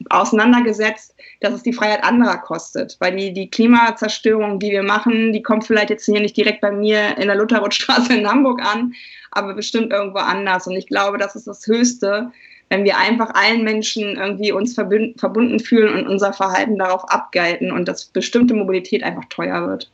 auseinandergesetzt, 0.09 1.17
dass 1.41 1.53
es 1.53 1.65
die 1.65 1.73
Freiheit 1.73 2.05
anderer 2.05 2.39
kostet. 2.39 2.97
Weil 3.01 3.17
die, 3.17 3.33
die 3.33 3.51
Klimazerstörung, 3.51 4.61
die 4.61 4.71
wir 4.71 4.85
machen, 4.85 5.33
die 5.33 5.43
kommt 5.43 5.67
vielleicht 5.67 5.91
jetzt 5.91 6.05
hier 6.05 6.21
nicht 6.21 6.37
direkt 6.37 6.61
bei 6.61 6.71
mir 6.71 7.19
in 7.19 7.27
der 7.27 7.37
Lutherrothstraße 7.37 8.15
in 8.15 8.29
Hamburg 8.29 8.63
an, 8.65 8.93
aber 9.33 9.53
bestimmt 9.55 9.93
irgendwo 9.93 10.19
anders. 10.19 10.69
Und 10.69 10.77
ich 10.77 10.87
glaube, 10.87 11.19
das 11.19 11.35
ist 11.35 11.49
das 11.49 11.67
Höchste, 11.67 12.31
wenn 12.69 12.85
wir 12.85 12.99
einfach 12.99 13.35
allen 13.35 13.65
Menschen 13.65 14.17
irgendwie 14.17 14.53
uns 14.53 14.75
verbunden 14.75 15.61
fühlen 15.61 15.95
und 15.95 16.07
unser 16.07 16.33
Verhalten 16.33 16.79
darauf 16.79 17.09
abgelten 17.11 17.73
und 17.73 17.87
dass 17.89 18.05
bestimmte 18.05 18.55
Mobilität 18.55 19.03
einfach 19.03 19.25
teuer 19.31 19.67
wird. 19.67 19.91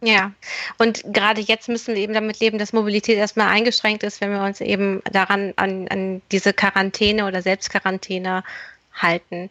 Ja, 0.00 0.32
und 0.76 1.02
gerade 1.14 1.40
jetzt 1.40 1.68
müssen 1.68 1.94
wir 1.94 2.02
eben 2.02 2.12
damit 2.12 2.38
leben, 2.40 2.58
dass 2.58 2.74
Mobilität 2.74 3.16
erstmal 3.16 3.48
eingeschränkt 3.48 4.02
ist, 4.02 4.20
wenn 4.20 4.32
wir 4.32 4.42
uns 4.42 4.60
eben 4.60 5.02
daran 5.10 5.54
an, 5.56 5.88
an 5.88 6.20
diese 6.30 6.52
Quarantäne 6.52 7.26
oder 7.26 7.40
Selbstquarantäne 7.40 8.44
halten. 8.94 9.50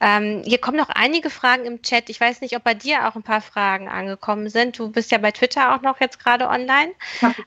Ähm, 0.00 0.42
hier 0.44 0.58
kommen 0.58 0.76
noch 0.76 0.90
einige 0.90 1.30
Fragen 1.30 1.64
im 1.64 1.82
Chat. 1.82 2.10
Ich 2.10 2.20
weiß 2.20 2.40
nicht, 2.40 2.56
ob 2.56 2.64
bei 2.64 2.74
dir 2.74 3.08
auch 3.08 3.16
ein 3.16 3.22
paar 3.22 3.40
Fragen 3.40 3.88
angekommen 3.88 4.48
sind. 4.48 4.78
Du 4.78 4.90
bist 4.90 5.10
ja 5.10 5.18
bei 5.18 5.32
Twitter 5.32 5.74
auch 5.74 5.82
noch 5.82 6.00
jetzt 6.00 6.22
gerade 6.22 6.48
online. 6.48 6.92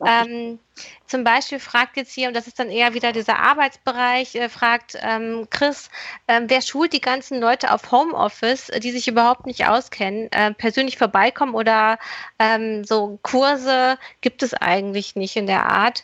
Ähm, 0.05 0.59
zum 1.07 1.23
Beispiel 1.23 1.59
fragt 1.59 1.97
jetzt 1.97 2.13
hier, 2.13 2.27
und 2.27 2.33
das 2.33 2.47
ist 2.47 2.59
dann 2.59 2.69
eher 2.69 2.93
wieder 2.93 3.11
dieser 3.11 3.39
Arbeitsbereich, 3.39 4.35
äh, 4.35 4.49
fragt 4.49 4.97
ähm, 5.01 5.47
Chris, 5.49 5.89
äh, 6.27 6.41
wer 6.45 6.61
schult 6.61 6.93
die 6.93 7.01
ganzen 7.01 7.39
Leute 7.39 7.71
auf 7.71 7.91
Homeoffice, 7.91 8.71
die 8.79 8.91
sich 8.91 9.07
überhaupt 9.07 9.45
nicht 9.45 9.67
auskennen, 9.67 10.31
äh, 10.31 10.53
persönlich 10.53 10.97
vorbeikommen 10.97 11.53
oder 11.53 11.99
ähm, 12.39 12.83
so 12.83 13.19
Kurse 13.21 13.97
gibt 14.21 14.43
es 14.43 14.53
eigentlich 14.53 15.15
nicht 15.15 15.35
in 15.35 15.47
der 15.47 15.65
Art. 15.65 16.03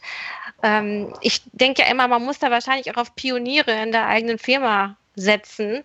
Ähm, 0.63 1.13
ich 1.21 1.41
denke 1.51 1.81
ja 1.81 1.89
immer, 1.89 2.07
man 2.07 2.23
muss 2.23 2.39
da 2.39 2.51
wahrscheinlich 2.51 2.91
auch 2.91 3.01
auf 3.01 3.15
Pioniere 3.15 3.71
in 3.81 3.91
der 3.91 4.07
eigenen 4.07 4.37
Firma 4.37 4.95
setzen, 5.15 5.83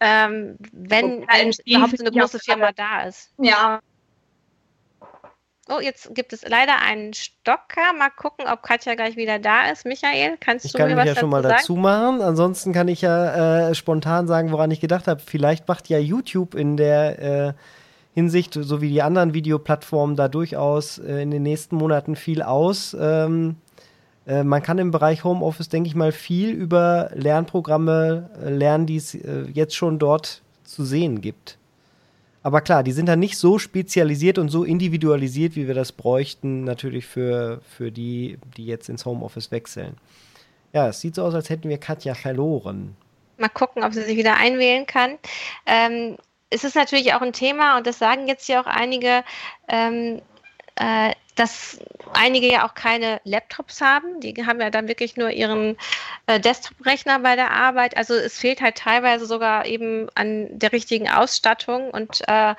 ähm, 0.00 0.56
wenn, 0.72 1.26
wenn 1.28 1.52
überhaupt 1.64 1.98
so 1.98 2.04
eine 2.04 2.16
große 2.16 2.38
Firma 2.38 2.72
da 2.72 3.02
ist. 3.04 3.30
Ja. 3.38 3.80
Oh, 5.68 5.80
jetzt 5.80 6.14
gibt 6.14 6.34
es 6.34 6.46
leider 6.46 6.82
einen 6.82 7.14
Stocker. 7.14 7.94
Mal 7.98 8.10
gucken, 8.10 8.46
ob 8.46 8.62
Katja 8.62 8.94
gleich 8.96 9.16
wieder 9.16 9.38
da 9.38 9.70
ist. 9.70 9.86
Michael, 9.86 10.36
kannst 10.38 10.66
ich 10.66 10.72
du 10.72 10.78
mir 10.78 10.88
mir 10.88 10.96
was 10.96 11.06
ja 11.06 11.14
schon 11.16 11.30
mal 11.30 11.42
sagen? 11.42 11.54
dazu 11.56 11.76
machen. 11.76 12.20
Ansonsten 12.20 12.74
kann 12.74 12.88
ich 12.88 13.00
ja 13.00 13.70
äh, 13.70 13.74
spontan 13.74 14.26
sagen, 14.26 14.52
woran 14.52 14.70
ich 14.70 14.80
gedacht 14.80 15.08
habe. 15.08 15.22
Vielleicht 15.24 15.66
macht 15.66 15.88
ja 15.88 15.98
YouTube 15.98 16.54
in 16.54 16.76
der 16.76 17.18
äh, 17.18 17.52
Hinsicht, 18.12 18.54
so 18.54 18.82
wie 18.82 18.90
die 18.90 19.00
anderen 19.00 19.32
Videoplattformen, 19.32 20.16
da 20.16 20.28
durchaus 20.28 20.98
äh, 20.98 21.22
in 21.22 21.30
den 21.30 21.42
nächsten 21.42 21.76
Monaten 21.76 22.14
viel 22.14 22.42
aus. 22.42 22.94
Ähm, 22.98 23.56
äh, 23.56 23.63
man 24.26 24.62
kann 24.62 24.78
im 24.78 24.90
Bereich 24.90 25.24
Homeoffice, 25.24 25.68
denke 25.68 25.88
ich 25.88 25.94
mal, 25.94 26.12
viel 26.12 26.50
über 26.50 27.10
Lernprogramme 27.14 28.30
äh, 28.42 28.50
lernen, 28.50 28.86
die 28.86 28.96
es 28.96 29.14
äh, 29.14 29.44
jetzt 29.52 29.74
schon 29.74 29.98
dort 29.98 30.42
zu 30.64 30.84
sehen 30.84 31.20
gibt. 31.20 31.58
Aber 32.42 32.60
klar, 32.60 32.82
die 32.82 32.92
sind 32.92 33.06
dann 33.06 33.20
nicht 33.20 33.38
so 33.38 33.58
spezialisiert 33.58 34.38
und 34.38 34.50
so 34.50 34.64
individualisiert, 34.64 35.56
wie 35.56 35.66
wir 35.66 35.74
das 35.74 35.92
bräuchten, 35.92 36.64
natürlich 36.64 37.06
für, 37.06 37.60
für 37.76 37.90
die, 37.90 38.38
die 38.56 38.66
jetzt 38.66 38.88
ins 38.88 39.06
Homeoffice 39.06 39.50
wechseln. 39.50 39.96
Ja, 40.72 40.88
es 40.88 41.00
sieht 41.00 41.14
so 41.14 41.24
aus, 41.24 41.34
als 41.34 41.48
hätten 41.48 41.68
wir 41.68 41.78
Katja 41.78 42.14
verloren. 42.14 42.96
Mal 43.38 43.48
gucken, 43.48 43.82
ob 43.82 43.94
sie 43.94 44.02
sich 44.02 44.16
wieder 44.16 44.36
einwählen 44.36 44.86
kann. 44.86 45.16
Ähm, 45.64 46.16
es 46.50 46.64
ist 46.64 46.76
natürlich 46.76 47.14
auch 47.14 47.22
ein 47.22 47.32
Thema, 47.32 47.78
und 47.78 47.86
das 47.86 47.98
sagen 47.98 48.28
jetzt 48.28 48.46
ja 48.48 48.60
auch 48.60 48.66
einige, 48.66 49.24
ähm, 49.68 50.20
äh, 50.76 51.12
dass 51.34 51.80
einige 52.12 52.50
ja 52.50 52.66
auch 52.66 52.74
keine 52.74 53.20
Laptops 53.24 53.80
haben. 53.80 54.20
Die 54.20 54.34
haben 54.46 54.60
ja 54.60 54.70
dann 54.70 54.86
wirklich 54.86 55.16
nur 55.16 55.30
ihren 55.30 55.76
äh, 56.26 56.38
Desktop-Rechner 56.38 57.18
bei 57.18 57.34
der 57.34 57.50
Arbeit. 57.50 57.96
Also 57.96 58.14
es 58.14 58.38
fehlt 58.38 58.60
halt 58.60 58.76
teilweise 58.76 59.26
sogar 59.26 59.66
eben 59.66 60.08
an 60.14 60.58
der 60.58 60.72
richtigen 60.72 61.08
Ausstattung. 61.08 61.90
Und 61.90 62.22
äh, 62.28 62.54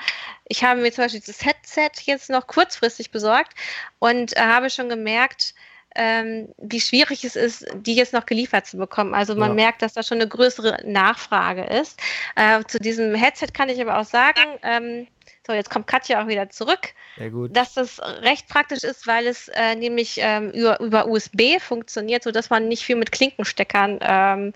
ich 0.48 0.64
habe 0.64 0.82
mir 0.82 0.92
zum 0.92 1.06
Beispiel 1.06 1.22
das 1.26 1.46
Headset 1.46 1.92
jetzt 2.04 2.30
noch 2.30 2.48
kurzfristig 2.48 3.12
besorgt 3.12 3.54
und 4.00 4.36
äh, 4.36 4.42
habe 4.42 4.70
schon 4.70 4.90
gemerkt, 4.90 5.54
ähm, 5.96 6.50
wie 6.58 6.82
schwierig 6.82 7.24
es 7.24 7.38
ist, 7.38 7.66
die 7.74 7.96
jetzt 7.96 8.12
noch 8.12 8.26
geliefert 8.26 8.66
zu 8.66 8.78
bekommen. 8.78 9.14
Also 9.14 9.36
man 9.36 9.52
ja. 9.52 9.56
merkt, 9.56 9.82
dass 9.82 9.94
da 9.94 10.04
schon 10.04 10.20
eine 10.20 10.28
größere 10.28 10.80
Nachfrage 10.86 11.64
ist. 11.64 12.00
Äh, 12.36 12.64
zu 12.68 12.80
diesem 12.80 13.16
Headset 13.16 13.48
kann 13.54 13.70
ich 13.70 13.80
aber 13.80 14.00
auch 14.00 14.06
sagen, 14.06 14.42
ähm, 14.64 15.08
so, 15.46 15.54
jetzt 15.54 15.70
kommt 15.70 15.88
Katja 15.88 16.24
auch 16.24 16.28
wieder 16.28 16.50
zurück. 16.50 16.94
Sehr 17.18 17.30
gut. 17.30 17.56
Dass 17.56 17.74
das 17.74 18.00
recht 18.00 18.48
praktisch 18.48 18.84
ist, 18.84 19.08
weil 19.08 19.28
es 19.28 19.48
äh, 19.50 19.76
nämlich 19.76 20.18
ähm, 20.20 20.52
über, 20.52 20.80
über, 20.80 21.08
USB 21.08 21.60
funktioniert, 21.60 22.24
sodass 22.24 22.50
man 22.50 22.68
nicht 22.68 22.84
viel 22.84 22.96
mit 22.96 23.12
Klinkensteckern 23.12 24.00
ähm, 24.02 24.54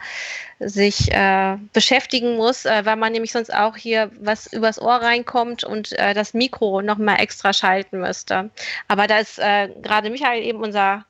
sich 0.60 1.12
äh, 1.12 1.58
beschäftigen 1.74 2.36
muss, 2.36 2.66
äh, 2.66 2.86
weil 2.86 2.96
man 2.96 3.12
nämlich 3.12 3.32
sonst 3.32 3.54
auch 3.54 3.76
hier 3.76 4.12
was 4.20 4.52
übers 4.52 4.82
Ohr 4.82 4.96
reinkommt 4.96 5.64
und 5.64 5.92
äh, 5.94 6.14
das 6.14 6.34
Mikro 6.34 6.82
nochmal 6.82 7.20
extra 7.20 7.54
schalten 7.54 8.00
müsste. 8.00 8.50
Aber 8.88 9.08
da 9.08 9.20
ist 9.20 9.40
äh, 9.40 9.70
gerade 9.82 10.10
Michael 10.10 10.44
eben 10.44 10.62
unser 10.62 11.06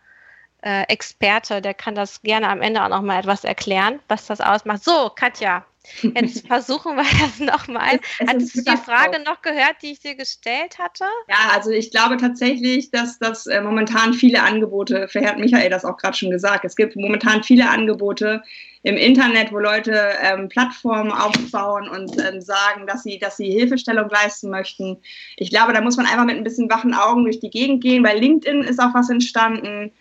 äh, 0.62 0.84
Experte, 0.84 1.62
der 1.62 1.74
kann 1.74 1.96
das 1.96 2.22
gerne 2.22 2.50
am 2.50 2.62
Ende 2.62 2.84
auch 2.84 2.90
nochmal 2.90 3.20
etwas 3.20 3.44
erklären, 3.44 4.00
was 4.08 4.26
das 4.26 4.42
ausmacht. 4.42 4.84
So, 4.84 5.12
Katja, 5.16 5.66
Jetzt 6.02 6.48
versuchen 6.48 6.96
wir 6.96 7.04
das 7.04 7.40
nochmal. 7.40 8.00
Hattest 8.28 8.56
du 8.56 8.62
die 8.62 8.78
Frage 8.78 9.22
noch 9.24 9.42
gehört, 9.42 9.78
die 9.82 9.92
ich 9.92 10.00
dir 10.00 10.16
gestellt 10.16 10.78
hatte? 10.78 11.06
Ja, 11.28 11.52
also 11.54 11.72
ich 11.72 11.92
glaube 11.92 12.18
tatsächlich, 12.18 12.92
dass 12.92 13.20
das 13.20 13.48
äh, 13.48 13.62
momentan 13.62 14.14
viele 14.14 14.44
Angebote, 14.44 15.08
vielleicht 15.10 15.30
hat 15.30 15.40
Michael 15.40 15.70
das 15.70 15.86
auch 15.86 15.98
gerade 15.98 16.18
schon 16.18 16.32
gesagt, 16.32 16.66
es 16.66 16.76
gibt 16.76 16.96
momentan 16.96 17.44
viele 17.44 17.70
Angebote 17.70 18.44
im 18.84 18.96
Internet, 18.96 19.52
wo 19.52 19.60
Leute 19.60 20.14
ähm, 20.22 20.48
Plattformen 20.48 21.12
aufbauen 21.12 21.90
und 21.90 22.18
ähm, 22.18 22.40
sagen, 22.40 22.88
dass 22.88 23.04
sie, 23.04 23.20
dass 23.20 23.36
sie 23.36 23.52
Hilfestellung 23.52 24.10
leisten 24.10 24.50
möchten. 24.50 24.98
Ich 25.36 25.50
glaube, 25.50 25.74
da 25.74 25.82
muss 25.82 25.98
man 25.98 26.06
einfach 26.06 26.26
mit 26.26 26.38
ein 26.38 26.46
bisschen 26.46 26.70
wachen 26.70 26.94
Augen 26.94 27.24
durch 27.24 27.40
die 27.40 27.50
Gegend 27.50 27.84
gehen. 27.84 28.04
Bei 28.04 28.16
LinkedIn 28.16 28.64
ist 28.64 28.80
auch 28.80 28.94
was 28.94 29.10
entstanden. 29.10 29.92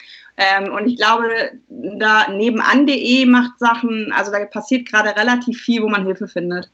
Ähm, 0.40 0.72
und 0.72 0.86
ich 0.86 0.96
glaube, 0.96 1.60
da 1.68 2.28
nebenan.de 2.30 3.26
macht 3.26 3.58
Sachen, 3.58 4.12
also 4.12 4.30
da 4.30 4.44
passiert 4.46 4.88
gerade 4.88 5.16
relativ 5.16 5.60
viel, 5.60 5.82
wo 5.82 5.88
man 5.88 6.06
Hilfe 6.06 6.28
findet. 6.28 6.70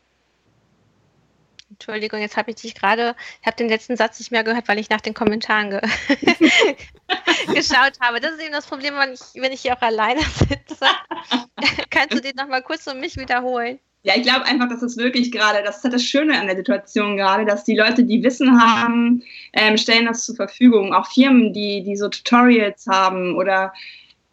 Entschuldigung, 1.71 2.21
jetzt 2.21 2.37
habe 2.37 2.51
ich 2.51 2.57
dich 2.57 2.75
gerade, 2.75 3.17
ich 3.41 3.47
habe 3.47 3.57
den 3.57 3.71
letzten 3.71 3.97
Satz 3.97 4.19
nicht 4.19 4.31
mehr 4.31 4.45
gehört, 4.45 4.69
weil 4.69 4.79
ich 4.79 4.91
nach 4.91 5.01
den 5.01 5.15
Kommentaren 5.15 5.71
ge 5.71 5.81
geschaut 7.55 7.99
habe. 8.01 8.21
Das 8.21 8.33
ist 8.33 8.43
eben 8.43 8.53
das 8.53 8.67
Problem, 8.67 8.95
wenn 8.97 9.15
ich, 9.15 9.21
wenn 9.35 9.51
ich 9.51 9.63
hier 9.63 9.77
auch 9.77 9.83
alleine 9.83 10.21
sitze. 10.21 10.87
Kannst 11.91 12.13
du 12.13 12.21
den 12.21 12.37
nochmal 12.37 12.63
kurz 12.63 12.85
für 12.85 12.95
mich 12.95 13.17
wiederholen? 13.17 13.81
Ja, 14.07 14.13
ich 14.17 14.23
glaube 14.23 14.45
einfach, 14.45 14.69
dass 14.69 14.83
es 14.83 14.99
wirklich 14.99 15.33
gerade, 15.33 15.63
das 15.65 15.79
ist 15.79 15.85
halt 15.85 15.95
das 15.95 16.05
Schöne 16.05 16.39
an 16.39 16.47
der 16.47 16.57
Situation 16.57 17.17
gerade, 17.17 17.47
dass 17.47 17.65
die 17.65 17.75
Leute, 17.75 18.05
die 18.05 18.23
Wissen 18.23 18.61
haben, 18.61 19.23
ähm, 19.55 19.79
stellen 19.79 20.05
das 20.05 20.27
zur 20.27 20.37
Verfügung. 20.37 20.93
Auch 20.93 21.11
Firmen, 21.11 21.55
die, 21.55 21.83
die 21.83 21.97
so 21.97 22.11
Tutorials 22.11 22.87
haben 22.87 23.35
oder 23.35 23.73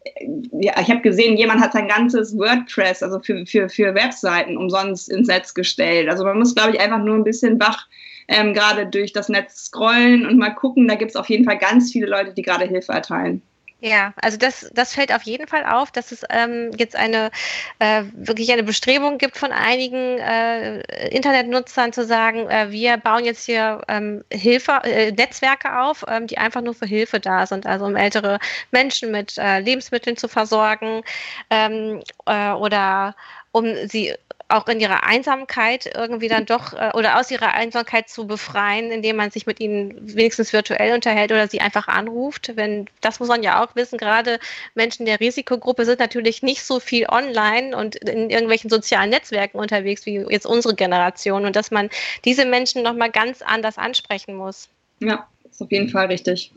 äh, 0.04 0.26
ja, 0.60 0.74
ich 0.78 0.90
habe 0.90 1.00
gesehen, 1.00 1.38
jemand 1.38 1.62
hat 1.62 1.72
sein 1.72 1.88
ganzes 1.88 2.36
WordPress, 2.36 3.02
also 3.02 3.18
für, 3.20 3.46
für, 3.46 3.70
für 3.70 3.94
Webseiten, 3.94 4.58
umsonst 4.58 5.10
ins 5.10 5.28
Netz 5.28 5.54
gestellt. 5.54 6.10
Also 6.10 6.22
man 6.24 6.38
muss, 6.38 6.54
glaube 6.54 6.72
ich, 6.72 6.80
einfach 6.80 7.02
nur 7.02 7.16
ein 7.16 7.24
bisschen 7.24 7.58
wach 7.58 7.88
ähm, 8.28 8.52
gerade 8.52 8.86
durch 8.86 9.14
das 9.14 9.30
Netz 9.30 9.64
scrollen 9.64 10.26
und 10.26 10.36
mal 10.36 10.54
gucken. 10.54 10.86
Da 10.86 10.96
gibt 10.96 11.12
es 11.12 11.16
auf 11.16 11.30
jeden 11.30 11.44
Fall 11.44 11.56
ganz 11.56 11.92
viele 11.92 12.06
Leute, 12.06 12.34
die 12.34 12.42
gerade 12.42 12.66
Hilfe 12.66 12.92
erteilen. 12.92 13.40
Ja, 13.84 14.14
also 14.22 14.36
das, 14.38 14.70
das 14.72 14.94
fällt 14.94 15.12
auf 15.12 15.22
jeden 15.24 15.48
Fall 15.48 15.66
auf, 15.66 15.90
dass 15.90 16.12
es 16.12 16.24
ähm, 16.30 16.70
jetzt 16.78 16.94
eine 16.94 17.32
äh, 17.80 18.04
wirklich 18.12 18.52
eine 18.52 18.62
Bestrebung 18.62 19.18
gibt 19.18 19.36
von 19.36 19.50
einigen 19.50 20.18
äh, 20.20 21.08
Internetnutzern 21.08 21.92
zu 21.92 22.04
sagen, 22.04 22.48
äh, 22.48 22.70
wir 22.70 22.96
bauen 22.98 23.24
jetzt 23.24 23.44
hier 23.44 23.82
ähm, 23.88 24.22
Hilfe, 24.32 24.82
äh, 24.84 25.10
Netzwerke 25.10 25.80
auf, 25.80 26.04
ähm, 26.06 26.28
die 26.28 26.38
einfach 26.38 26.60
nur 26.60 26.74
für 26.74 26.86
Hilfe 26.86 27.18
da 27.18 27.44
sind, 27.44 27.66
also 27.66 27.86
um 27.86 27.96
ältere 27.96 28.38
Menschen 28.70 29.10
mit 29.10 29.36
äh, 29.36 29.58
Lebensmitteln 29.58 30.16
zu 30.16 30.28
versorgen 30.28 31.02
ähm, 31.50 32.02
äh, 32.26 32.52
oder 32.52 33.16
um 33.50 33.66
sie 33.88 34.14
auch 34.52 34.66
in 34.68 34.80
ihrer 34.80 35.04
Einsamkeit 35.04 35.90
irgendwie 35.94 36.28
dann 36.28 36.46
doch 36.46 36.72
äh, 36.74 36.90
oder 36.94 37.18
aus 37.18 37.30
ihrer 37.30 37.54
Einsamkeit 37.54 38.08
zu 38.08 38.26
befreien, 38.26 38.90
indem 38.90 39.16
man 39.16 39.30
sich 39.30 39.46
mit 39.46 39.60
ihnen 39.60 39.94
wenigstens 40.14 40.52
virtuell 40.52 40.94
unterhält 40.94 41.32
oder 41.32 41.48
sie 41.48 41.60
einfach 41.60 41.88
anruft. 41.88 42.52
Wenn 42.54 42.86
das 43.00 43.20
muss 43.20 43.28
man 43.28 43.42
ja 43.42 43.62
auch 43.62 43.74
wissen, 43.74 43.98
gerade 43.98 44.38
Menschen 44.74 45.06
der 45.06 45.20
Risikogruppe 45.20 45.84
sind 45.84 46.00
natürlich 46.00 46.42
nicht 46.42 46.62
so 46.62 46.80
viel 46.80 47.06
online 47.08 47.76
und 47.76 47.96
in 47.96 48.30
irgendwelchen 48.30 48.70
sozialen 48.70 49.10
Netzwerken 49.10 49.58
unterwegs 49.58 50.06
wie 50.06 50.24
jetzt 50.28 50.46
unsere 50.46 50.74
Generation 50.74 51.44
und 51.44 51.56
dass 51.56 51.70
man 51.70 51.90
diese 52.24 52.44
Menschen 52.44 52.82
nochmal 52.82 53.10
ganz 53.10 53.42
anders 53.42 53.78
ansprechen 53.78 54.34
muss. 54.34 54.68
Ja, 55.00 55.26
ist 55.50 55.62
auf 55.62 55.70
jeden 55.70 55.88
Fall 55.88 56.06
richtig. 56.06 56.52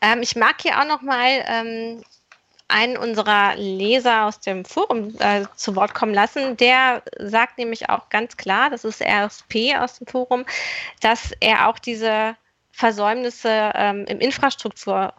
Ähm, 0.00 0.20
ich 0.22 0.36
mag 0.36 0.60
hier 0.60 0.80
auch 0.80 0.86
nochmal 0.86 1.44
ähm, 1.48 2.02
einen 2.68 2.98
unserer 2.98 3.56
Leser 3.56 4.26
aus 4.26 4.40
dem 4.40 4.64
Forum 4.64 5.14
äh, 5.18 5.44
zu 5.56 5.74
Wort 5.74 5.94
kommen 5.94 6.14
lassen. 6.14 6.56
Der 6.58 7.02
sagt 7.18 7.58
nämlich 7.58 7.88
auch 7.88 8.10
ganz 8.10 8.36
klar, 8.36 8.70
das 8.70 8.84
ist 8.84 9.02
RSP 9.02 9.76
aus 9.78 9.98
dem 9.98 10.06
Forum, 10.06 10.44
dass 11.00 11.32
er 11.40 11.68
auch 11.68 11.78
diese 11.78 12.36
Versäumnisse 12.70 13.72
ähm, 13.74 14.04
im 14.06 14.20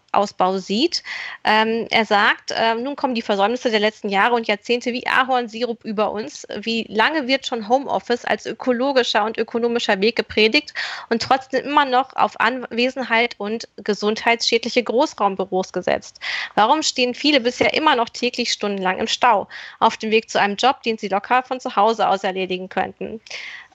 Infrastrukturausbau 0.10 0.58
sieht. 0.58 1.04
Ähm, 1.44 1.88
er 1.90 2.06
sagt, 2.06 2.52
äh, 2.52 2.76
nun 2.76 2.96
kommen 2.96 3.16
die 3.16 3.22
Versäumnisse 3.22 3.72
der 3.72 3.80
letzten 3.80 4.10
Jahre 4.10 4.36
und 4.36 4.48
Jahrzehnte 4.48 4.94
wie 4.94 5.06
Ahornsirup 5.08 5.84
über 5.84 6.12
uns. 6.12 6.46
Wie 6.62 6.86
lange 6.90 7.28
wird 7.28 7.46
schon 7.46 7.68
Homeoffice 7.70 8.26
als 8.26 8.46
ökologischer 8.46 9.26
und 9.26 9.38
ökonomischer 9.38 10.02
Weg 10.02 10.16
gepredigt 10.16 10.74
und 11.10 11.22
trotzdem 11.22 11.66
immer 11.66 11.86
noch 11.86 12.16
auf 12.16 12.40
Anwesenheit 12.40 13.36
und 13.38 13.68
gesundheitsschädliche 13.78 14.84
Großraumbüros 14.84 15.74
gesetzt? 15.74 16.20
Warum 16.56 16.84
stehen 16.84 17.14
viele 17.14 17.40
bisher 17.40 17.74
immer 17.74 17.96
noch 17.96 18.10
täglich 18.10 18.52
stundenlang 18.52 19.00
im 19.00 19.08
Stau 19.08 19.48
auf 19.80 19.98
dem 19.98 20.12
Weg 20.12 20.30
zu 20.30 20.40
einem 20.40 20.56
Job, 20.56 20.84
den 20.84 20.98
sie 20.98 21.08
locker 21.08 21.44
von 21.44 21.60
zu 21.60 21.76
Hause 21.76 22.08
aus 22.08 22.24
erledigen 22.24 22.70
könnten? 22.70 23.22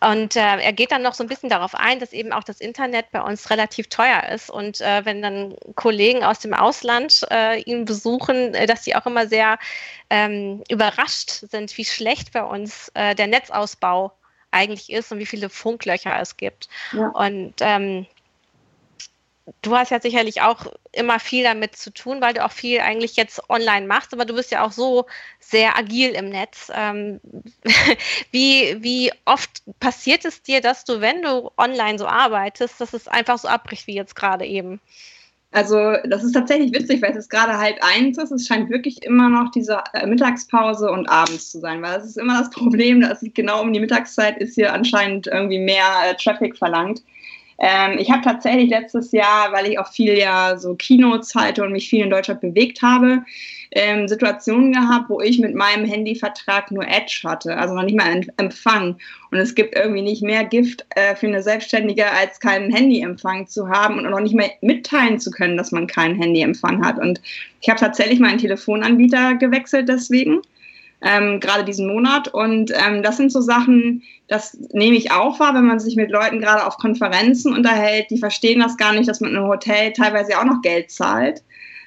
Und 0.01 0.37
äh, 0.37 0.41
er 0.41 0.73
geht 0.73 0.93
dann 0.93 1.03
noch 1.03 1.15
so 1.15 1.25
ein 1.25 1.29
bisschen 1.29 1.49
darauf 1.49 1.75
ein, 1.75 1.99
dass 1.99 2.13
eben 2.13 2.33
auch 2.33 2.45
das 2.45 2.61
Internet 2.61 3.11
bei 3.11 3.23
uns 3.23 3.49
relativ 3.51 3.89
teuer 3.89 4.25
ist. 4.35 4.51
Und 4.51 4.81
äh, 4.81 5.05
wenn 5.05 5.23
dann 5.23 5.55
Kollegen 5.77 6.24
aus 6.25 6.39
dem 6.41 6.55
Ausland 6.55 7.27
äh, 7.31 7.61
ihn 7.63 7.85
besuchen, 7.85 8.55
äh, 8.55 8.67
dass 8.67 8.85
sie 8.85 8.95
auch 8.95 9.07
immer 9.07 9.27
sehr 9.27 9.59
ähm, 10.11 10.63
überrascht 10.69 11.31
sind, 11.31 11.77
wie 11.77 11.85
schlecht 11.85 12.33
bei 12.33 12.43
uns 12.43 12.91
äh, 12.95 13.15
der 13.15 13.27
Netzausbau 13.27 14.13
eigentlich 14.51 14.91
ist 14.91 15.13
und 15.13 15.19
wie 15.19 15.27
viele 15.27 15.51
Funklöcher 15.51 16.19
es 16.21 16.37
gibt. 16.37 16.69
Ja. 16.93 17.09
Und 17.09 17.55
ähm, 17.61 18.07
du 19.63 19.77
hast 19.77 19.91
ja 19.91 20.01
sicherlich 20.01 20.41
auch 20.41 20.67
immer 20.93 21.21
viel 21.21 21.45
damit 21.45 21.77
zu 21.77 21.93
tun, 21.93 22.21
weil 22.21 22.35
du 22.35 22.45
auch 22.45 22.53
viel 22.53 22.81
eigentlich 22.81 23.17
jetzt 23.17 23.51
online 23.51 23.87
machst, 23.87 24.13
aber 24.13 24.25
du 24.25 24.35
bist 24.35 24.51
ja 24.51 24.65
auch 24.65 24.73
so 24.73 25.07
sehr 25.41 25.77
agil 25.77 26.11
im 26.11 26.31
Netz. 26.31 26.71
Ähm, 26.75 27.21
wie, 28.31 28.83
wie 28.83 29.13
oft 29.25 29.63
passiert 29.81 30.25
es 30.25 30.43
dir, 30.43 30.61
dass 30.61 30.85
du, 30.85 31.01
wenn 31.01 31.23
du 31.23 31.51
online 31.57 31.99
so 31.99 32.07
arbeitest, 32.07 32.81
dass 32.81 32.95
es 32.95 33.09
einfach 33.09 33.39
so 33.39 33.49
abbricht 33.49 33.87
wie 33.87 33.95
jetzt 33.95 34.17
gerade 34.17 34.47
eben? 34.47 34.81
Also 35.55 35.95
das 36.09 36.25
ist 36.25 36.33
tatsächlich 36.33 36.73
witzig, 36.73 37.01
weil 37.01 37.13
es 37.13 37.17
ist 37.17 37.31
gerade 37.31 37.57
halb 37.57 37.79
eins 37.81 38.19
ist. 38.19 38.33
Es 38.33 38.49
scheint 38.49 38.71
wirklich 38.71 39.05
immer 39.05 39.29
noch 39.29 39.53
diese 39.53 39.79
äh, 39.93 40.05
Mittagspause 40.05 40.91
und 40.91 41.09
abends 41.09 41.53
zu 41.53 41.61
sein, 41.61 41.81
weil 41.81 41.95
das 41.95 42.07
ist 42.07 42.19
immer 42.19 42.41
das 42.41 42.51
Problem, 42.59 43.01
dass 43.01 43.25
genau 43.35 43.63
um 43.63 43.73
die 43.73 43.79
Mittagszeit 43.79 44.37
ist 44.39 44.57
hier 44.57 44.73
anscheinend 44.73 45.29
irgendwie 45.29 45.61
mehr 45.61 45.87
äh, 46.11 46.17
Traffic 46.17 46.59
verlangt. 46.59 47.05
Ähm, 47.59 47.99
ich 47.99 48.11
habe 48.11 48.23
tatsächlich 48.23 48.71
letztes 48.71 49.13
Jahr, 49.13 49.53
weil 49.53 49.67
ich 49.67 49.79
auch 49.79 49.91
viel 49.91 50.19
ja 50.19 50.59
so 50.59 50.75
Keynotes 50.75 51.35
halte 51.35 51.63
und 51.63 51.73
mich 51.73 51.89
viel 51.89 52.05
in 52.05 52.11
Deutschland 52.11 52.41
bewegt 52.41 52.83
habe, 52.83 53.25
ähm, 53.71 54.09
Situationen 54.09 54.73
gehabt, 54.73 55.11
wo 55.11 55.21
ich 55.21 55.39
mit 55.39 55.55
meinem 55.55 55.85
Handyvertrag 55.85 56.71
nur 56.71 56.87
Edge 56.87 57.21
hatte, 57.25 57.57
also 57.57 57.75
noch 57.75 57.83
nicht 57.83 57.97
mal 57.97 58.23
Empfang. 58.37 58.97
Und 59.31 59.39
es 59.39 59.55
gibt 59.55 59.77
irgendwie 59.77 60.03
nicht 60.03 60.23
mehr 60.23 60.45
Gift 60.45 60.87
äh, 60.91 61.17
für 61.17 61.27
eine 61.27 61.43
Selbstständige, 61.43 62.11
als 62.11 62.39
keinen 62.41 62.73
Handyempfang 62.73 63.47
zu 63.47 63.69
haben 63.69 63.99
und 63.99 64.11
noch 64.11 64.21
nicht 64.21 64.35
mehr 64.35 64.51
mitteilen 64.61 65.19
zu 65.19 65.31
können, 65.31 65.57
dass 65.57 65.73
man 65.73 65.87
keinen 65.87 66.21
Handyempfang 66.21 66.85
hat. 66.85 66.99
Und 66.99 67.21
ich 67.61 67.69
habe 67.69 67.81
tatsächlich 67.81 68.21
meinen 68.21 68.39
Telefonanbieter 68.39 69.35
gewechselt 69.35 69.89
deswegen 69.89 70.41
ähm, 71.05 71.39
gerade 71.39 71.65
diesen 71.65 71.87
Monat. 71.87 72.29
Und 72.29 72.73
ähm, 72.73 73.03
das 73.03 73.19
sind 73.19 73.31
so 73.31 73.41
Sachen, 73.41 74.03
das 74.27 74.59
nehme 74.73 74.97
ich 74.97 75.13
auch 75.13 75.39
wahr, 75.39 75.55
wenn 75.55 75.67
man 75.67 75.79
sich 75.79 75.95
mit 75.97 76.11
Leuten 76.11 76.41
gerade 76.41 76.67
auf 76.67 76.79
Konferenzen 76.79 77.55
unterhält, 77.55 78.11
die 78.11 78.19
verstehen 78.19 78.61
das 78.61 78.77
gar 78.77 78.93
nicht, 78.93 79.09
dass 79.09 79.21
man 79.21 79.35
im 79.35 79.47
Hotel 79.47 79.93
teilweise 79.93 80.39
auch 80.39 80.45
noch 80.45 80.63
Geld 80.63 80.91
zahlt. 80.91 81.43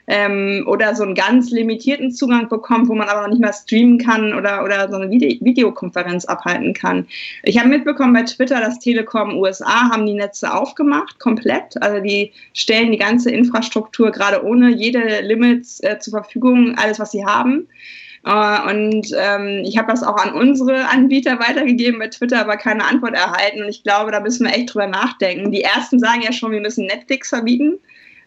ähm, 0.08 0.64
oder 0.66 0.96
so 0.96 1.04
einen 1.04 1.16
ganz 1.16 1.52
limitierten 1.52 2.12
Zugang 2.12 2.48
bekommt, 2.48 2.88
wo 2.88 2.96
man 2.96 3.10
aber 3.10 3.28
nicht 3.28 3.42
mehr 3.42 3.54
streamen 3.54 3.98
kann 3.98 4.34
oder, 4.34 4.64
oder 4.64 4.90
so 4.90 4.96
eine 4.96 5.12
Vide 5.12 5.38
Videokonferenz 5.42 6.26
abhalten 6.26 6.74
kann. 6.74 7.06
Ich 7.44 7.60
habe 7.60 7.68
mitbekommen 7.68 8.14
bei 8.14 8.24
Twitter, 8.24 8.62
dass 8.62 8.80
Telekom 8.80 9.38
USA 9.38 9.90
haben 9.92 10.06
die 10.06 10.14
Netze 10.14 10.54
aufgemacht, 10.54 11.20
komplett. 11.20 11.82
Also 11.82 12.02
die 12.02 12.32
stellen 12.54 12.92
die 12.92 12.98
ganze 12.98 13.32
Infrastruktur 13.32 14.12
gerade 14.12 14.44
ohne 14.44 14.70
jede 14.70 15.22
Limits 15.22 15.82
äh, 15.82 16.00
zur 16.00 16.12
Verfügung, 16.12 16.76
alles, 16.78 17.00
was 17.00 17.12
sie 17.12 17.26
haben. 17.26 17.68
Uh, 18.26 18.70
und 18.70 19.08
ähm, 19.18 19.64
ich 19.64 19.78
habe 19.78 19.92
das 19.92 20.04
auch 20.04 20.18
an 20.18 20.34
unsere 20.34 20.90
Anbieter 20.90 21.40
weitergegeben 21.40 22.00
bei 22.00 22.08
Twitter, 22.08 22.42
aber 22.42 22.58
keine 22.58 22.84
Antwort 22.86 23.14
erhalten. 23.14 23.64
Und 23.64 23.70
ich 23.70 23.84
glaube, 23.84 24.12
da 24.12 24.20
müssen 24.20 24.46
wir 24.46 24.54
echt 24.54 24.74
drüber 24.74 24.88
nachdenken. 24.88 25.52
Die 25.52 25.62
ersten 25.62 26.00
sagen 26.00 26.22
ja 26.22 26.34
schon, 26.34 26.52
wir 26.52 26.62
müssen 26.62 26.86
Netflix 26.86 27.30
verbieten 27.30 27.80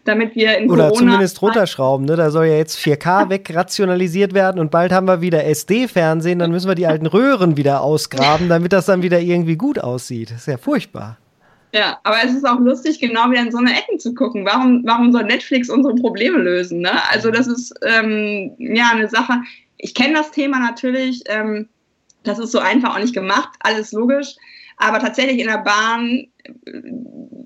damit 0.05 0.35
wir 0.35 0.57
in 0.57 0.69
Oder 0.69 0.89
Corona 0.89 0.97
zumindest 0.97 1.41
runterschrauben. 1.41 2.05
Ne? 2.05 2.15
Da 2.15 2.31
soll 2.31 2.47
ja 2.47 2.55
jetzt 2.55 2.79
4K 2.79 3.29
wegrationalisiert 3.29 4.33
werden 4.33 4.59
und 4.59 4.71
bald 4.71 4.91
haben 4.91 5.07
wir 5.07 5.21
wieder 5.21 5.45
SD-Fernsehen, 5.45 6.39
dann 6.39 6.51
müssen 6.51 6.67
wir 6.67 6.75
die 6.75 6.87
alten 6.87 7.05
Röhren 7.05 7.57
wieder 7.57 7.81
ausgraben, 7.81 8.49
damit 8.49 8.73
das 8.73 8.85
dann 8.85 9.03
wieder 9.03 9.19
irgendwie 9.19 9.55
gut 9.55 9.79
aussieht. 9.79 10.31
Das 10.31 10.39
ist 10.39 10.47
ja 10.47 10.57
furchtbar. 10.57 11.17
Ja, 11.73 11.99
aber 12.03 12.17
es 12.25 12.33
ist 12.33 12.45
auch 12.45 12.59
lustig, 12.59 12.99
genau 12.99 13.31
wieder 13.31 13.41
in 13.41 13.51
so 13.51 13.59
eine 13.59 13.71
Ecken 13.71 13.97
zu 13.97 14.13
gucken. 14.13 14.45
Warum, 14.45 14.83
warum 14.85 15.13
soll 15.13 15.23
Netflix 15.23 15.69
unsere 15.69 15.95
Probleme 15.95 16.37
lösen? 16.37 16.81
Ne? 16.81 16.91
Also 17.11 17.31
das 17.31 17.47
ist 17.47 17.73
ähm, 17.85 18.51
ja 18.57 18.89
eine 18.93 19.07
Sache. 19.07 19.33
Ich 19.81 19.95
kenne 19.95 20.13
das 20.13 20.31
Thema 20.31 20.59
natürlich. 20.59 21.23
Ähm, 21.25 21.67
das 22.23 22.39
ist 22.39 22.51
so 22.51 22.59
einfach 22.59 22.95
auch 22.95 22.99
nicht 22.99 23.15
gemacht, 23.15 23.49
alles 23.59 23.91
logisch. 23.91 24.35
Aber 24.77 24.99
tatsächlich 24.99 25.39
in 25.39 25.47
der 25.47 25.59
Bahn 25.59 26.27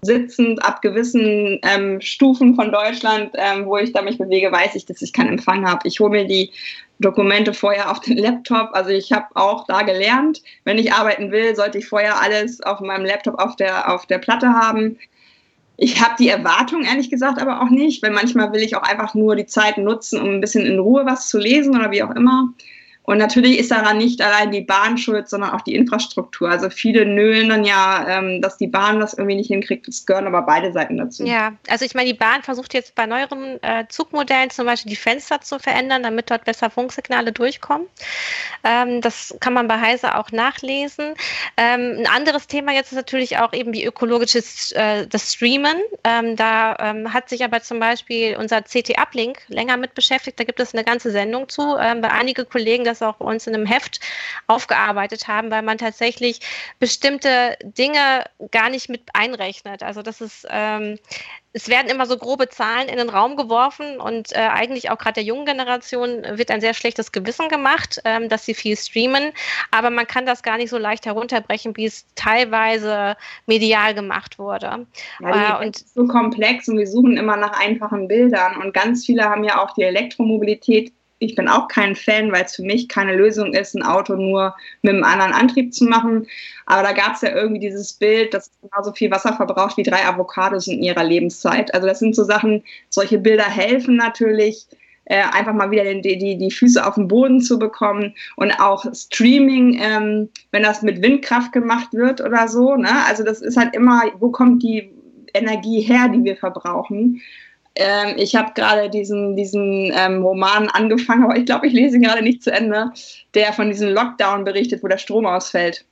sitzend 0.04 0.64
ab 0.64 0.82
gewissen 0.82 1.60
ähm, 1.64 2.00
Stufen 2.00 2.56
von 2.56 2.72
Deutschland, 2.72 3.32
ähm, 3.36 3.66
wo 3.66 3.78
ich 3.78 3.92
da 3.92 4.02
mich 4.02 4.18
bewege, 4.18 4.52
weiß 4.52 4.76
ich, 4.76 4.86
dass 4.86 5.02
ich 5.02 5.14
keinen 5.14 5.30
Empfang 5.30 5.68
habe. 5.68 5.88
Ich 5.88 6.00
hole 6.00 6.12
mir 6.12 6.26
die 6.26 6.52
Dokumente 7.00 7.54
vorher 7.54 7.92
auf 7.92 8.00
den 8.02 8.18
Laptop. 8.18 8.70
Also 8.74 8.92
ich 8.92 9.12
habe 9.12 9.28
auch 9.34 9.66
da 9.66 9.82
gelernt, 9.82 10.42
wenn 10.64 10.78
ich 10.78 10.94
arbeiten 10.94 11.32
will, 11.32 11.56
sollte 11.56 11.80
ich 11.80 11.88
vorher 11.88 12.22
alles 12.22 12.62
auf 12.62 12.80
meinem 12.80 13.06
Laptop 13.06 13.40
auf 13.40 13.56
der, 13.56 13.94
auf 13.94 14.06
der 14.06 14.20
Platte 14.20 14.50
haben. 14.50 14.98
Ich 15.78 16.02
habe 16.02 16.16
die 16.18 16.30
Erwartung 16.30 16.84
ehrlich 16.84 17.10
gesagt 17.10 17.42
aber 17.42 17.62
auch 17.62 17.70
nicht, 17.70 18.02
weil 18.02 18.12
manchmal 18.12 18.54
will 18.54 18.62
ich 18.62 18.76
auch 18.76 18.84
einfach 18.84 19.14
nur 19.14 19.36
die 19.36 19.46
Zeit 19.46 19.78
nutzen, 19.78 20.22
um 20.22 20.30
ein 20.30 20.42
bisschen 20.42 20.66
in 20.66 20.80
Ruhe 20.80 21.06
was 21.06 21.28
zu 21.28 21.38
lesen 21.38 21.76
oder 21.76 21.92
wie 21.92 22.04
auch 22.04 22.12
immer. 22.12 22.54
Und 23.06 23.20
natürlich 23.20 23.60
ist 23.60 23.72
daran 23.72 23.98
nicht 23.98 24.22
allein 24.22 24.52
die 24.52 24.62
Bahn 24.62 24.98
schuld, 24.98 25.30
sondern 25.30 25.52
auch 25.52 25.62
die 25.62 25.76
Infrastruktur. 25.76 26.50
Also 26.50 26.70
viele 26.70 27.06
nölen 27.06 27.50
dann 27.50 27.64
ja, 27.64 28.06
ähm, 28.08 28.42
dass 28.42 28.58
die 28.58 28.68
Bahn 28.68 29.00
das 29.00 29.14
irgendwie 29.14 29.36
nicht 29.36 29.48
hinkriegt. 29.48 29.88
Das 29.88 30.06
gehören 30.06 30.26
aber 30.26 30.42
beide 30.42 30.72
Seiten 30.72 30.98
dazu. 30.98 31.24
Ja, 31.26 31.54
also 31.68 31.86
ich 31.86 31.94
meine, 31.94 32.08
die 32.08 32.18
Bahn 32.18 32.42
versucht 32.42 32.74
jetzt 32.74 32.96
bei 32.96 33.06
neueren 33.06 33.62
äh, 33.62 33.86
Zugmodellen 33.90 34.50
zum 34.50 34.66
Beispiel 34.66 34.90
die 34.90 34.96
Fenster 34.96 35.40
zu 35.42 35.60
verändern, 35.60 36.02
damit 36.02 36.32
dort 36.32 36.46
besser 36.46 36.70
Funksignale 36.70 37.32
durchkommen. 37.32 37.88
Ähm, 38.64 39.02
das 39.02 39.36
kann 39.40 39.54
man 39.54 39.68
bei 39.68 39.80
Heise 39.80 40.16
auch 40.16 40.32
nachlesen. 40.32 41.14
Ähm, 41.58 41.98
ein 42.00 42.08
anderes 42.08 42.48
Thema 42.48 42.74
jetzt 42.74 42.92
ist 42.92 42.98
natürlich 42.98 43.38
auch 43.38 43.54
eben 43.54 43.72
wie 43.74 43.86
ökologisches 43.86 44.72
äh, 44.72 45.06
das 45.08 45.34
Streamen. 45.34 45.76
Da 46.04 46.94
hat 47.10 47.30
sich 47.30 47.44
aber 47.44 47.62
zum 47.62 47.80
Beispiel 47.80 48.38
unser 48.38 48.62
CT-Uplink 48.62 49.40
länger 49.48 49.78
mit 49.78 49.94
beschäftigt. 49.94 50.40
Da 50.40 50.44
gibt 50.44 50.60
es 50.60 50.74
eine 50.74 50.84
ganze 50.84 51.12
Sendung 51.12 51.50
zu. 51.50 51.76
Bei 51.76 52.12
einige 52.12 52.46
Kollegen 52.46 52.84
das 52.84 52.95
das 53.02 53.08
auch 53.08 53.18
bei 53.18 53.26
uns 53.26 53.48
in 53.48 53.54
einem 53.54 53.66
Heft 53.66 54.00
aufgearbeitet 54.48 55.28
haben, 55.28 55.52
weil 55.52 55.62
man 55.62 55.78
tatsächlich 55.78 56.40
bestimmte 56.80 57.58
Dinge 57.64 58.26
gar 58.52 58.70
nicht 58.70 58.90
mit 58.90 59.02
einrechnet. 59.14 59.84
Also 59.84 60.02
das 60.02 60.22
ist, 60.22 60.48
ähm, 60.50 60.98
es 61.54 61.70
werden 61.70 61.90
immer 61.90 62.06
so 62.06 62.18
grobe 62.18 62.50
Zahlen 62.50 62.90
in 62.90 62.98
den 62.98 63.10
Raum 63.10 63.38
geworfen 63.38 64.00
und 64.00 64.34
äh, 64.34 64.40
eigentlich 64.40 64.90
auch 64.90 64.98
gerade 64.98 65.16
der 65.16 65.24
jungen 65.24 65.46
Generation 65.46 66.24
wird 66.38 66.52
ein 66.52 66.60
sehr 66.62 66.74
schlechtes 66.74 67.12
Gewissen 67.12 67.48
gemacht, 67.48 68.02
ähm, 68.04 68.28
dass 68.28 68.46
sie 68.46 68.54
viel 68.54 68.76
streamen, 68.76 69.32
aber 69.72 69.90
man 69.90 70.06
kann 70.06 70.26
das 70.26 70.44
gar 70.44 70.58
nicht 70.58 70.70
so 70.70 70.78
leicht 70.78 71.06
herunterbrechen, 71.06 71.78
wie 71.78 71.86
es 71.86 72.06
teilweise 72.16 73.16
medial 73.46 73.94
gemacht 73.94 74.38
wurde. 74.38 74.86
Ja, 75.22 75.62
äh, 75.62 75.66
und 75.66 75.78
so 75.78 76.06
komplex 76.08 76.68
und 76.68 76.78
wir 76.78 76.88
suchen 76.88 77.18
immer 77.18 77.38
nach 77.38 77.58
einfachen 77.60 78.08
Bildern 78.08 78.58
und 78.58 78.74
ganz 78.74 79.06
viele 79.06 79.24
haben 79.24 79.44
ja 79.44 79.64
auch 79.64 79.74
die 79.74 79.84
Elektromobilität 79.84 80.92
ich 81.20 81.36
bin 81.36 81.48
auch 81.48 81.68
kein 81.68 81.96
Fan, 81.96 82.32
weil 82.32 82.44
es 82.44 82.56
für 82.56 82.64
mich 82.64 82.90
keine 82.90 83.16
Lösung 83.16 83.54
ist, 83.54 83.74
ein 83.74 83.84
Auto 83.84 84.16
nur 84.16 84.56
mit 84.82 84.94
einem 84.94 85.04
anderen 85.04 85.34
Antrieb 85.34 85.74
zu 85.74 85.86
machen. 85.86 86.28
Aber 86.66 86.84
da 86.84 86.92
gab 86.92 87.16
es 87.16 87.22
ja 87.22 87.34
irgendwie 87.34 87.60
dieses 87.60 87.94
Bild, 87.94 88.34
das 88.34 88.52
genauso 88.62 88.92
viel 88.92 89.12
Wasser 89.12 89.34
verbraucht 89.34 89.78
wie 89.78 89.84
drei 89.84 90.06
Avocados 90.06 90.68
in 90.68 90.84
ihrer 90.84 91.04
Lebenszeit. 91.04 91.74
Also 91.74 91.88
das 91.88 92.00
sind 92.00 92.16
so 92.16 92.24
Sachen, 92.24 92.64
solche 92.90 93.18
Bilder 93.18 93.46
helfen 93.46 93.96
natürlich, 93.96 94.68
äh, 95.06 95.22
einfach 95.32 95.54
mal 95.54 95.72
wieder 95.72 95.84
die, 95.84 96.18
die, 96.18 96.38
die 96.38 96.52
Füße 96.52 96.86
auf 96.86 96.96
den 96.96 97.08
Boden 97.08 97.40
zu 97.40 97.60
bekommen 97.60 98.16
und 98.36 98.52
auch 98.60 98.86
Streaming, 98.94 99.80
ähm, 99.80 100.30
wenn 100.52 100.64
das 100.64 100.82
mit 100.82 101.02
Windkraft 101.02 101.52
gemacht 101.52 101.94
wird 101.94 102.22
oder 102.22 102.48
so. 102.48 102.76
Ne? 102.76 103.06
Also 103.08 103.24
das 103.24 103.42
ist 103.42 103.56
halt 103.56 103.76
immer, 103.76 104.04
wo 104.20 104.32
kommt 104.32 104.64
die 104.64 104.92
Energie 105.34 105.82
her, 105.82 106.10
die 106.10 106.24
wir 106.24 106.36
verbrauchen? 106.36 107.22
Ähm, 107.76 108.16
ich 108.18 108.36
habe 108.36 108.54
gerade 108.56 108.90
diesen, 108.90 109.36
diesen 109.36 109.92
ähm, 109.94 110.24
Roman 110.24 110.70
angefangen, 110.70 111.24
aber 111.24 111.38
ich 111.38 111.46
glaube, 111.46 111.68
ich 111.68 111.74
lese 111.74 111.98
ihn 111.98 112.04
gerade 112.04 112.24
nicht 112.24 112.42
zu 112.42 112.52
Ende, 112.52 112.92
der 113.34 113.52
von 113.52 113.70
diesem 113.70 113.90
Lockdown 113.90 114.46
berichtet, 114.46 114.82
wo 114.82 114.88
der 114.88 114.98
Strom 114.98 115.26
ausfällt. 115.26 115.86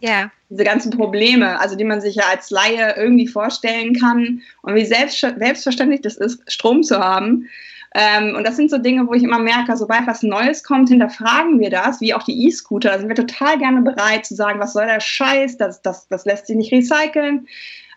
Ja. 0.00 0.30
Diese 0.48 0.64
ganzen 0.64 0.90
Probleme, 0.90 1.60
also 1.60 1.76
die 1.76 1.84
man 1.84 2.00
sich 2.00 2.16
ja 2.16 2.24
als 2.30 2.50
Laie 2.50 2.94
irgendwie 2.96 3.28
vorstellen 3.28 3.94
kann 3.94 4.42
und 4.62 4.74
wie 4.74 4.84
selbst, 4.84 5.20
selbstverständlich 5.20 6.00
das 6.00 6.16
ist, 6.16 6.42
Strom 6.50 6.82
zu 6.82 6.98
haben. 6.98 7.48
Ähm, 7.94 8.34
und 8.34 8.44
das 8.44 8.56
sind 8.56 8.70
so 8.70 8.78
Dinge, 8.78 9.06
wo 9.06 9.14
ich 9.14 9.22
immer 9.22 9.38
merke, 9.38 9.76
sobald 9.76 10.06
was 10.06 10.22
Neues 10.22 10.64
kommt, 10.64 10.88
hinterfragen 10.88 11.60
wir 11.60 11.70
das, 11.70 12.00
wie 12.00 12.14
auch 12.14 12.22
die 12.22 12.46
E-Scooter. 12.46 12.90
Da 12.90 12.98
sind 12.98 13.08
wir 13.08 13.16
total 13.16 13.58
gerne 13.58 13.82
bereit 13.82 14.26
zu 14.26 14.34
sagen, 14.34 14.58
was 14.58 14.72
soll 14.72 14.86
der 14.86 15.00
Scheiß, 15.00 15.58
das, 15.58 15.82
das, 15.82 16.08
das 16.08 16.24
lässt 16.24 16.46
sich 16.46 16.56
nicht 16.56 16.72
recyceln 16.72 17.46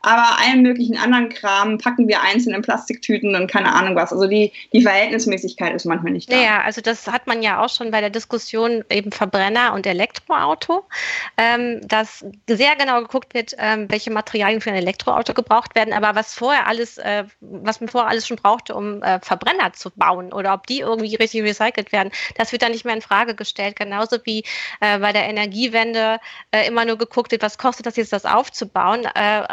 aber 0.03 0.37
allen 0.39 0.61
möglichen 0.61 0.97
anderen 0.97 1.29
Kram 1.29 1.77
packen 1.77 2.07
wir 2.07 2.21
einzeln 2.21 2.53
in 2.53 2.61
Plastiktüten 2.61 3.35
und 3.35 3.49
keine 3.49 3.73
Ahnung 3.73 3.95
was. 3.95 4.11
Also 4.11 4.27
die, 4.27 4.51
die 4.73 4.81
Verhältnismäßigkeit 4.81 5.73
ist 5.73 5.85
manchmal 5.85 6.11
nicht 6.11 6.31
da. 6.31 6.35
Ja, 6.37 6.61
also 6.61 6.81
das 6.81 7.07
hat 7.07 7.25
man 7.25 7.41
ja 7.41 7.63
auch 7.63 7.69
schon 7.69 7.89
bei 7.89 8.01
der 8.01 8.09
Diskussion 8.09 8.83
eben 8.89 9.13
Verbrenner 9.13 9.73
und 9.73 9.87
Elektroauto, 9.87 10.83
ähm, 11.37 11.79
dass 11.87 12.25
sehr 12.49 12.75
genau 12.75 13.01
geguckt 13.01 13.33
wird, 13.33 13.55
ähm, 13.57 13.89
welche 13.89 14.11
Materialien 14.11 14.59
für 14.59 14.71
ein 14.71 14.75
Elektroauto 14.75 15.33
gebraucht 15.33 15.73
werden, 15.73 15.93
aber 15.93 16.15
was 16.15 16.33
vorher 16.33 16.67
alles, 16.67 16.97
äh, 16.97 17.23
was 17.39 17.79
man 17.79 17.87
vorher 17.87 18.09
alles 18.09 18.27
schon 18.27 18.37
brauchte, 18.37 18.75
um 18.75 19.01
äh, 19.01 19.19
Verbrenner 19.21 19.71
zu 19.71 19.89
bauen 19.91 20.33
oder 20.33 20.53
ob 20.53 20.67
die 20.67 20.79
irgendwie 20.79 21.15
richtig 21.15 21.43
recycelt 21.43 21.93
werden, 21.93 22.11
das 22.35 22.51
wird 22.51 22.61
dann 22.61 22.73
nicht 22.73 22.83
mehr 22.83 22.95
in 22.95 23.01
Frage 23.01 23.35
gestellt. 23.35 23.77
Genauso 23.77 24.17
wie 24.25 24.43
äh, 24.81 24.99
bei 24.99 25.13
der 25.13 25.29
Energiewende 25.29 26.19
äh, 26.51 26.67
immer 26.67 26.83
nur 26.83 26.97
geguckt 26.97 27.31
wird, 27.31 27.41
was 27.41 27.57
kostet 27.57 27.85
das 27.85 27.95
jetzt, 27.95 28.11
das 28.11 28.25
aufzubauen, 28.25 29.05
äh, 29.05 29.43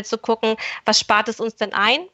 anstelle 0.00 0.04
zu 0.04 0.18
gucken, 0.18 0.56
was 0.84 0.98
spart 0.98 1.28
es 1.28 1.40
uns 1.40 1.56
denn 1.56 1.72
ein? 1.72 2.08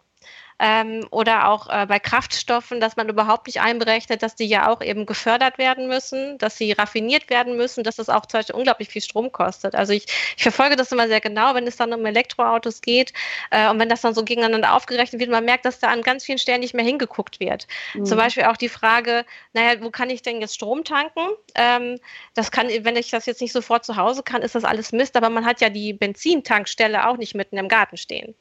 Ähm, 0.59 1.07
oder 1.11 1.48
auch 1.48 1.68
äh, 1.68 1.86
bei 1.86 1.98
Kraftstoffen, 1.98 2.80
dass 2.80 2.96
man 2.96 3.09
überhaupt 3.09 3.46
nicht 3.46 3.61
einberechnet, 3.61 4.22
dass 4.22 4.34
die 4.34 4.46
ja 4.46 4.70
auch 4.70 4.80
eben 4.80 5.04
gefördert 5.04 5.59
werden 5.59 5.86
müssen, 5.86 6.38
dass 6.38 6.57
sie 6.57 6.72
raffiniert 6.72 7.28
werden 7.28 7.57
müssen, 7.57 7.84
dass 7.84 7.96
das 7.96 8.09
auch 8.09 8.24
zum 8.26 8.38
Beispiel 8.38 8.54
unglaublich 8.54 8.88
viel 8.88 9.02
Strom 9.02 9.32
kostet. 9.32 9.74
Also 9.74 9.92
ich, 9.92 10.07
ich 10.36 10.42
verfolge 10.42 10.76
das 10.76 10.92
immer 10.92 11.09
sehr 11.09 11.20
genau, 11.20 11.54
wenn 11.54 11.66
es 11.66 11.76
dann 11.76 11.92
um 11.92 12.04
Elektroautos 12.07 12.80
geht 12.80 13.12
äh, 13.50 13.68
und 13.68 13.78
wenn 13.78 13.88
das 13.88 14.00
dann 14.00 14.14
so 14.14 14.24
gegeneinander 14.24 14.72
aufgerechnet 14.72 15.20
wird, 15.20 15.30
man 15.30 15.44
merkt, 15.44 15.66
dass 15.66 15.78
da 15.78 15.88
an 15.88 16.00
ganz 16.02 16.24
vielen 16.24 16.38
Stellen 16.38 16.61
nicht 16.61 16.74
mehr 16.74 16.84
hingeguckt 16.84 17.38
wird. 17.38 17.66
Mhm. 17.94 18.07
Zum 18.07 18.16
Beispiel 18.16 18.44
auch 18.44 18.57
die 18.57 18.70
Frage, 18.70 19.26
naja, 19.52 19.80
wo 19.82 19.90
kann 19.90 20.09
ich 20.09 20.22
denn 20.22 20.40
jetzt 20.40 20.54
Strom 20.54 20.84
tanken? 20.84 21.20
Ähm, 21.54 21.98
das 22.34 22.50
kann, 22.50 22.68
wenn 22.68 22.96
ich 22.96 23.11
das 23.11 23.26
jetzt 23.26 23.42
nicht 23.42 23.52
sofort 23.52 23.84
zu 23.84 23.96
Hause 23.96 24.22
kann, 24.22 24.40
ist 24.40 24.54
das 24.54 24.64
alles 24.64 24.92
Mist, 24.92 25.16
aber 25.16 25.28
man 25.28 25.44
hat 25.44 25.61
ja 25.61 25.68
die 25.68 25.92
Benzintankstelle 25.92 27.07
auch 27.07 27.18
nicht 27.18 27.34
mitten 27.34 27.59
im 27.59 27.68
Garten 27.68 27.98
stehen. 27.98 28.34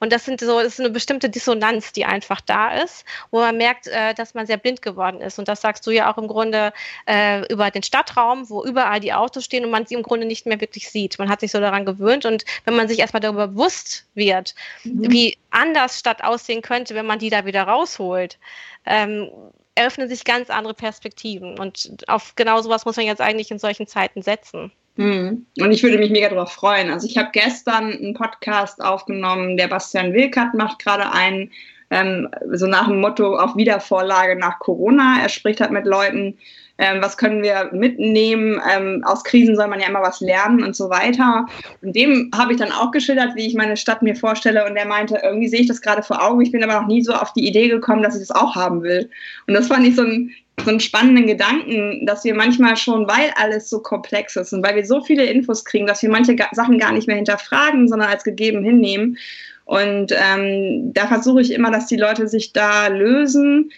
Und 0.00 0.12
das 0.12 0.26
sind 0.26 0.40
so, 0.40 0.58
das 0.60 0.74
ist 0.74 0.80
eine 0.80 0.90
bestimmte 0.90 1.30
Dissonanz 1.30 1.61
Resonanz, 1.62 1.92
die 1.92 2.04
einfach 2.04 2.40
da 2.40 2.74
ist, 2.74 3.04
wo 3.30 3.40
man 3.40 3.56
merkt, 3.56 3.86
äh, 3.86 4.14
dass 4.14 4.34
man 4.34 4.46
sehr 4.46 4.56
blind 4.56 4.82
geworden 4.82 5.20
ist. 5.20 5.38
Und 5.38 5.48
das 5.48 5.60
sagst 5.60 5.86
du 5.86 5.90
ja 5.90 6.12
auch 6.12 6.18
im 6.18 6.28
Grunde 6.28 6.72
äh, 7.06 7.46
über 7.52 7.70
den 7.70 7.82
Stadtraum, 7.82 8.48
wo 8.50 8.64
überall 8.64 9.00
die 9.00 9.12
Autos 9.12 9.44
stehen 9.44 9.64
und 9.64 9.70
man 9.70 9.86
sie 9.86 9.94
im 9.94 10.02
Grunde 10.02 10.26
nicht 10.26 10.46
mehr 10.46 10.60
wirklich 10.60 10.90
sieht. 10.90 11.18
Man 11.18 11.28
hat 11.28 11.40
sich 11.40 11.52
so 11.52 11.60
daran 11.60 11.86
gewöhnt 11.86 12.24
und 12.24 12.44
wenn 12.64 12.76
man 12.76 12.88
sich 12.88 12.98
erstmal 12.98 13.20
darüber 13.20 13.48
bewusst 13.48 14.06
wird, 14.14 14.54
mhm. 14.84 15.10
wie 15.10 15.38
anders 15.50 15.98
Stadt 15.98 16.24
aussehen 16.24 16.62
könnte, 16.62 16.94
wenn 16.94 17.06
man 17.06 17.18
die 17.18 17.30
da 17.30 17.46
wieder 17.46 17.62
rausholt, 17.64 18.38
ähm, 18.86 19.30
eröffnen 19.74 20.08
sich 20.08 20.24
ganz 20.24 20.50
andere 20.50 20.74
Perspektiven. 20.74 21.58
Und 21.58 22.04
auf 22.08 22.34
genau 22.36 22.60
sowas 22.60 22.84
muss 22.84 22.96
man 22.96 23.06
jetzt 23.06 23.20
eigentlich 23.20 23.50
in 23.50 23.58
solchen 23.58 23.86
Zeiten 23.86 24.22
setzen. 24.22 24.72
Hm. 24.96 25.46
Und 25.58 25.72
ich 25.72 25.82
würde 25.82 25.98
mich 25.98 26.10
mega 26.10 26.28
darüber 26.28 26.46
freuen. 26.46 26.90
Also 26.90 27.06
ich 27.06 27.16
habe 27.16 27.30
gestern 27.32 27.92
einen 27.92 28.14
Podcast 28.14 28.82
aufgenommen, 28.82 29.56
der 29.56 29.68
Bastian 29.68 30.12
Wilkert 30.12 30.54
macht 30.54 30.80
gerade 30.80 31.10
einen, 31.12 31.50
ähm, 31.90 32.28
so 32.50 32.66
nach 32.66 32.88
dem 32.88 33.00
Motto 33.00 33.36
auf 33.36 33.56
Wiedervorlage 33.56 34.36
nach 34.36 34.58
Corona. 34.58 35.18
Er 35.22 35.28
spricht 35.28 35.60
halt 35.60 35.70
mit 35.70 35.86
Leuten, 35.86 36.36
ähm, 36.78 37.02
was 37.02 37.16
können 37.16 37.42
wir 37.42 37.70
mitnehmen, 37.72 38.60
ähm, 38.74 39.02
aus 39.04 39.24
Krisen 39.24 39.56
soll 39.56 39.68
man 39.68 39.80
ja 39.80 39.88
immer 39.88 40.02
was 40.02 40.20
lernen 40.20 40.64
und 40.64 40.74
so 40.74 40.90
weiter. 40.90 41.46
Und 41.82 41.94
dem 41.94 42.30
habe 42.34 42.52
ich 42.52 42.58
dann 42.58 42.72
auch 42.72 42.90
geschildert, 42.90 43.34
wie 43.36 43.46
ich 43.46 43.54
meine 43.54 43.76
Stadt 43.76 44.02
mir 44.02 44.16
vorstelle 44.16 44.66
und 44.66 44.76
er 44.76 44.86
meinte, 44.86 45.20
irgendwie 45.22 45.48
sehe 45.48 45.60
ich 45.60 45.68
das 45.68 45.80
gerade 45.80 46.02
vor 46.02 46.22
Augen, 46.22 46.40
ich 46.40 46.52
bin 46.52 46.64
aber 46.64 46.80
noch 46.80 46.88
nie 46.88 47.02
so 47.02 47.12
auf 47.12 47.32
die 47.32 47.46
Idee 47.46 47.68
gekommen, 47.68 48.02
dass 48.02 48.14
ich 48.14 48.26
das 48.26 48.36
auch 48.36 48.54
haben 48.54 48.82
will. 48.82 49.10
Und 49.46 49.54
das 49.54 49.68
fand 49.68 49.86
ich 49.86 49.96
so 49.96 50.02
ein 50.02 50.32
so 50.64 50.70
einen 50.70 50.80
spannenden 50.80 51.26
Gedanken, 51.26 52.04
dass 52.06 52.24
wir 52.24 52.34
manchmal 52.34 52.76
schon, 52.76 53.08
weil 53.08 53.32
alles 53.36 53.70
so 53.70 53.80
komplex 53.80 54.36
ist 54.36 54.52
und 54.52 54.64
weil 54.64 54.76
wir 54.76 54.84
so 54.84 55.00
viele 55.00 55.24
Infos 55.24 55.64
kriegen, 55.64 55.86
dass 55.86 56.02
wir 56.02 56.10
manche 56.10 56.36
Sachen 56.52 56.78
gar 56.78 56.92
nicht 56.92 57.06
mehr 57.06 57.16
hinterfragen, 57.16 57.88
sondern 57.88 58.10
als 58.10 58.22
gegeben 58.22 58.62
hinnehmen. 58.62 59.16
Und 59.64 60.12
ähm, 60.12 60.92
da 60.92 61.06
versuche 61.06 61.40
ich 61.40 61.52
immer, 61.52 61.70
dass 61.70 61.86
die 61.86 61.96
Leute 61.96 62.28
sich 62.28 62.52
da 62.52 62.88
lösen 62.88 63.72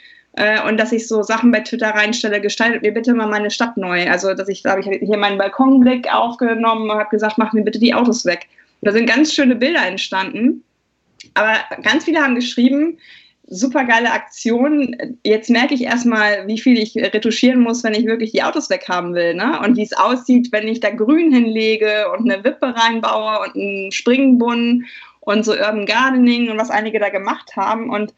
und 0.69 0.79
dass 0.79 0.91
ich 0.91 1.07
so 1.07 1.23
Sachen 1.23 1.53
bei 1.53 1.61
Twitter 1.61 1.91
reinstelle, 1.91 2.41
gestaltet 2.41 2.83
mir 2.83 2.93
bitte 2.93 3.15
mal 3.15 3.29
meine 3.29 3.53
Stadt 3.53 3.77
neu. 3.77 4.11
Also, 4.11 4.35
dass 4.35 4.49
ich, 4.49 4.63
da 4.63 4.73
habe 4.73 4.81
ich 4.81 4.87
hier 4.87 5.17
meinen 5.17 5.39
Balkonblick 5.39 6.13
aufgenommen 6.13 6.91
und 6.91 6.99
habe 6.99 7.11
gesagt, 7.11 7.39
mach 7.39 7.53
mir 7.53 7.63
bitte 7.63 7.79
die 7.79 7.95
Autos 7.95 8.25
weg. 8.25 8.49
Und 8.81 8.89
da 8.89 8.93
sind 8.93 9.07
ganz 9.07 9.33
schöne 9.33 9.55
Bilder 9.55 9.87
entstanden. 9.87 10.65
Aber 11.35 11.55
ganz 11.83 12.05
viele 12.05 12.21
haben 12.21 12.35
geschrieben, 12.35 12.99
super 13.47 13.85
geile 13.85 14.11
Aktion. 14.13 14.97
Jetzt 15.23 15.51
merke 15.51 15.75
ich 15.75 15.83
erstmal, 15.83 16.47
wie 16.47 16.59
viel 16.59 16.79
ich 16.79 16.97
retuschieren 16.97 17.61
muss, 17.61 17.85
wenn 17.85 17.95
ich 17.95 18.07
wirklich 18.07 18.33
die 18.33 18.43
Autos 18.43 18.71
weghaben 18.71 19.15
will. 19.15 19.35
Ne? 19.35 19.61
Und 19.61 19.77
wie 19.77 19.83
es 19.83 19.93
aussieht, 19.93 20.49
wenn 20.51 20.69
ich 20.69 20.81
da 20.81 20.91
Grün 20.91 21.33
hinlege 21.33 22.11
und 22.13 22.31
eine 22.31 22.43
Wippe 22.43 22.75
reinbaue 22.75 23.41
und 23.41 23.57
einen 23.57 23.93
Springbrunnen 23.93 24.87
und 25.21 25.45
so 25.45 25.53
Urban 25.53 25.87
Gardening 25.87 26.51
und 26.51 26.59
was 26.59 26.71
einige 26.71 26.99
da 26.99 27.09
gemacht 27.09 27.57
haben. 27.57 27.91
Und 27.91 28.15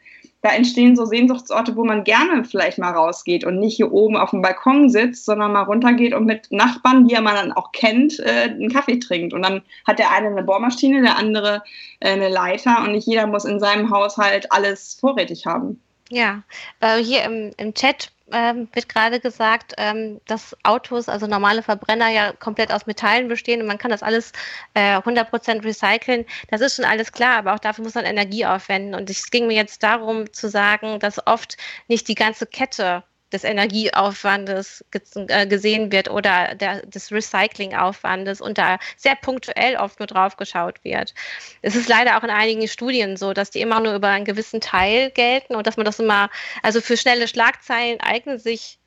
da 0.46 0.52
entstehen 0.52 0.94
so 0.94 1.04
Sehnsuchtsorte, 1.04 1.74
wo 1.74 1.84
man 1.84 2.04
gerne 2.04 2.44
vielleicht 2.44 2.78
mal 2.78 2.92
rausgeht 2.92 3.44
und 3.44 3.58
nicht 3.58 3.74
hier 3.74 3.90
oben 3.90 4.16
auf 4.16 4.30
dem 4.30 4.42
Balkon 4.42 4.88
sitzt, 4.88 5.24
sondern 5.24 5.52
mal 5.52 5.62
runtergeht 5.62 6.14
und 6.14 6.24
mit 6.24 6.52
Nachbarn, 6.52 7.08
die 7.08 7.16
man 7.16 7.34
dann 7.34 7.52
auch 7.52 7.72
kennt, 7.72 8.20
äh, 8.20 8.44
einen 8.44 8.70
Kaffee 8.70 9.00
trinkt. 9.00 9.34
Und 9.34 9.42
dann 9.42 9.62
hat 9.84 9.98
der 9.98 10.12
eine 10.12 10.28
eine 10.28 10.44
Bohrmaschine, 10.44 11.02
der 11.02 11.16
andere 11.18 11.64
äh, 11.98 12.10
eine 12.10 12.28
Leiter 12.28 12.84
und 12.84 12.92
nicht 12.92 13.08
jeder 13.08 13.26
muss 13.26 13.44
in 13.44 13.58
seinem 13.58 13.90
Haushalt 13.90 14.52
alles 14.52 14.96
vorrätig 15.00 15.46
haben. 15.46 15.80
Ja, 16.10 16.42
äh, 16.80 16.98
hier 16.98 17.24
im, 17.24 17.52
im 17.56 17.74
Chat 17.74 18.12
ähm, 18.32 18.68
wird 18.72 18.88
gerade 18.88 19.20
gesagt, 19.20 19.74
ähm, 19.76 20.20
dass 20.26 20.56
Autos, 20.62 21.08
also 21.08 21.26
normale 21.26 21.62
Verbrenner 21.62 22.08
ja 22.08 22.32
komplett 22.32 22.72
aus 22.72 22.86
Metallen 22.86 23.28
bestehen 23.28 23.60
und 23.60 23.66
man 23.66 23.78
kann 23.78 23.90
das 23.90 24.02
alles 24.02 24.32
äh, 24.74 24.98
100% 24.98 25.64
recyceln. 25.64 26.24
Das 26.48 26.60
ist 26.60 26.76
schon 26.76 26.84
alles 26.84 27.12
klar, 27.12 27.38
aber 27.38 27.54
auch 27.54 27.58
dafür 27.58 27.84
muss 27.84 27.94
man 27.94 28.04
Energie 28.04 28.46
aufwenden. 28.46 28.94
Und 28.94 29.10
es 29.10 29.30
ging 29.30 29.46
mir 29.46 29.54
jetzt 29.56 29.82
darum 29.82 30.32
zu 30.32 30.48
sagen, 30.48 31.00
dass 31.00 31.24
oft 31.26 31.56
nicht 31.88 32.08
die 32.08 32.14
ganze 32.14 32.46
Kette 32.46 33.04
des 33.36 33.44
Energieaufwandes 33.44 34.84
äh, 35.14 35.46
gesehen 35.46 35.92
wird 35.92 36.10
oder 36.10 36.54
der, 36.54 36.84
des 36.86 37.12
Recyclingaufwandes 37.12 38.40
und 38.40 38.56
da 38.56 38.78
sehr 38.96 39.14
punktuell 39.14 39.76
oft 39.76 39.98
nur 40.00 40.06
drauf 40.06 40.36
geschaut 40.36 40.82
wird. 40.82 41.14
Es 41.60 41.76
ist 41.76 41.88
leider 41.88 42.16
auch 42.16 42.24
in 42.24 42.30
einigen 42.30 42.66
Studien 42.66 43.16
so, 43.16 43.34
dass 43.34 43.50
die 43.50 43.60
immer 43.60 43.80
nur 43.80 43.94
über 43.94 44.08
einen 44.08 44.24
gewissen 44.24 44.60
Teil 44.60 45.10
gelten 45.10 45.54
und 45.54 45.66
dass 45.66 45.76
man 45.76 45.84
das 45.84 46.00
immer, 46.00 46.30
also 46.62 46.80
für 46.80 46.96
schnelle 46.96 47.28
Schlagzeilen 47.28 48.00
eignen 48.00 48.38
sich 48.38 48.78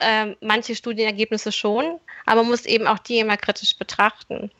ähm, 0.00 0.36
manche 0.40 0.74
Studienergebnisse 0.74 1.50
schon, 1.50 1.98
aber 2.26 2.42
man 2.42 2.50
muss 2.50 2.66
eben 2.66 2.86
auch 2.86 2.98
die 2.98 3.18
immer 3.18 3.36
kritisch 3.38 3.76
betrachten. 3.78 4.50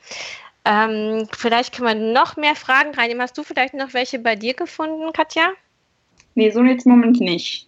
Ähm, 0.65 1.29
vielleicht 1.37 1.75
können 1.75 2.01
wir 2.01 2.13
noch 2.13 2.37
mehr 2.37 2.57
Fragen 2.57 2.95
reinnehmen. 2.95 3.23
Hast 3.23 3.39
du 3.39 3.43
vielleicht 3.43 3.75
noch 3.75 3.95
welche 3.95 4.19
bei 4.19 4.37
dir 4.37 4.55
gefunden, 4.55 5.13
Katja? 5.13 5.53
Nee, 6.35 6.51
so 6.51 6.63
jetzt 6.65 6.87
im 6.87 6.93
Moment 6.93 7.21
nicht. 7.21 7.68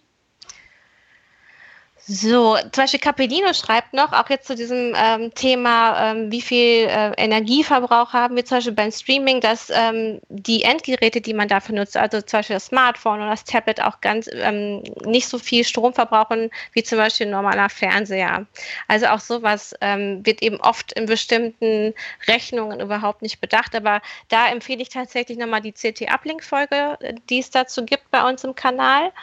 So, 2.13 2.57
zum 2.57 2.71
Beispiel 2.83 2.99
Capellino 2.99 3.53
schreibt 3.53 3.93
noch, 3.93 4.11
auch 4.11 4.29
jetzt 4.29 4.45
zu 4.45 4.53
diesem 4.53 4.93
ähm, 4.97 5.33
Thema, 5.33 6.11
ähm, 6.11 6.29
wie 6.29 6.41
viel 6.41 6.85
äh, 6.89 7.13
Energieverbrauch 7.15 8.11
haben 8.11 8.35
wir 8.35 8.43
zum 8.43 8.57
Beispiel 8.57 8.73
beim 8.73 8.91
Streaming, 8.91 9.39
dass 9.39 9.69
ähm, 9.69 10.19
die 10.27 10.63
Endgeräte, 10.63 11.21
die 11.21 11.33
man 11.33 11.47
dafür 11.47 11.75
nutzt, 11.75 11.95
also 11.95 12.19
zum 12.19 12.39
Beispiel 12.39 12.57
das 12.57 12.65
Smartphone 12.65 13.21
oder 13.21 13.29
das 13.29 13.45
Tablet 13.45 13.81
auch 13.81 14.01
ganz 14.01 14.29
ähm, 14.33 14.83
nicht 15.05 15.29
so 15.29 15.39
viel 15.39 15.63
Strom 15.63 15.93
verbrauchen 15.93 16.49
wie 16.73 16.83
zum 16.83 16.97
Beispiel 16.97 17.27
ein 17.27 17.31
normaler 17.31 17.69
Fernseher. 17.69 18.45
Also 18.89 19.05
auch 19.05 19.21
sowas 19.21 19.73
ähm, 19.79 20.25
wird 20.25 20.41
eben 20.41 20.59
oft 20.59 20.91
in 20.91 21.05
bestimmten 21.05 21.93
Rechnungen 22.27 22.81
überhaupt 22.81 23.21
nicht 23.21 23.39
bedacht, 23.39 23.73
aber 23.73 24.01
da 24.27 24.49
empfehle 24.49 24.81
ich 24.81 24.89
tatsächlich 24.89 25.37
nochmal 25.37 25.61
die 25.61 25.71
CT-Uplink-Folge, 25.71 26.97
äh, 26.99 27.13
die 27.29 27.39
es 27.39 27.51
dazu 27.51 27.85
gibt 27.85 28.11
bei 28.11 28.27
uns 28.27 28.43
im 28.43 28.53
Kanal. 28.53 29.13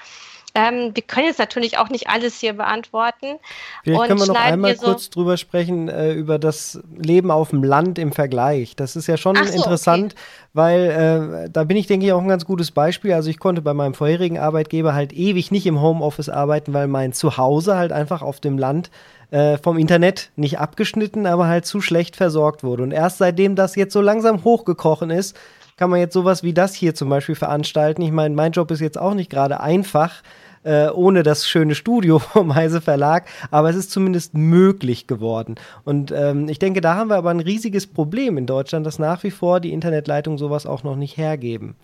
Ähm, 0.58 0.90
wir 0.92 1.02
können 1.04 1.26
jetzt 1.26 1.38
natürlich 1.38 1.78
auch 1.78 1.88
nicht 1.88 2.08
alles 2.08 2.40
hier 2.40 2.52
beantworten. 2.52 3.38
Vielleicht 3.84 4.06
können 4.06 4.18
wir 4.18 4.26
noch 4.26 4.34
einmal 4.34 4.76
so 4.76 4.86
kurz 4.86 5.08
drüber 5.08 5.36
sprechen, 5.36 5.88
äh, 5.88 6.12
über 6.12 6.40
das 6.40 6.80
Leben 6.96 7.30
auf 7.30 7.50
dem 7.50 7.62
Land 7.62 7.96
im 7.98 8.10
Vergleich. 8.10 8.74
Das 8.74 8.96
ist 8.96 9.06
ja 9.06 9.16
schon 9.16 9.36
so, 9.36 9.54
interessant, 9.54 10.14
okay. 10.14 10.22
weil 10.54 11.44
äh, 11.46 11.50
da 11.50 11.62
bin 11.62 11.76
ich, 11.76 11.86
denke 11.86 12.06
ich, 12.06 12.12
auch 12.12 12.20
ein 12.20 12.28
ganz 12.28 12.44
gutes 12.44 12.72
Beispiel. 12.72 13.12
Also 13.12 13.30
ich 13.30 13.38
konnte 13.38 13.62
bei 13.62 13.72
meinem 13.72 13.94
vorherigen 13.94 14.38
Arbeitgeber 14.38 14.94
halt 14.94 15.12
ewig 15.12 15.52
nicht 15.52 15.66
im 15.66 15.80
Homeoffice 15.80 16.28
arbeiten, 16.28 16.74
weil 16.74 16.88
mein 16.88 17.12
Zuhause 17.12 17.76
halt 17.76 17.92
einfach 17.92 18.22
auf 18.22 18.40
dem 18.40 18.58
Land 18.58 18.90
äh, 19.30 19.58
vom 19.58 19.78
Internet 19.78 20.30
nicht 20.34 20.58
abgeschnitten, 20.58 21.26
aber 21.26 21.46
halt 21.46 21.66
zu 21.66 21.80
schlecht 21.80 22.16
versorgt 22.16 22.64
wurde. 22.64 22.82
Und 22.82 22.90
erst 22.90 23.18
seitdem 23.18 23.54
das 23.54 23.76
jetzt 23.76 23.92
so 23.92 24.00
langsam 24.00 24.42
hochgekrochen 24.42 25.10
ist, 25.10 25.38
kann 25.76 25.90
man 25.90 26.00
jetzt 26.00 26.14
sowas 26.14 26.42
wie 26.42 26.52
das 26.52 26.74
hier 26.74 26.96
zum 26.96 27.08
Beispiel 27.08 27.36
veranstalten. 27.36 28.02
Ich 28.02 28.10
meine, 28.10 28.34
mein 28.34 28.50
Job 28.50 28.72
ist 28.72 28.80
jetzt 28.80 28.98
auch 28.98 29.14
nicht 29.14 29.30
gerade 29.30 29.60
einfach, 29.60 30.22
äh, 30.62 30.88
ohne 30.88 31.22
das 31.22 31.48
schöne 31.48 31.74
Studio 31.74 32.18
vom 32.18 32.54
Heise 32.54 32.80
Verlag, 32.80 33.26
aber 33.50 33.70
es 33.70 33.76
ist 33.76 33.90
zumindest 33.90 34.34
möglich 34.34 35.06
geworden. 35.06 35.56
Und 35.84 36.12
ähm, 36.12 36.48
ich 36.48 36.58
denke, 36.58 36.80
da 36.80 36.94
haben 36.94 37.10
wir 37.10 37.16
aber 37.16 37.30
ein 37.30 37.40
riesiges 37.40 37.86
Problem 37.86 38.36
in 38.38 38.46
Deutschland, 38.46 38.86
dass 38.86 38.98
nach 38.98 39.22
wie 39.22 39.30
vor 39.30 39.60
die 39.60 39.72
Internetleitungen 39.72 40.38
sowas 40.38 40.66
auch 40.66 40.82
noch 40.82 40.96
nicht 40.96 41.16
hergeben. 41.16 41.76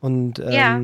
Und 0.00 0.38
ähm, 0.38 0.52
ja. 0.52 0.80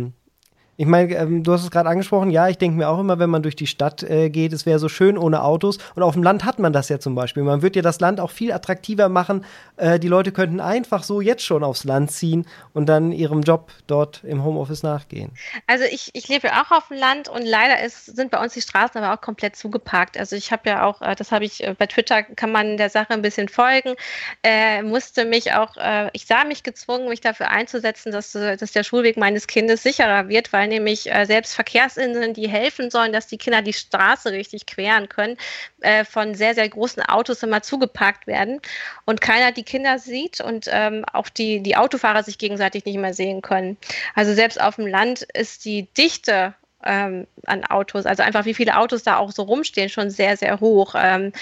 Ich 0.76 0.86
meine, 0.86 1.14
ähm, 1.14 1.42
du 1.44 1.52
hast 1.52 1.62
es 1.62 1.70
gerade 1.70 1.88
angesprochen, 1.88 2.30
ja, 2.30 2.48
ich 2.48 2.58
denke 2.58 2.76
mir 2.76 2.88
auch 2.88 2.98
immer, 2.98 3.18
wenn 3.18 3.30
man 3.30 3.42
durch 3.42 3.54
die 3.54 3.66
Stadt 3.66 4.02
äh, 4.02 4.28
geht, 4.28 4.52
es 4.52 4.66
wäre 4.66 4.78
so 4.78 4.88
schön 4.88 5.16
ohne 5.16 5.42
Autos. 5.42 5.78
Und 5.94 6.02
auf 6.02 6.14
dem 6.14 6.22
Land 6.22 6.44
hat 6.44 6.58
man 6.58 6.72
das 6.72 6.88
ja 6.88 6.98
zum 6.98 7.14
Beispiel. 7.14 7.44
Man 7.44 7.62
würde 7.62 7.76
ja 7.76 7.82
das 7.82 8.00
Land 8.00 8.18
auch 8.18 8.30
viel 8.30 8.52
attraktiver 8.52 9.08
machen. 9.08 9.44
Äh, 9.76 10.00
die 10.00 10.08
Leute 10.08 10.32
könnten 10.32 10.60
einfach 10.60 11.04
so 11.04 11.20
jetzt 11.20 11.44
schon 11.44 11.62
aufs 11.62 11.84
Land 11.84 12.10
ziehen 12.10 12.46
und 12.72 12.86
dann 12.86 13.12
ihrem 13.12 13.42
Job 13.42 13.70
dort 13.86 14.24
im 14.24 14.42
Homeoffice 14.42 14.82
nachgehen. 14.82 15.30
Also 15.68 15.84
ich, 15.84 16.10
ich 16.12 16.26
lebe 16.28 16.48
ja 16.48 16.62
auch 16.62 16.72
auf 16.72 16.88
dem 16.88 16.98
Land 16.98 17.28
und 17.28 17.44
leider 17.44 17.80
ist, 17.82 18.06
sind 18.06 18.32
bei 18.32 18.42
uns 18.42 18.54
die 18.54 18.60
Straßen 18.60 19.00
aber 19.00 19.14
auch 19.14 19.20
komplett 19.20 19.54
zugeparkt. 19.54 20.18
Also 20.18 20.34
ich 20.34 20.50
habe 20.50 20.68
ja 20.68 20.84
auch, 20.84 21.00
äh, 21.02 21.14
das 21.14 21.30
habe 21.30 21.44
ich 21.44 21.62
äh, 21.62 21.74
bei 21.78 21.86
Twitter, 21.86 22.24
kann 22.24 22.50
man 22.50 22.78
der 22.78 22.90
Sache 22.90 23.10
ein 23.10 23.22
bisschen 23.22 23.48
folgen, 23.48 23.94
äh, 24.42 24.82
musste 24.82 25.24
mich 25.24 25.52
auch, 25.52 25.76
äh, 25.76 26.10
ich 26.14 26.26
sah 26.26 26.44
mich 26.44 26.64
gezwungen, 26.64 27.08
mich 27.08 27.20
dafür 27.20 27.50
einzusetzen, 27.50 28.10
dass, 28.10 28.32
dass 28.32 28.72
der 28.72 28.82
Schulweg 28.82 29.16
meines 29.16 29.46
Kindes 29.46 29.84
sicherer 29.84 30.28
wird, 30.28 30.52
weil 30.52 30.63
weil 30.64 30.68
nämlich 30.68 31.12
äh, 31.12 31.26
selbst 31.26 31.54
Verkehrsinseln, 31.54 32.32
die 32.32 32.48
helfen 32.48 32.90
sollen, 32.90 33.12
dass 33.12 33.26
die 33.26 33.36
Kinder 33.36 33.60
die 33.60 33.74
Straße 33.74 34.32
richtig 34.32 34.64
queren 34.64 35.10
können, 35.10 35.36
äh, 35.80 36.04
von 36.04 36.34
sehr, 36.34 36.54
sehr 36.54 36.68
großen 36.68 37.02
Autos 37.02 37.42
immer 37.42 37.60
zugeparkt 37.60 38.26
werden 38.26 38.60
und 39.04 39.20
keiner 39.20 39.52
die 39.52 39.62
Kinder 39.62 39.98
sieht 39.98 40.40
und 40.40 40.66
ähm, 40.70 41.04
auch 41.12 41.28
die, 41.28 41.60
die 41.62 41.76
Autofahrer 41.76 42.22
sich 42.22 42.38
gegenseitig 42.38 42.86
nicht 42.86 42.98
mehr 42.98 43.12
sehen 43.12 43.42
können. 43.42 43.76
Also 44.14 44.32
selbst 44.32 44.58
auf 44.58 44.76
dem 44.76 44.86
Land 44.86 45.26
ist 45.34 45.66
die 45.66 45.86
Dichte 45.98 46.54
ähm, 46.84 47.26
an 47.46 47.64
Autos, 47.64 48.06
also 48.06 48.22
einfach 48.22 48.44
wie 48.44 48.54
viele 48.54 48.76
Autos 48.76 49.02
da 49.02 49.16
auch 49.16 49.32
so 49.32 49.42
rumstehen, 49.42 49.88
schon 49.88 50.10
sehr, 50.10 50.36
sehr 50.36 50.60
hoch. 50.60 50.94
Ähm, 50.96 51.32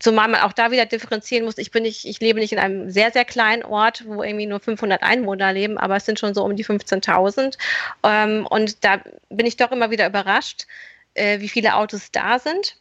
zumal 0.00 0.28
man 0.28 0.40
auch 0.40 0.52
da 0.52 0.70
wieder 0.70 0.86
differenzieren 0.86 1.44
muss. 1.44 1.58
Ich 1.58 1.70
bin 1.70 1.82
nicht, 1.82 2.04
ich 2.04 2.20
lebe 2.20 2.40
nicht 2.40 2.52
in 2.52 2.58
einem 2.58 2.90
sehr, 2.90 3.10
sehr 3.10 3.24
kleinen 3.24 3.64
Ort, 3.64 4.04
wo 4.06 4.22
irgendwie 4.22 4.46
nur 4.46 4.60
500 4.60 5.02
Einwohner 5.02 5.52
leben, 5.52 5.78
aber 5.78 5.96
es 5.96 6.06
sind 6.06 6.18
schon 6.18 6.34
so 6.34 6.44
um 6.44 6.56
die 6.56 6.64
15.000. 6.64 7.56
Ähm, 8.02 8.46
und 8.48 8.84
da 8.84 9.00
bin 9.28 9.46
ich 9.46 9.56
doch 9.56 9.72
immer 9.72 9.90
wieder 9.90 10.06
überrascht, 10.06 10.66
äh, 11.14 11.40
wie 11.40 11.48
viele 11.48 11.76
Autos 11.76 12.10
da 12.10 12.38
sind. 12.38 12.76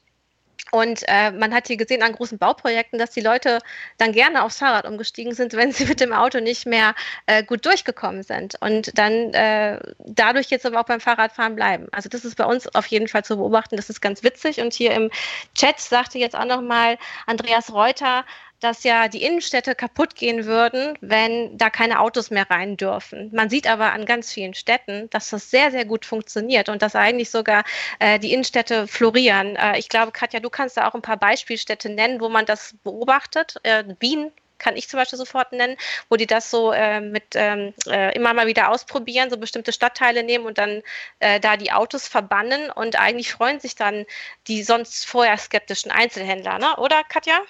Und 0.72 1.04
äh, 1.08 1.32
man 1.32 1.54
hat 1.54 1.68
hier 1.68 1.78
gesehen 1.78 2.02
an 2.02 2.14
großen 2.14 2.40
Bauprojekten, 2.40 2.98
dass 2.98 3.12
die 3.12 3.22
Leute 3.22 3.60
dann 4.00 4.12
gerne 4.12 4.44
aufs 4.44 4.58
Fahrrad 4.58 4.88
umgestiegen 4.88 5.36
sind, 5.36 5.54
wenn 5.58 5.72
sie 5.72 5.86
mit 5.86 6.00
dem 6.00 6.14
Auto 6.14 6.40
nicht 6.40 6.66
mehr 6.66 6.96
äh, 7.28 7.44
gut 7.44 7.66
durchgekommen 7.66 8.24
sind. 8.24 8.56
Und 8.60 8.98
dann 8.98 9.34
äh, 9.34 9.80
dadurch 10.00 10.50
jetzt 10.50 10.66
aber 10.66 10.80
auch 10.80 10.86
beim 10.86 11.00
Fahrradfahren 11.00 11.56
bleiben. 11.56 11.88
Also 11.92 12.10
das 12.10 12.26
ist 12.26 12.36
bei 12.38 12.46
uns 12.46 12.74
auf 12.74 12.88
jeden 12.88 13.08
Fall 13.08 13.24
zu 13.24 13.38
beobachten. 13.38 13.76
Das 13.76 13.90
ist 13.90 14.02
ganz 14.02 14.24
witzig. 14.24 14.62
Und 14.62 14.74
hier 14.74 14.94
im 14.94 15.12
Chat 15.54 15.80
sagte 15.80 16.18
jetzt 16.18 16.36
auch 16.36 16.46
nochmal 16.46 16.98
Andreas 17.28 17.72
Reuter, 17.72 18.26
dass 18.64 18.84
ja 18.84 19.08
die 19.08 19.24
Innenstädte 19.24 19.76
kaputt 19.76 20.16
gehen 20.16 20.46
würden, 20.46 20.98
wenn 21.02 21.58
da 21.58 21.70
keine 21.70 22.00
Autos 22.00 22.30
mehr 22.30 22.50
rein 22.50 22.78
dürfen. 22.78 23.30
Man 23.34 23.50
sieht 23.50 23.68
aber 23.68 23.92
an 23.92 24.06
ganz 24.06 24.32
vielen 24.32 24.54
Städten, 24.54 25.10
dass 25.10 25.30
das 25.30 25.52
sehr, 25.52 25.72
sehr 25.72 25.86
gut 25.86 26.06
funktioniert 26.06 26.70
und 26.70 26.82
dass 26.82 26.96
eigentlich 26.96 27.30
sogar 27.30 27.64
äh, 28.00 28.20
die 28.20 28.32
Innenstädte 28.32 28.88
florieren. 28.88 29.56
Äh, 29.58 29.80
ich 29.80 29.90
glaube, 29.90 30.12
Katja, 30.12 30.40
du 30.40 30.50
kannst 30.50 30.78
da 30.78 30.88
auch 30.88 30.94
ein 30.94 31.02
paar 31.02 31.18
Beispielstädte 31.18 31.90
nennen, 31.90 32.22
wo 32.22 32.30
man 32.30 32.46
das 32.46 32.76
beobachtet. 32.84 33.56
Äh, 33.64 33.84
Wien 34.00 34.32
kann 34.60 34.78
ich 34.78 34.88
zum 34.88 34.98
Beispiel 34.98 35.20
sofort 35.20 35.52
nennen, 35.52 35.76
wo 36.10 36.16
die 36.16 36.26
das 36.26 36.50
so 36.50 36.72
äh, 36.72 37.02
mit 37.02 37.36
ähm, 37.36 37.74
äh, 37.88 38.16
immer 38.16 38.34
mal 38.34 38.48
wieder 38.48 38.70
ausprobieren, 38.70 39.30
so 39.30 39.38
bestimmte 39.38 39.74
Stadtteile 39.74 40.24
nehmen 40.24 40.46
und 40.46 40.58
dann 40.58 40.82
äh, 41.20 41.40
da 41.42 41.58
die 41.58 41.74
Autos 41.74 42.08
verbannen 42.08 42.70
und 42.70 42.98
eigentlich 42.98 43.34
freuen 43.34 43.60
sich 43.60 43.76
dann 43.76 44.06
die 44.48 44.64
sonst 44.64 45.06
vorher 45.06 45.38
skeptischen 45.38 45.92
Einzelhändler, 45.92 46.60
ne? 46.60 46.78
oder 46.78 47.04
Katja? 47.04 47.42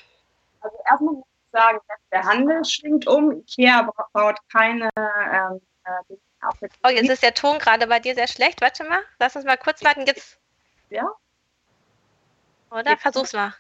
Also 0.64 0.78
erstmal 0.89 1.14
muss 1.14 1.26
ich 1.28 1.51
sagen, 1.51 1.80
der 2.11 2.24
Handel 2.24 2.66
schwingt 2.66 3.07
um. 3.07 3.32
Ikea 3.32 3.89
baut 4.14 4.38
keine 4.51 4.89
ähm, 4.97 5.61
äh, 5.86 6.16
Oh, 6.84 6.89
jetzt 6.89 7.09
ist 7.09 7.24
der 7.24 7.34
Ton 7.34 7.57
gerade 7.59 7.88
bei 7.88 7.99
dir 7.99 8.16
sehr 8.16 8.28
schlecht. 8.28 8.61
Warte 8.61 8.84
mal, 8.84 8.99
lass 9.20 9.36
uns 9.36 9.45
mal 9.45 9.57
kurz 9.57 9.84
warten. 9.84 10.05
Jetzt. 10.05 10.39
Ja? 10.89 11.07
Oder? 12.70 12.97
Versuch's 12.97 13.34
mal. 13.34 13.53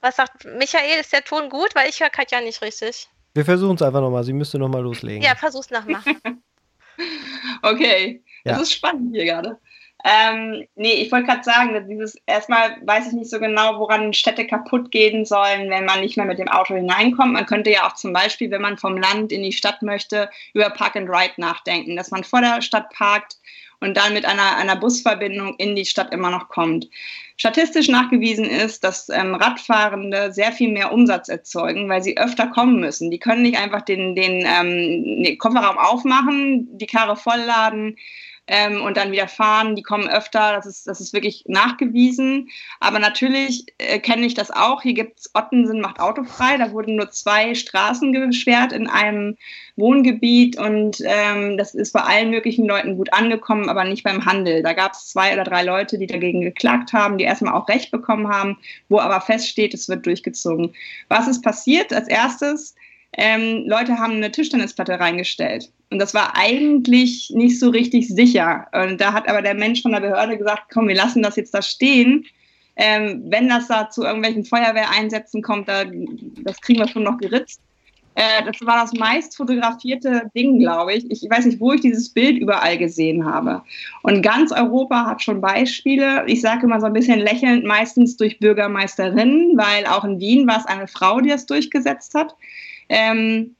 Was 0.00 0.16
sagt 0.16 0.44
Michael? 0.44 1.00
Ist 1.00 1.12
der 1.12 1.24
Ton 1.24 1.48
gut? 1.48 1.74
Weil 1.74 1.88
ich 1.88 2.00
höre 2.00 2.10
Katja 2.10 2.40
nicht 2.40 2.60
richtig. 2.62 3.08
Wir 3.34 3.44
versuchen 3.44 3.76
es 3.76 3.82
einfach 3.82 4.00
nochmal. 4.00 4.24
Sie 4.24 4.32
müsste 4.32 4.58
nochmal 4.58 4.82
loslegen. 4.82 5.22
Ja, 5.22 5.34
versuch's 5.34 5.70
nochmal. 5.70 6.02
okay. 7.62 8.22
Ja. 8.44 8.52
Das 8.52 8.62
ist 8.62 8.72
spannend 8.72 9.14
hier 9.14 9.24
gerade. 9.24 9.58
Ähm, 10.04 10.66
nee, 10.76 10.94
ich 10.94 11.12
wollte 11.12 11.26
gerade 11.26 11.42
sagen, 11.42 11.86
dieses 11.88 12.16
erstmal 12.26 12.76
weiß 12.82 13.08
ich 13.08 13.12
nicht 13.12 13.30
so 13.30 13.38
genau, 13.38 13.78
woran 13.78 14.14
Städte 14.14 14.46
kaputt 14.46 14.90
gehen 14.90 15.26
sollen, 15.26 15.68
wenn 15.68 15.84
man 15.84 16.00
nicht 16.00 16.16
mehr 16.16 16.26
mit 16.26 16.38
dem 16.38 16.48
Auto 16.48 16.74
hineinkommt. 16.74 17.34
Man 17.34 17.46
könnte 17.46 17.70
ja 17.70 17.86
auch 17.86 17.94
zum 17.94 18.12
Beispiel, 18.12 18.50
wenn 18.50 18.62
man 18.62 18.78
vom 18.78 18.96
Land 18.96 19.30
in 19.30 19.42
die 19.42 19.52
Stadt 19.52 19.82
möchte, 19.82 20.30
über 20.54 20.70
Park 20.70 20.96
and 20.96 21.08
Ride 21.10 21.34
nachdenken, 21.36 21.96
dass 21.96 22.10
man 22.10 22.24
vor 22.24 22.40
der 22.40 22.62
Stadt 22.62 22.90
parkt 22.90 23.36
und 23.80 23.96
dann 23.96 24.12
mit 24.12 24.24
einer, 24.24 24.56
einer 24.56 24.76
Busverbindung 24.76 25.54
in 25.56 25.74
die 25.74 25.86
Stadt 25.86 26.12
immer 26.12 26.30
noch 26.30 26.48
kommt. 26.48 26.88
Statistisch 27.36 27.88
nachgewiesen 27.88 28.44
ist, 28.44 28.84
dass 28.84 29.08
ähm, 29.08 29.34
Radfahrende 29.34 30.32
sehr 30.32 30.52
viel 30.52 30.70
mehr 30.70 30.92
Umsatz 30.92 31.28
erzeugen, 31.28 31.88
weil 31.88 32.02
sie 32.02 32.18
öfter 32.18 32.46
kommen 32.48 32.80
müssen. 32.80 33.10
Die 33.10 33.18
können 33.18 33.42
nicht 33.42 33.58
einfach 33.58 33.80
den, 33.80 34.14
den, 34.14 34.44
ähm, 34.46 35.24
den 35.24 35.38
Kofferraum 35.38 35.78
aufmachen, 35.78 36.68
die 36.76 36.86
Karre 36.86 37.16
vollladen, 37.16 37.96
ähm, 38.50 38.82
und 38.82 38.96
dann 38.96 39.12
wieder 39.12 39.28
fahren. 39.28 39.76
Die 39.76 39.82
kommen 39.82 40.08
öfter, 40.08 40.52
das 40.52 40.66
ist, 40.66 40.88
das 40.88 41.00
ist 41.00 41.12
wirklich 41.12 41.44
nachgewiesen. 41.46 42.50
Aber 42.80 42.98
natürlich 42.98 43.66
äh, 43.78 44.00
kenne 44.00 44.26
ich 44.26 44.34
das 44.34 44.50
auch. 44.50 44.82
Hier 44.82 44.94
gibt 44.94 45.20
es 45.20 45.30
Ottensen 45.34 45.80
macht 45.80 46.00
autofrei. 46.00 46.56
Da 46.58 46.72
wurden 46.72 46.96
nur 46.96 47.10
zwei 47.10 47.54
Straßen 47.54 48.12
gesperrt 48.12 48.72
in 48.72 48.88
einem 48.88 49.36
Wohngebiet 49.76 50.58
und 50.58 50.98
ähm, 51.04 51.56
das 51.56 51.74
ist 51.74 51.92
bei 51.92 52.00
allen 52.00 52.30
möglichen 52.30 52.66
Leuten 52.66 52.96
gut 52.96 53.12
angekommen, 53.12 53.68
aber 53.68 53.84
nicht 53.84 54.02
beim 54.02 54.26
Handel. 54.26 54.62
Da 54.62 54.72
gab 54.72 54.92
es 54.92 55.06
zwei 55.06 55.32
oder 55.32 55.44
drei 55.44 55.62
Leute, 55.62 55.96
die 55.96 56.08
dagegen 56.08 56.40
geklagt 56.40 56.92
haben, 56.92 57.18
die 57.18 57.24
erstmal 57.24 57.54
auch 57.54 57.68
Recht 57.68 57.92
bekommen 57.92 58.28
haben, 58.28 58.58
wo 58.88 58.98
aber 58.98 59.20
feststeht, 59.20 59.74
es 59.74 59.88
wird 59.88 60.04
durchgezogen. 60.04 60.74
Was 61.08 61.28
ist 61.28 61.42
passiert? 61.42 61.92
Als 61.92 62.08
erstes, 62.08 62.74
ähm, 63.12 63.64
Leute 63.66 63.98
haben 63.98 64.14
eine 64.14 64.30
Tischtennisplatte 64.30 64.98
reingestellt. 65.00 65.70
Und 65.90 65.98
das 65.98 66.14
war 66.14 66.36
eigentlich 66.36 67.30
nicht 67.34 67.58
so 67.58 67.70
richtig 67.70 68.08
sicher. 68.08 68.68
Und 68.72 69.00
da 69.00 69.12
hat 69.12 69.28
aber 69.28 69.42
der 69.42 69.54
Mensch 69.54 69.82
von 69.82 69.92
der 69.92 70.00
Behörde 70.00 70.38
gesagt, 70.38 70.64
komm, 70.72 70.88
wir 70.88 70.94
lassen 70.94 71.22
das 71.22 71.36
jetzt 71.36 71.52
da 71.52 71.62
stehen. 71.62 72.26
Ähm, 72.76 73.24
wenn 73.26 73.48
das 73.48 73.66
da 73.66 73.90
zu 73.90 74.04
irgendwelchen 74.04 74.44
Feuerwehreinsätzen 74.44 75.42
kommt, 75.42 75.68
da, 75.68 75.84
das 76.44 76.60
kriegen 76.60 76.78
wir 76.78 76.88
schon 76.88 77.02
noch 77.02 77.18
geritzt. 77.18 77.60
Äh, 78.14 78.44
das 78.44 78.64
war 78.64 78.80
das 78.82 78.92
meist 78.92 79.36
fotografierte 79.36 80.30
Ding, 80.34 80.58
glaube 80.58 80.94
ich. 80.94 81.10
Ich 81.10 81.28
weiß 81.28 81.46
nicht, 81.46 81.60
wo 81.60 81.72
ich 81.72 81.80
dieses 81.80 82.08
Bild 82.08 82.38
überall 82.38 82.78
gesehen 82.78 83.24
habe. 83.24 83.62
Und 84.02 84.22
ganz 84.22 84.52
Europa 84.52 85.06
hat 85.06 85.22
schon 85.22 85.40
Beispiele. 85.40 86.24
Ich 86.26 86.40
sage 86.40 86.66
immer 86.66 86.80
so 86.80 86.86
ein 86.86 86.92
bisschen 86.92 87.18
lächelnd, 87.18 87.64
meistens 87.64 88.16
durch 88.16 88.38
Bürgermeisterinnen, 88.38 89.56
weil 89.56 89.86
auch 89.86 90.04
in 90.04 90.20
Wien 90.20 90.46
war 90.46 90.58
es 90.58 90.66
eine 90.66 90.86
Frau, 90.86 91.20
die 91.20 91.30
das 91.30 91.46
durchgesetzt 91.46 92.14
hat. 92.14 92.34
Ähm, 92.90 93.56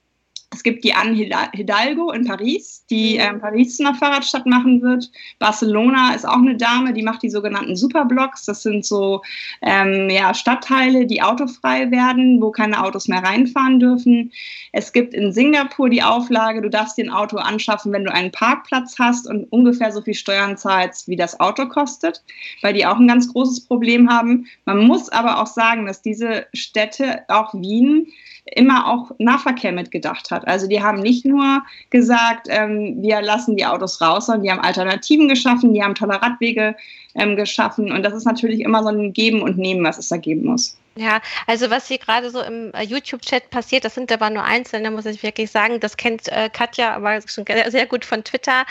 es 0.53 0.65
gibt 0.65 0.83
die 0.83 0.93
Anne 0.93 1.15
Hidalgo 1.53 2.11
in 2.11 2.27
Paris, 2.27 2.85
die 2.91 3.17
ähm, 3.17 3.41
Paris 3.41 3.77
zu 3.77 3.87
einer 3.87 3.97
Fahrradstadt 3.97 4.47
machen 4.47 4.83
wird. 4.83 5.09
Barcelona 5.39 6.13
ist 6.13 6.27
auch 6.27 6.39
eine 6.39 6.57
Dame, 6.57 6.93
die 6.93 7.05
macht 7.05 7.23
die 7.23 7.31
sogenannten 7.31 7.77
Superblocks. 7.77 8.47
Das 8.47 8.65
sind 8.65 8.85
so 8.85 9.23
ähm, 9.63 10.11
ja, 10.11 10.35
Stadtteile, 10.35 11.07
die 11.07 11.23
autofrei 11.23 11.93
werden, 11.93 12.43
wo 12.43 12.51
keine 12.51 12.83
Autos 12.83 13.07
mehr 13.07 13.23
reinfahren 13.23 13.79
dürfen. 13.79 14.33
Es 14.73 14.93
gibt 14.93 15.15
in 15.15 15.33
Singapur 15.33 15.89
die 15.89 16.03
Auflage, 16.03 16.63
du 16.63 16.69
darfst 16.69 16.99
dir 16.99 17.05
ein 17.05 17.11
Auto 17.11 17.37
anschaffen, 17.37 17.93
wenn 17.93 18.05
du 18.05 18.13
einen 18.13 18.33
Parkplatz 18.33 18.97
hast 18.99 19.29
und 19.29 19.45
ungefähr 19.53 19.93
so 19.93 20.03
viel 20.03 20.15
Steuern 20.15 20.57
zahlst, 20.57 21.07
wie 21.07 21.17
das 21.17 21.39
Auto 21.39 21.67
kostet, 21.67 22.25
weil 22.61 22.75
die 22.75 22.87
auch 22.87 22.99
ein 22.99 23.09
ganz 23.09 23.33
großes 23.33 23.67
Problem 23.67 24.11
haben. 24.11 24.47
Man 24.65 24.79
muss 24.79 25.11
aber 25.11 25.41
auch 25.41 25.47
sagen, 25.47 25.87
dass 25.87 26.03
diese 26.03 26.47
Städte, 26.53 27.23
auch 27.29 27.55
Wien, 27.55 28.09
immer 28.47 28.87
auch 28.89 29.13
Nahverkehr 29.19 29.73
mitgedacht 29.73 30.31
hat. 30.31 30.40
Also 30.47 30.67
die 30.67 30.83
haben 30.83 31.01
nicht 31.01 31.25
nur 31.25 31.63
gesagt, 31.91 32.47
ähm, 32.49 32.97
wir 33.01 33.21
lassen 33.23 33.57
die 33.57 33.67
Autos 33.67 34.01
raus, 34.01 34.27
sondern 34.27 34.43
die 34.43 34.51
haben 34.51 34.61
Alternativen 34.61 35.29
geschaffen, 35.29 35.75
die 35.75 35.83
haben 35.83 35.95
tolle 35.95 36.21
Radwege 36.21 36.77
ähm, 37.15 37.37
geschaffen. 37.37 37.93
Und 37.93 38.03
das 38.03 38.15
ist 38.15 38.25
natürlich 38.25 38.61
immer 38.61 38.83
so 38.83 38.89
ein 38.89 39.13
Geben 39.13 39.43
und 39.43 39.59
Nehmen, 39.59 39.85
was 39.85 39.99
es 39.99 40.09
da 40.09 40.17
geben 40.17 40.47
muss. 40.47 40.77
Ja, 40.97 41.21
also 41.47 41.71
was 41.71 41.87
hier 41.87 41.99
gerade 41.99 42.31
so 42.31 42.43
im 42.43 42.75
äh, 42.75 42.83
YouTube-Chat 42.83 43.51
passiert, 43.51 43.85
das 43.85 43.95
sind 43.95 44.11
aber 44.11 44.29
nur 44.29 44.43
Einzelne, 44.43 44.91
muss 44.91 45.07
ich 45.07 45.23
wirklich 45.23 45.51
sagen. 45.51 45.79
Das 45.79 45.97
kennt 45.97 46.29
äh, 46.29 46.51
Katja 46.53 46.95
aber 46.95 47.21
schon 47.27 47.45
sehr 47.69 47.87
gut 47.87 48.05
von 48.05 48.25
Twitter. 48.25 48.65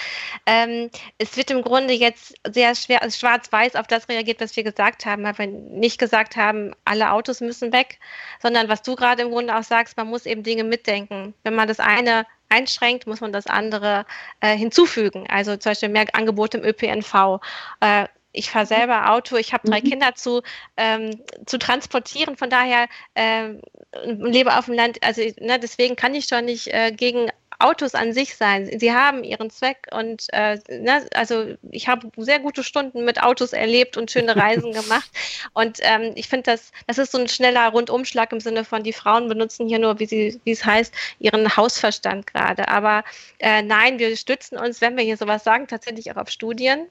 Ähm, 0.46 0.90
es 1.18 1.38
wird 1.38 1.50
im 1.50 1.62
Grunde 1.62 1.94
jetzt 1.94 2.36
sehr 2.52 2.76
schwer, 2.76 3.02
also 3.02 3.18
schwarz-weiß 3.18 3.76
auf 3.76 3.88
das 3.88 4.10
reagiert, 4.10 4.42
was 4.42 4.56
wir 4.58 4.64
gesagt 4.64 5.06
haben, 5.06 5.24
weil 5.24 5.38
wir 5.38 5.48
nicht 5.48 5.98
gesagt 5.98 6.36
haben, 6.36 6.74
alle 6.84 7.12
Autos 7.14 7.40
müssen 7.40 7.72
weg, 7.72 8.00
sondern 8.42 8.68
was 8.68 8.82
du 8.82 8.96
gerade 8.96 9.22
im 9.22 9.30
Grunde 9.30 9.58
auch 9.58 9.64
sagst, 9.64 9.96
man 9.96 10.10
muss 10.10 10.26
eben 10.26 10.44
Dinge 10.44 10.66
mitdenken. 10.66 11.34
Wenn 11.44 11.56
man 11.56 11.70
das 11.70 11.80
eine 11.80 12.26
einschränkt, 12.50 13.08
muss 13.08 13.22
man 13.22 13.32
das 13.32 13.48
andere 13.48 14.06
äh, 14.42 14.58
hinzufügen. 14.58 15.26
Also 15.30 15.56
zum 15.58 15.72
Beispiel 15.72 15.90
mehr 15.90 16.06
Angebote 16.14 16.58
im 16.58 16.64
ÖPNV. 16.64 17.40
Äh, 17.80 18.08
ich 18.32 18.52
fahre 18.52 18.66
selber 18.66 19.12
Auto, 19.12 19.38
ich 19.38 19.54
habe 19.54 19.68
drei 19.68 19.82
mhm. 19.82 19.90
Kinder 19.90 20.16
zu, 20.16 20.42
ähm, 20.78 21.24
zu 21.46 21.58
transportieren, 21.58 22.38
von 22.38 22.50
daher 22.50 22.88
ähm, 23.16 23.62
lebe 24.04 24.56
auf 24.56 24.66
dem 24.66 24.76
Land, 24.76 25.00
also 25.02 25.22
ne, 25.40 25.60
deswegen 25.60 25.96
kann 25.96 26.14
ich 26.14 26.26
schon 26.26 26.46
nicht 26.46 26.68
äh, 26.68 26.92
gegen 26.92 27.32
Autos 27.60 27.94
an 27.94 28.14
sich 28.14 28.38
sein. 28.38 28.70
Sie 28.80 28.94
haben 28.94 29.26
ihren 29.26 29.50
Zweck 29.50 29.88
und 29.92 30.28
äh, 30.32 30.58
ne, 30.70 31.06
also 31.14 31.56
ich 31.72 31.90
habe 31.90 32.10
sehr 32.16 32.40
gute 32.40 32.64
Stunden 32.64 33.04
mit 33.04 33.22
Autos 33.22 33.52
erlebt 33.52 33.98
und 33.98 34.10
schöne 34.10 34.36
Reisen 34.36 34.72
gemacht. 34.74 35.10
Und 35.54 35.80
ähm, 35.82 36.14
ich 36.16 36.30
finde, 36.30 36.52
das, 36.52 36.72
das 36.88 36.98
ist 36.98 37.12
so 37.12 37.18
ein 37.18 37.28
schneller 37.28 37.68
Rundumschlag 37.68 38.32
im 38.32 38.40
Sinne 38.40 38.64
von, 38.64 38.84
die 38.84 38.94
Frauen 38.94 39.28
benutzen 39.28 39.68
hier 39.68 39.80
nur, 39.80 40.00
wie, 40.00 40.06
sie, 40.06 40.40
wie 40.46 40.52
es 40.52 40.64
heißt, 40.64 40.94
ihren 41.20 41.58
Hausverstand 41.58 42.28
gerade. 42.28 42.70
Aber 42.70 43.04
äh, 43.40 43.62
nein, 43.62 44.00
wir 44.00 44.16
stützen 44.16 44.58
uns, 44.58 44.80
wenn 44.80 44.96
wir 44.96 45.04
hier 45.04 45.18
sowas 45.18 45.44
sagen, 45.44 45.68
tatsächlich 45.68 46.12
auch 46.12 46.18
auf 46.18 46.30
Studien, 46.30 46.88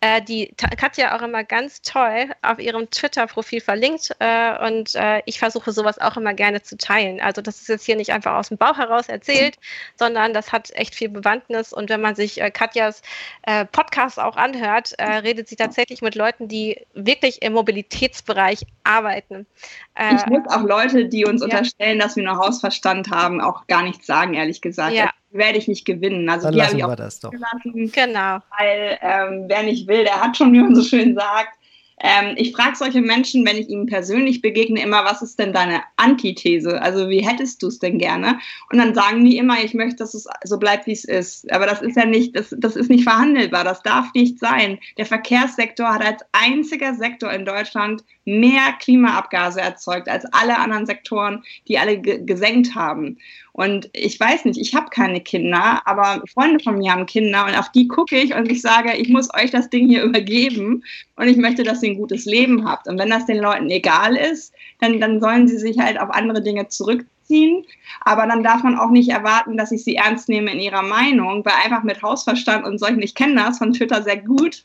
äh, 0.00 0.20
die 0.20 0.52
Katja 0.76 1.16
auch 1.16 1.22
immer 1.22 1.44
ganz 1.44 1.82
toll 1.82 2.30
auf 2.42 2.58
ihrem 2.58 2.90
Twitter-Profil 2.90 3.60
verlinkt. 3.60 4.10
Äh, 4.18 4.66
und 4.66 4.96
äh, 4.96 5.22
ich 5.26 5.38
versuche 5.38 5.70
sowas 5.70 6.00
auch 6.00 6.16
immer 6.16 6.34
gerne 6.34 6.62
zu 6.62 6.76
teilen. 6.76 7.20
Also 7.20 7.40
das 7.40 7.60
ist 7.60 7.68
jetzt 7.68 7.84
hier 7.84 7.96
nicht 7.96 8.10
einfach 8.10 8.34
aus 8.34 8.48
dem 8.48 8.58
Bauch 8.58 8.78
heraus 8.78 9.08
erzählt, 9.08 9.58
sondern 9.96 10.07
sondern 10.08 10.32
das 10.32 10.52
hat 10.52 10.70
echt 10.74 10.94
viel 10.94 11.10
Bewandtnis. 11.10 11.74
Und 11.74 11.90
wenn 11.90 12.00
man 12.00 12.14
sich 12.14 12.40
äh, 12.40 12.50
Katjas 12.50 13.02
äh, 13.42 13.66
Podcast 13.66 14.18
auch 14.18 14.36
anhört, 14.36 14.94
äh, 14.96 15.18
redet 15.18 15.48
sie 15.48 15.56
tatsächlich 15.56 16.00
mit 16.00 16.14
Leuten, 16.14 16.48
die 16.48 16.86
wirklich 16.94 17.42
im 17.42 17.52
Mobilitätsbereich 17.52 18.64
arbeiten. 18.84 19.46
Äh, 19.94 20.16
ich 20.16 20.24
muss 20.26 20.48
auch 20.48 20.62
Leute, 20.62 21.04
die 21.04 21.26
uns 21.26 21.42
ja. 21.42 21.44
unterstellen, 21.44 21.98
dass 21.98 22.16
wir 22.16 22.24
nur 22.24 22.38
Hausverstand 22.38 23.10
haben, 23.10 23.42
auch 23.42 23.66
gar 23.66 23.82
nichts 23.82 24.06
sagen, 24.06 24.32
ehrlich 24.32 24.62
gesagt. 24.62 24.94
Ja. 24.94 25.10
werde 25.30 25.58
ich 25.58 25.68
nicht 25.68 25.84
gewinnen. 25.84 26.26
Also 26.30 26.46
Dann 26.46 26.54
die 26.54 26.62
habe 26.62 26.76
ich 26.76 26.84
auch 26.84 26.96
das 26.96 27.20
doch. 27.20 27.30
Gelassen, 27.30 27.92
genau. 27.92 28.38
Weil 28.58 28.98
ähm, 29.02 29.44
wer 29.46 29.62
nicht 29.62 29.86
will, 29.88 30.04
der 30.04 30.22
hat 30.22 30.38
schon, 30.38 30.54
wie 30.54 30.60
man 30.60 30.74
so 30.74 30.82
schön 30.82 31.14
sagt. 31.14 31.57
Ähm, 32.00 32.34
ich 32.36 32.52
frage 32.52 32.76
solche 32.76 33.00
Menschen, 33.00 33.44
wenn 33.44 33.56
ich 33.56 33.68
ihnen 33.68 33.86
persönlich 33.86 34.40
begegne, 34.40 34.82
immer, 34.82 35.04
was 35.04 35.22
ist 35.22 35.38
denn 35.38 35.52
deine 35.52 35.82
Antithese? 35.96 36.80
Also 36.80 37.08
wie 37.08 37.26
hättest 37.26 37.62
du 37.62 37.68
es 37.68 37.78
denn 37.78 37.98
gerne? 37.98 38.38
Und 38.70 38.78
dann 38.78 38.94
sagen 38.94 39.24
die 39.24 39.36
immer, 39.36 39.62
ich 39.62 39.74
möchte, 39.74 39.96
dass 39.96 40.14
es 40.14 40.28
so 40.44 40.58
bleibt, 40.58 40.86
wie 40.86 40.92
es 40.92 41.04
ist. 41.04 41.50
Aber 41.52 41.66
das 41.66 41.82
ist 41.82 41.96
ja 41.96 42.04
nicht, 42.04 42.36
das, 42.36 42.54
das 42.56 42.76
ist 42.76 42.90
nicht 42.90 43.04
verhandelbar. 43.04 43.64
Das 43.64 43.82
darf 43.82 44.12
nicht 44.14 44.38
sein. 44.38 44.78
Der 44.96 45.06
Verkehrssektor 45.06 45.88
hat 45.88 46.04
als 46.04 46.22
einziger 46.32 46.94
Sektor 46.94 47.32
in 47.32 47.44
Deutschland 47.44 48.04
mehr 48.24 48.74
Klimaabgase 48.78 49.60
erzeugt 49.60 50.08
als 50.08 50.24
alle 50.32 50.58
anderen 50.58 50.86
Sektoren, 50.86 51.42
die 51.66 51.78
alle 51.78 52.00
gesenkt 52.00 52.74
haben. 52.74 53.18
Und 53.58 53.90
ich 53.92 54.20
weiß 54.20 54.44
nicht, 54.44 54.60
ich 54.60 54.76
habe 54.76 54.88
keine 54.88 55.20
Kinder, 55.20 55.82
aber 55.84 56.22
Freunde 56.32 56.62
von 56.62 56.78
mir 56.78 56.92
haben 56.92 57.06
Kinder 57.06 57.44
und 57.44 57.58
auf 57.58 57.72
die 57.72 57.88
gucke 57.88 58.16
ich 58.16 58.32
und 58.32 58.48
ich 58.52 58.62
sage, 58.62 58.96
ich 58.96 59.08
muss 59.08 59.34
euch 59.34 59.50
das 59.50 59.68
Ding 59.68 59.88
hier 59.88 60.04
übergeben 60.04 60.84
und 61.16 61.26
ich 61.26 61.36
möchte, 61.36 61.64
dass 61.64 61.82
ihr 61.82 61.90
ein 61.90 61.96
gutes 61.96 62.24
Leben 62.24 62.68
habt. 62.68 62.86
Und 62.86 63.00
wenn 63.00 63.10
das 63.10 63.26
den 63.26 63.38
Leuten 63.38 63.68
egal 63.68 64.14
ist, 64.14 64.54
dann, 64.78 65.00
dann 65.00 65.20
sollen 65.20 65.48
sie 65.48 65.58
sich 65.58 65.76
halt 65.80 65.98
auf 65.98 66.10
andere 66.10 66.40
Dinge 66.40 66.68
zurückziehen 66.68 67.10
nachvollziehen, 67.28 67.64
aber 68.00 68.26
dann 68.26 68.42
darf 68.42 68.62
man 68.62 68.78
auch 68.78 68.90
nicht 68.90 69.10
erwarten, 69.10 69.56
dass 69.56 69.72
ich 69.72 69.84
sie 69.84 69.96
ernst 69.96 70.28
nehme 70.28 70.52
in 70.52 70.60
ihrer 70.60 70.82
Meinung, 70.82 71.44
weil 71.44 71.54
einfach 71.64 71.82
mit 71.82 72.02
Hausverstand 72.02 72.64
und 72.64 72.78
solchen, 72.78 73.02
ich 73.02 73.14
kenne 73.14 73.36
das 73.36 73.58
von 73.58 73.72
Twitter 73.72 74.02
sehr 74.02 74.18
gut, 74.18 74.64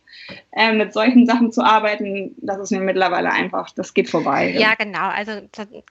äh, 0.52 0.72
mit 0.74 0.94
solchen 0.94 1.26
Sachen 1.26 1.52
zu 1.52 1.62
arbeiten, 1.62 2.36
das 2.38 2.60
ist 2.60 2.72
mir 2.72 2.80
mittlerweile 2.80 3.32
einfach, 3.32 3.72
das 3.72 3.94
geht 3.94 4.10
vorbei. 4.10 4.52
Ja, 4.58 4.76
genau, 4.76 5.10
also 5.10 5.34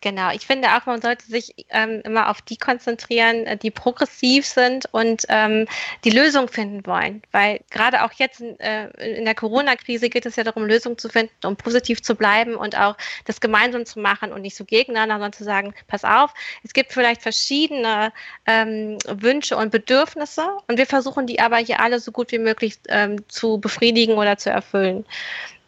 genau. 0.01 0.31
Ich 0.33 0.47
finde 0.47 0.69
auch, 0.69 0.87
man 0.87 1.03
sollte 1.03 1.27
sich 1.27 1.55
ähm, 1.71 2.01
immer 2.05 2.31
auf 2.31 2.43
die 2.43 2.57
konzentrieren, 2.57 3.47
äh, 3.47 3.57
die 3.57 3.71
progressiv 3.71 4.47
sind 4.47 4.87
und 4.93 5.25
ähm, 5.29 5.67
die 6.05 6.11
Lösung 6.11 6.49
finden 6.49 6.87
wollen, 6.87 7.23
weil 7.33 7.61
gerade 7.71 8.05
auch 8.05 8.13
jetzt 8.13 8.41
in, 8.41 8.59
äh, 8.61 9.19
in 9.19 9.25
der 9.25 9.35
Corona-Krise 9.35 10.09
geht 10.09 10.27
es 10.27 10.37
ja 10.37 10.45
darum, 10.45 10.65
Lösungen 10.65 10.99
zu 10.99 11.09
finden, 11.09 11.33
um 11.45 11.57
positiv 11.57 12.03
zu 12.03 12.15
bleiben 12.15 12.55
und 12.55 12.79
auch 12.79 12.97
das 13.25 13.41
gemeinsam 13.41 13.85
zu 13.85 14.01
machen 14.01 14.33
und 14.33 14.43
nicht 14.43 14.57
so 14.57 14.65
gegeneinander, 14.65 15.17
sondern 15.17 15.33
zu 15.33 15.45
sagen, 15.45 15.75
pass 15.89 16.05
auf, 16.05 16.33
es 16.65 16.73
gibt 16.73 16.93
vielleicht 16.93 17.23
verschiedene 17.23 18.13
ähm, 18.47 18.99
Wünsche 19.09 19.57
und 19.57 19.71
Bedürfnisse 19.71 20.43
und 20.69 20.79
wir 20.79 20.87
versuchen 20.87 21.27
die 21.27 21.41
aber 21.41 21.57
hier 21.57 21.81
alle 21.81 22.01
so 22.01 22.13
gut 22.13 22.33
wie 22.33 22.39
möglich 22.39 22.79
ähm, 22.89 23.17
zu 23.29 23.59
befriedigen 23.59 24.15
oder 24.15 24.37
zu 24.39 24.51
erfüllen. 24.51 25.05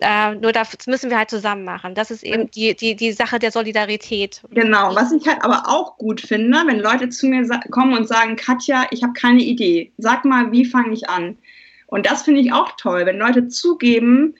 Äh, 0.00 0.34
nur 0.34 0.52
das 0.52 0.86
müssen 0.86 1.10
wir 1.10 1.18
halt 1.18 1.30
zusammen 1.30 1.64
machen. 1.64 1.94
Das 1.94 2.10
ist 2.10 2.24
eben 2.24 2.50
die, 2.50 2.74
die, 2.74 2.94
die 2.94 3.12
Sache 3.12 3.38
der 3.38 3.52
Solidarität. 3.52 4.42
Genau, 4.50 4.94
was 4.94 5.12
ich 5.12 5.26
halt 5.26 5.42
aber 5.42 5.64
auch 5.66 5.96
gut 5.96 6.20
finde, 6.20 6.58
wenn 6.66 6.80
Leute 6.80 7.08
zu 7.08 7.26
mir 7.26 7.48
kommen 7.70 7.96
und 7.96 8.08
sagen, 8.08 8.36
Katja, 8.36 8.86
ich 8.90 9.02
habe 9.02 9.12
keine 9.14 9.42
Idee, 9.42 9.92
sag 9.98 10.24
mal, 10.24 10.52
wie 10.52 10.64
fange 10.64 10.92
ich 10.92 11.08
an? 11.08 11.38
Und 11.86 12.06
das 12.06 12.22
finde 12.22 12.40
ich 12.40 12.52
auch 12.52 12.72
toll, 12.76 13.06
wenn 13.06 13.18
Leute 13.18 13.48
zugeben, 13.48 14.34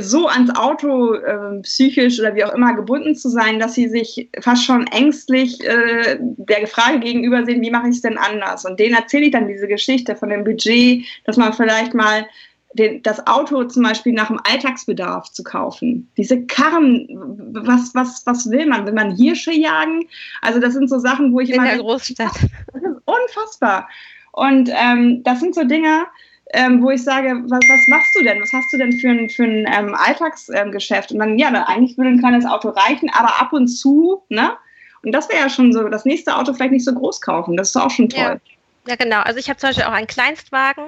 so 0.00 0.28
ans 0.28 0.54
Auto 0.54 1.14
äh, 1.14 1.60
psychisch 1.62 2.20
oder 2.20 2.34
wie 2.34 2.44
auch 2.44 2.54
immer 2.54 2.74
gebunden 2.74 3.16
zu 3.16 3.28
sein, 3.28 3.58
dass 3.58 3.74
sie 3.74 3.88
sich 3.88 4.28
fast 4.40 4.64
schon 4.64 4.86
ängstlich 4.88 5.64
äh, 5.64 6.18
der 6.20 6.66
Frage 6.66 7.00
gegenüber 7.00 7.44
sehen, 7.44 7.62
wie 7.62 7.70
mache 7.70 7.88
ich 7.88 7.96
es 7.96 8.02
denn 8.02 8.18
anders? 8.18 8.64
Und 8.64 8.78
denen 8.78 8.94
erzähle 8.94 9.26
ich 9.26 9.32
dann 9.32 9.48
diese 9.48 9.66
Geschichte 9.66 10.14
von 10.14 10.28
dem 10.28 10.44
Budget, 10.44 11.04
dass 11.24 11.36
man 11.36 11.52
vielleicht 11.52 11.94
mal 11.94 12.26
den, 12.74 13.02
das 13.02 13.26
Auto 13.26 13.64
zum 13.64 13.82
Beispiel 13.82 14.12
nach 14.12 14.28
dem 14.28 14.40
Alltagsbedarf 14.44 15.32
zu 15.32 15.42
kaufen. 15.42 16.10
Diese 16.16 16.42
Karren, 16.46 17.08
was, 17.52 17.94
was, 17.94 18.22
was 18.26 18.50
will 18.50 18.66
man? 18.66 18.84
Will 18.86 18.92
man 18.92 19.16
Hirsche 19.16 19.52
jagen? 19.52 20.06
Also 20.42 20.60
das 20.60 20.74
sind 20.74 20.88
so 20.88 20.98
Sachen, 20.98 21.32
wo 21.32 21.40
ich 21.40 21.48
In 21.48 21.56
immer... 21.56 21.64
In 21.64 21.78
der 21.78 21.78
Großstadt. 21.78 22.34
Das 22.72 22.82
ist 22.82 23.02
unfassbar. 23.06 23.88
Und 24.32 24.70
ähm, 24.72 25.22
das 25.24 25.40
sind 25.40 25.54
so 25.54 25.64
Dinge, 25.64 26.06
ähm, 26.54 26.82
wo 26.82 26.90
ich 26.90 27.02
sage, 27.02 27.42
was, 27.46 27.60
was, 27.68 27.88
machst 27.88 28.14
du 28.14 28.22
denn? 28.22 28.40
Was 28.40 28.52
hast 28.52 28.72
du 28.72 28.78
denn 28.78 28.92
für 28.92 29.08
ein, 29.08 29.28
für 29.28 29.44
ein 29.44 29.66
ähm, 29.66 29.94
Alltagsgeschäft? 29.94 31.12
und 31.12 31.18
dann, 31.18 31.38
ja, 31.38 31.50
dann, 31.50 31.64
eigentlich 31.64 31.96
würde 31.98 32.10
ein 32.10 32.18
kleines 32.18 32.46
Auto 32.46 32.70
reichen, 32.70 33.10
aber 33.12 33.40
ab 33.40 33.52
und 33.52 33.68
zu, 33.68 34.22
ne? 34.28 34.56
Und 35.02 35.12
das 35.12 35.28
wäre 35.28 35.42
ja 35.42 35.48
schon 35.48 35.72
so, 35.72 35.88
das 35.88 36.04
nächste 36.04 36.34
Auto 36.36 36.52
vielleicht 36.52 36.72
nicht 36.72 36.84
so 36.84 36.92
groß 36.92 37.20
kaufen. 37.20 37.56
Das 37.56 37.68
ist 37.68 37.76
auch 37.76 37.90
schon 37.90 38.08
toll. 38.08 38.20
Ja. 38.20 38.40
Ja, 38.88 38.96
genau. 38.96 39.20
Also 39.20 39.38
ich 39.38 39.50
habe 39.50 39.58
zum 39.58 39.68
Beispiel 39.68 39.84
auch 39.84 39.92
einen 39.92 40.06
Kleinstwagen 40.06 40.84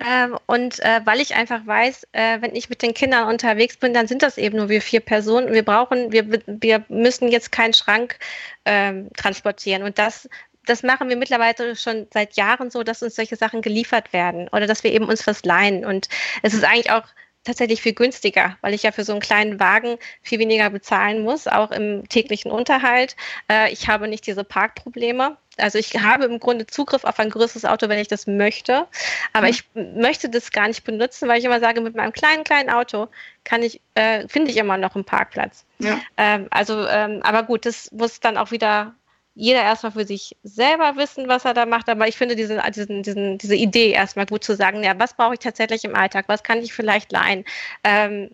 ähm, 0.00 0.38
und 0.46 0.80
äh, 0.80 1.02
weil 1.04 1.20
ich 1.20 1.34
einfach 1.34 1.66
weiß, 1.66 2.06
äh, 2.12 2.40
wenn 2.40 2.56
ich 2.56 2.70
mit 2.70 2.80
den 2.80 2.94
Kindern 2.94 3.28
unterwegs 3.28 3.76
bin, 3.76 3.92
dann 3.92 4.08
sind 4.08 4.22
das 4.22 4.38
eben 4.38 4.56
nur 4.56 4.70
wir 4.70 4.80
vier 4.80 5.00
Personen. 5.00 5.52
Wir 5.52 5.62
brauchen, 5.62 6.10
wir, 6.10 6.26
wir 6.46 6.84
müssen 6.88 7.28
jetzt 7.28 7.52
keinen 7.52 7.74
Schrank 7.74 8.18
ähm, 8.64 9.10
transportieren 9.14 9.82
und 9.82 9.98
das 9.98 10.26
das 10.66 10.82
machen 10.82 11.08
wir 11.08 11.16
mittlerweile 11.16 11.76
schon 11.76 12.06
seit 12.12 12.34
Jahren 12.34 12.70
so, 12.70 12.82
dass 12.82 13.02
uns 13.02 13.16
solche 13.16 13.36
Sachen 13.36 13.62
geliefert 13.62 14.12
werden 14.12 14.48
oder 14.48 14.66
dass 14.66 14.84
wir 14.84 14.92
eben 14.92 15.06
uns 15.06 15.26
was 15.26 15.44
leihen. 15.44 15.84
Und 15.84 16.08
es 16.42 16.54
ist 16.54 16.64
eigentlich 16.64 16.90
auch 16.90 17.04
tatsächlich 17.44 17.82
viel 17.82 17.92
günstiger, 17.92 18.56
weil 18.62 18.74
ich 18.74 18.82
ja 18.82 18.92
für 18.92 19.04
so 19.04 19.12
einen 19.12 19.20
kleinen 19.20 19.60
Wagen 19.60 19.98
viel 20.22 20.38
weniger 20.38 20.70
bezahlen 20.70 21.22
muss, 21.22 21.46
auch 21.46 21.70
im 21.70 22.08
täglichen 22.08 22.50
Unterhalt. 22.50 23.16
Äh, 23.50 23.70
ich 23.72 23.88
habe 23.88 24.08
nicht 24.08 24.26
diese 24.26 24.44
Parkprobleme. 24.44 25.36
Also 25.58 25.78
ich 25.78 26.02
habe 26.02 26.24
im 26.24 26.40
Grunde 26.40 26.66
Zugriff 26.66 27.04
auf 27.04 27.18
ein 27.20 27.30
größeres 27.30 27.64
Auto, 27.64 27.88
wenn 27.88 27.98
ich 27.98 28.08
das 28.08 28.26
möchte. 28.26 28.86
Aber 29.32 29.46
mhm. 29.46 29.52
ich 29.52 29.64
möchte 29.74 30.28
das 30.28 30.50
gar 30.50 30.66
nicht 30.66 30.84
benutzen, 30.84 31.28
weil 31.28 31.38
ich 31.38 31.44
immer 31.44 31.60
sage, 31.60 31.80
mit 31.80 31.94
meinem 31.94 32.12
kleinen, 32.12 32.44
kleinen 32.44 32.70
Auto 32.70 33.08
kann 33.44 33.62
ich, 33.62 33.80
äh, 33.94 34.26
finde 34.26 34.50
ich 34.50 34.56
immer 34.56 34.78
noch 34.78 34.94
einen 34.94 35.04
Parkplatz. 35.04 35.64
Ja. 35.78 36.00
Ähm, 36.16 36.48
also, 36.50 36.86
ähm, 36.88 37.20
aber 37.22 37.44
gut, 37.44 37.66
das 37.66 37.92
muss 37.92 38.20
dann 38.20 38.38
auch 38.38 38.50
wieder 38.50 38.94
jeder 39.34 39.62
erstmal 39.62 39.92
für 39.92 40.06
sich 40.06 40.36
selber 40.44 40.96
wissen, 40.96 41.28
was 41.28 41.44
er 41.44 41.54
da 41.54 41.66
macht. 41.66 41.88
Aber 41.88 42.06
ich 42.06 42.16
finde 42.16 42.36
diese, 42.36 42.62
diesen, 42.70 43.02
diesen, 43.02 43.38
diese 43.38 43.56
Idee 43.56 43.90
erstmal 43.90 44.26
gut 44.26 44.44
zu 44.44 44.54
sagen, 44.54 44.84
ja, 44.84 44.98
was 44.98 45.14
brauche 45.14 45.34
ich 45.34 45.40
tatsächlich 45.40 45.84
im 45.84 45.96
Alltag? 45.96 46.26
Was 46.28 46.42
kann 46.42 46.58
ich 46.58 46.72
vielleicht 46.72 47.10
leihen? 47.10 47.44
Ähm, 47.82 48.30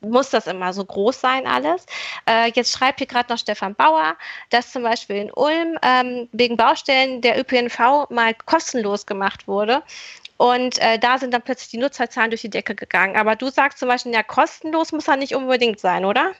muss 0.00 0.30
das 0.30 0.46
immer 0.46 0.72
so 0.72 0.84
groß 0.84 1.20
sein 1.20 1.46
alles? 1.46 1.84
Äh, 2.28 2.50
jetzt 2.54 2.72
schreibt 2.72 3.00
hier 3.00 3.06
gerade 3.06 3.30
noch 3.32 3.38
Stefan 3.38 3.74
Bauer, 3.74 4.16
dass 4.50 4.72
zum 4.72 4.84
Beispiel 4.84 5.16
in 5.16 5.32
Ulm 5.32 5.78
ähm, 5.82 6.28
wegen 6.32 6.56
Baustellen 6.56 7.20
der 7.20 7.38
ÖPNV 7.38 8.08
mal 8.10 8.34
kostenlos 8.46 9.06
gemacht 9.06 9.48
wurde. 9.48 9.82
Und 10.38 10.78
äh, 10.78 10.98
da 10.98 11.18
sind 11.18 11.34
dann 11.34 11.42
plötzlich 11.42 11.68
die 11.70 11.78
Nutzerzahlen 11.78 12.30
durch 12.30 12.42
die 12.42 12.50
Decke 12.50 12.74
gegangen. 12.74 13.16
Aber 13.16 13.34
du 13.36 13.50
sagst 13.50 13.80
zum 13.80 13.88
Beispiel, 13.88 14.14
ja, 14.14 14.22
kostenlos 14.22 14.92
muss 14.92 15.08
er 15.08 15.16
nicht 15.16 15.34
unbedingt 15.34 15.80
sein, 15.80 16.04
oder? 16.04 16.32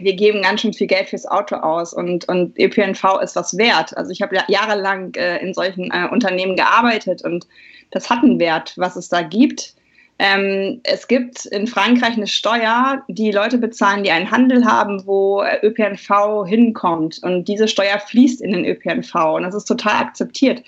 Wir 0.00 0.14
geben 0.14 0.42
ganz 0.42 0.60
schön 0.60 0.72
viel 0.72 0.86
Geld 0.86 1.08
fürs 1.08 1.26
Auto 1.26 1.56
aus 1.56 1.92
und, 1.92 2.28
und 2.28 2.58
ÖPNV 2.58 3.20
ist 3.22 3.36
was 3.36 3.56
wert. 3.56 3.96
Also 3.96 4.10
ich 4.10 4.22
habe 4.22 4.36
jahrelang 4.48 5.14
äh, 5.14 5.38
in 5.38 5.54
solchen 5.54 5.90
äh, 5.90 6.08
Unternehmen 6.10 6.56
gearbeitet 6.56 7.22
und 7.22 7.46
das 7.90 8.10
hat 8.10 8.22
einen 8.22 8.38
Wert, 8.38 8.74
was 8.76 8.96
es 8.96 9.08
da 9.08 9.22
gibt. 9.22 9.74
Ähm, 10.18 10.80
es 10.84 11.08
gibt 11.08 11.44
in 11.46 11.66
Frankreich 11.66 12.16
eine 12.16 12.26
Steuer, 12.26 13.02
die 13.08 13.30
Leute 13.30 13.58
bezahlen, 13.58 14.02
die 14.02 14.10
einen 14.10 14.30
Handel 14.30 14.64
haben, 14.64 15.06
wo 15.06 15.42
äh, 15.42 15.58
ÖPNV 15.66 16.46
hinkommt. 16.46 17.20
Und 17.22 17.46
diese 17.48 17.68
Steuer 17.68 17.98
fließt 17.98 18.40
in 18.40 18.52
den 18.52 18.64
ÖPNV 18.64 19.14
und 19.34 19.42
das 19.42 19.54
ist 19.54 19.66
total 19.66 20.04
akzeptiert. 20.04 20.62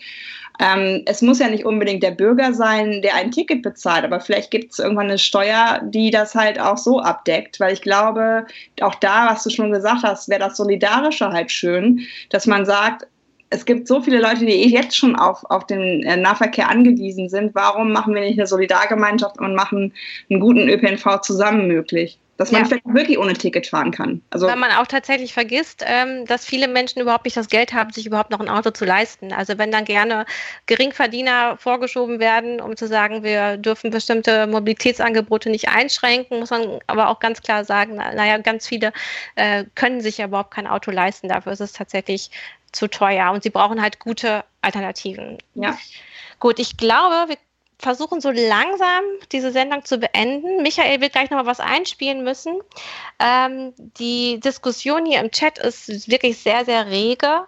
Ähm, 0.61 1.03
es 1.07 1.23
muss 1.23 1.39
ja 1.39 1.49
nicht 1.49 1.65
unbedingt 1.65 2.03
der 2.03 2.11
Bürger 2.11 2.53
sein, 2.53 3.01
der 3.03 3.15
ein 3.15 3.31
Ticket 3.31 3.63
bezahlt, 3.63 4.05
aber 4.05 4.21
vielleicht 4.21 4.51
gibt 4.51 4.73
es 4.73 4.81
irgendwann 4.81 5.07
eine 5.07 5.19
Steuer, 5.19 5.81
die 5.85 6.11
das 6.11 6.35
halt 6.35 6.59
auch 6.59 6.77
so 6.77 7.01
abdeckt, 7.01 7.61
weil 7.61 7.73
ich 7.73 7.83
glaube, 7.83 8.47
auch 8.81 8.97
da, 8.97 9.29
was 9.31 9.45
du 9.45 9.51
schon 9.51 9.73
gesagt 9.73 10.03
hast, 10.03 10.29
wäre 10.29 10.41
das 10.41 10.57
Solidarische 10.57 11.29
halt 11.29 11.53
schön, 11.53 12.01
dass 12.31 12.47
man 12.47 12.67
sagt, 12.67 13.07
es 13.51 13.65
gibt 13.65 13.89
so 13.89 14.03
viele 14.03 14.21
Leute, 14.21 14.45
die 14.45 14.69
jetzt 14.69 14.97
schon 14.97 15.17
auf, 15.17 15.45
auf 15.49 15.67
den 15.67 16.03
äh, 16.03 16.17
Nahverkehr 16.17 16.69
angewiesen 16.69 17.29
sind. 17.29 17.55
Warum 17.55 17.93
machen 17.93 18.15
wir 18.15 18.21
nicht 18.21 18.39
eine 18.39 18.47
Solidargemeinschaft 18.47 19.39
und 19.39 19.55
machen 19.55 19.95
einen 20.29 20.41
guten 20.41 20.69
ÖPNV 20.69 21.21
zusammen 21.23 21.67
möglich? 21.67 22.19
Dass 22.39 22.53
man 22.53 22.63
ja. 22.63 22.69
vielleicht 22.69 22.87
wirklich 22.87 23.19
ohne 23.19 23.35
Ticket 23.35 23.67
fahren 23.67 23.91
kann. 23.91 24.23
Also 24.31 24.47
Weil 24.47 24.57
man 24.57 24.71
auch 24.71 24.87
tatsächlich 24.87 25.35
vergisst, 25.35 25.85
ähm, 25.85 26.25
dass 26.25 26.45
viele 26.45 26.69
Menschen 26.69 27.03
überhaupt 27.03 27.25
nicht 27.25 27.37
das 27.37 27.49
Geld 27.49 27.75
haben, 27.75 27.93
sich 27.93 28.07
überhaupt 28.07 28.31
noch 28.31 28.39
ein 28.39 28.49
Auto 28.49 28.71
zu 28.71 28.85
leisten. 28.85 29.33
Also 29.33 29.59
wenn 29.59 29.73
dann 29.73 29.85
gerne 29.85 30.25
Geringverdiener 30.67 31.57
vorgeschoben 31.59 32.21
werden, 32.21 32.61
um 32.61 32.77
zu 32.77 32.87
sagen, 32.87 33.25
wir 33.25 33.57
dürfen 33.57 33.91
bestimmte 33.91 34.47
Mobilitätsangebote 34.47 35.51
nicht 35.51 35.69
einschränken, 35.69 36.39
muss 36.39 36.51
man 36.51 36.79
aber 36.87 37.09
auch 37.09 37.19
ganz 37.19 37.43
klar 37.43 37.65
sagen, 37.65 37.97
naja, 37.97 38.39
ganz 38.39 38.69
viele 38.69 38.93
äh, 39.35 39.65
können 39.75 40.01
sich 40.01 40.19
ja 40.19 40.27
überhaupt 40.27 40.55
kein 40.55 40.69
Auto 40.69 40.93
leisten. 40.93 41.29
Dafür 41.29 41.53
ist 41.53 41.61
es 41.61 41.73
tatsächlich 41.73 42.31
zu 42.71 42.87
teuer 42.87 43.33
und 43.33 43.43
sie 43.43 43.51
brauchen 43.51 43.83
halt 43.83 43.99
gute 43.99 44.45
Alternativen. 44.63 45.39
Ja. 45.55 45.77
Gut, 46.39 46.61
ich 46.61 46.77
glaube, 46.77 47.31
wir 47.31 47.37
versuchen 47.79 48.21
so 48.21 48.31
langsam 48.31 49.03
diese 49.31 49.53
Sendung 49.53 49.85
zu 49.85 49.99
beenden. 49.99 50.63
Michael 50.63 51.01
wird 51.01 51.13
gleich 51.13 51.31
noch 51.31 51.39
mal 51.39 51.47
was 51.47 51.61
einspielen 51.61 52.25
müssen. 52.25 52.59
Ähm, 53.19 53.73
die 53.99 54.41
Diskussion 54.41 55.07
hier 55.07 55.21
im 55.21 55.31
Chat 55.31 55.59
ist 55.59 56.11
wirklich 56.11 56.39
sehr, 56.39 56.65
sehr 56.65 56.87
rege. 56.87 57.47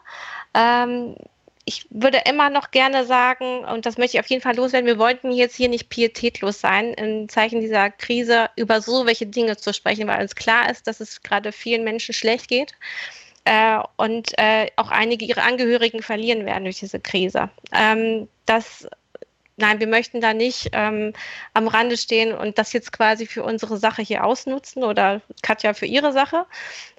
Ähm, 0.55 1.17
ich 1.65 1.87
würde 1.91 2.23
immer 2.29 2.49
noch 2.51 2.71
gerne 2.71 3.05
sagen, 3.05 3.65
und 3.65 3.87
das 3.87 3.99
möchte 3.99 4.17
ich 4.17 4.21
auf 4.21 4.31
jeden 4.31 4.43
Fall 4.43 4.57
loswerden, 4.57 4.87
wir 4.87 4.99
wollten 4.99 5.31
jetzt 5.31 5.55
hier 5.55 5.69
nicht 5.69 5.89
pietätlos 5.89 6.61
sein, 6.61 6.95
im 6.95 7.29
Zeichen 7.29 7.61
dieser 7.61 7.91
Krise 7.91 8.51
über 8.57 8.81
so 8.81 9.07
welche 9.07 9.27
Dinge 9.27 9.57
zu 9.57 9.73
sprechen, 9.75 10.09
weil 10.09 10.23
uns 10.23 10.35
klar 10.35 10.71
ist, 10.71 10.87
dass 10.87 11.01
es 11.01 11.23
gerade 11.23 11.53
vielen 11.53 11.85
Menschen 11.85 12.15
schlecht 12.15 12.49
geht. 12.49 12.75
Äh, 13.45 13.79
und 13.97 14.39
äh, 14.39 14.69
auch 14.77 14.91
einige 14.91 15.25
ihre 15.25 15.43
Angehörigen 15.43 16.03
verlieren 16.03 16.45
werden 16.45 16.65
durch 16.65 16.79
diese 16.79 17.01
Krise. 17.01 17.51
Ähm, 17.73 18.29
das 18.47 18.87
nein, 19.61 19.79
wir 19.81 19.87
möchten 19.87 20.21
da 20.21 20.35
nicht 20.35 20.71
ähm, 20.73 21.13
am 21.55 21.69
Rande 21.69 21.97
stehen 21.97 22.35
und 22.35 22.59
das 22.59 22.73
jetzt 22.73 22.93
quasi 22.93 23.27
für 23.27 23.45
unsere 23.45 23.77
Sache 23.77 24.03
hier 24.03 24.25
ausnutzen 24.25 24.83
oder 24.83 25.21
Katja 25.43 25.75
für 25.75 25.87
ihre 25.87 26.13
Sache, 26.13 26.47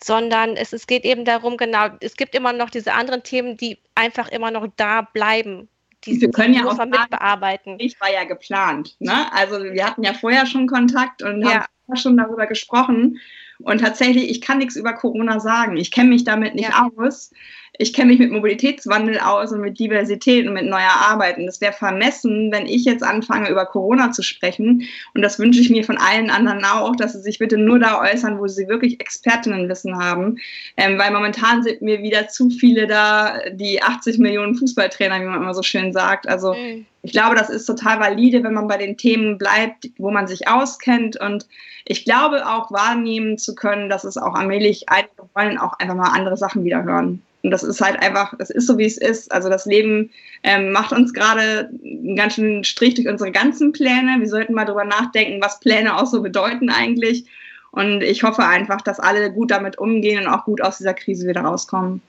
sondern 0.02 0.56
es, 0.56 0.72
es 0.72 0.88
geht 0.88 1.04
eben 1.04 1.26
darum, 1.26 1.58
genau, 1.58 1.88
es 2.00 2.16
gibt 2.16 2.36
immer 2.36 2.54
noch 2.54 2.70
diese 2.70 2.94
anderen 2.94 3.24
Themen, 3.24 3.58
die 3.58 3.78
einfach 3.96 4.30
immer 4.30 4.52
noch 4.52 4.68
da 4.78 5.02
bleiben. 5.02 5.68
Die 6.06 6.20
wir 6.20 6.32
können 6.32 6.54
ja 6.54 6.66
auch 6.66 6.78
sagen, 6.78 6.92
mitbearbeiten. 6.92 7.76
Ich 7.80 8.00
war 8.02 8.12
ja 8.12 8.24
geplant. 8.24 8.96
Ne? 9.00 9.32
Also 9.34 9.62
wir 9.64 9.86
hatten 9.86 10.04
ja 10.04 10.14
vorher 10.14 10.46
schon 10.46 10.66
Kontakt 10.68 11.22
und 11.22 11.42
ja. 11.42 11.66
haben 11.88 11.96
schon 11.96 12.18
darüber 12.18 12.48
gesprochen. 12.48 13.20
Und 13.60 13.82
tatsächlich, 13.82 14.30
ich 14.30 14.42
kann 14.42 14.58
nichts 14.58 14.76
über 14.76 14.94
Corona 14.94 15.40
sagen. 15.40 15.78
Ich 15.78 15.92
kenne 15.92 16.10
mich 16.10 16.24
damit 16.24 16.56
nicht 16.56 16.70
ja. 16.70 16.90
aus. 16.98 17.32
Ich 17.78 17.94
kenne 17.94 18.12
mich 18.12 18.20
mit 18.20 18.32
Mobilitätswandel 18.32 19.20
aus 19.20 19.52
und 19.52 19.62
mit 19.62 19.80
Diversität 19.80 20.46
und 20.46 20.54
mit 20.54 20.66
neuer 20.66 20.92
Arbeit. 21.10 21.38
Und 21.38 21.48
es 21.48 21.62
wäre 21.62 21.72
vermessen, 21.72 22.52
wenn 22.52 22.66
ich 22.66 22.84
jetzt 22.84 23.04
anfange, 23.04 23.50
über 23.50 23.66
Corona 23.66 24.12
zu 24.12 24.24
sprechen. 24.24 24.84
Und 25.14 25.22
das 25.22 25.40
wünsche 25.40 25.62
ich 25.62 25.70
mir 25.70 25.84
von 25.86 25.98
allen 25.98 26.30
anderen 26.30 26.64
auch, 26.66 26.96
dass 26.96 27.14
sie 27.14 27.22
sich 27.22 27.40
bitte 27.40 27.58
nur 27.58 27.80
da 27.80 28.02
äußern, 28.02 28.40
wo 28.40 28.48
sie 28.48 28.68
wirklich 28.68 29.00
Expertinnenwissen 29.00 29.98
haben. 29.98 30.38
Ähm, 30.76 31.00
weil 31.00 31.12
momentan 31.12 31.64
sind 31.64 31.82
mir 31.82 32.04
wieder 32.04 32.28
zu 32.28 32.50
viele 32.50 32.88
da, 32.88 33.40
die 33.52 33.82
80 33.82 34.20
Millionen 34.20 34.56
Fußballtrainer, 34.56 35.22
wie 35.22 35.26
man 35.26 35.42
immer 35.42 35.54
so 35.54 35.64
schön 35.64 35.94
sagt. 35.94 36.28
Also 36.28 36.54
mhm. 36.54 36.86
ich 37.04 37.14
glaube, 37.14 37.36
das 37.36 37.50
ist 37.50 37.66
total 37.66 38.02
valide, 38.02 38.44
wenn 38.44 38.54
man 38.54 38.68
bei 38.68 38.78
den 38.78 38.98
Themen 38.98 39.38
bleibt, 39.38 39.90
wo 39.98 40.12
man 40.12 40.28
sich 40.28 40.48
auskennt. 40.48 41.20
Und 41.20 41.48
ich 41.86 42.04
glaube 42.04 42.46
auch 42.48 42.70
wahrnehmen 42.70 43.38
zu 43.38 43.56
können, 43.56 43.90
dass 43.90 44.04
es 44.04 44.18
auch 44.18 44.36
allmählich 44.36 44.90
einige 44.90 45.10
wollen 45.34 45.58
auch 45.58 45.80
einfach 45.80 45.96
mal 45.96 46.10
andere 46.10 46.36
Sachen 46.36 46.66
wieder 46.66 46.84
hören. 46.84 47.22
Und 47.44 47.52
das 47.52 47.64
ist 47.64 47.82
halt 47.82 48.00
einfach, 48.02 48.34
es 48.40 48.50
ist 48.50 48.68
so, 48.68 48.78
wie 48.78 48.86
es 48.86 48.98
ist. 48.98 49.32
Also 49.32 49.50
das 49.50 49.66
Leben 49.66 50.12
ähm, 50.44 50.72
macht 50.72 50.92
uns 50.92 51.14
gerade 51.14 51.72
einen 51.84 52.16
ganz 52.16 52.36
schönen 52.36 52.64
Strich 52.64 52.94
durch 52.96 53.08
unsere 53.08 53.32
ganzen 53.32 53.72
Pläne. 53.72 54.18
Wir 54.20 54.30
sollten 54.30 54.54
mal 54.54 54.66
drüber 54.66 54.86
nachdenken, 54.86 55.42
was 55.42 55.60
Pläne 55.60 55.98
auch 55.98 56.06
so 56.06 56.22
bedeuten 56.22 56.70
eigentlich. 56.70 57.26
Und 57.72 58.02
ich 58.02 58.24
hoffe 58.24 58.46
einfach, 58.46 58.82
dass 58.82 59.00
alle 59.00 59.32
gut 59.32 59.50
damit 59.50 59.78
umgehen 59.78 60.26
und 60.26 60.32
auch 60.32 60.46
gut 60.46 60.62
aus 60.62 60.78
dieser 60.78 60.94
Krise 60.94 61.28
wieder 61.28 61.42
rauskommen. 61.42 62.02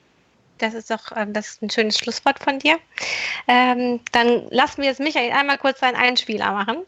Das 0.59 0.75
ist 0.75 0.91
doch 0.91 1.11
ähm, 1.17 1.33
das 1.33 1.51
ist 1.51 1.63
ein 1.63 1.71
schönes 1.71 1.99
Schlusswort 1.99 2.39
von 2.39 2.59
dir. 2.59 2.79
Ähm, 3.49 4.01
dann 4.13 4.45
lassen 4.51 4.83
wir 4.83 4.89
jetzt 4.89 5.01
Michael 5.01 5.33
einmal 5.33 5.59
kurz 5.59 5.81
seinen 5.81 5.97
Einspieler 5.97 6.53
machen. 6.53 6.79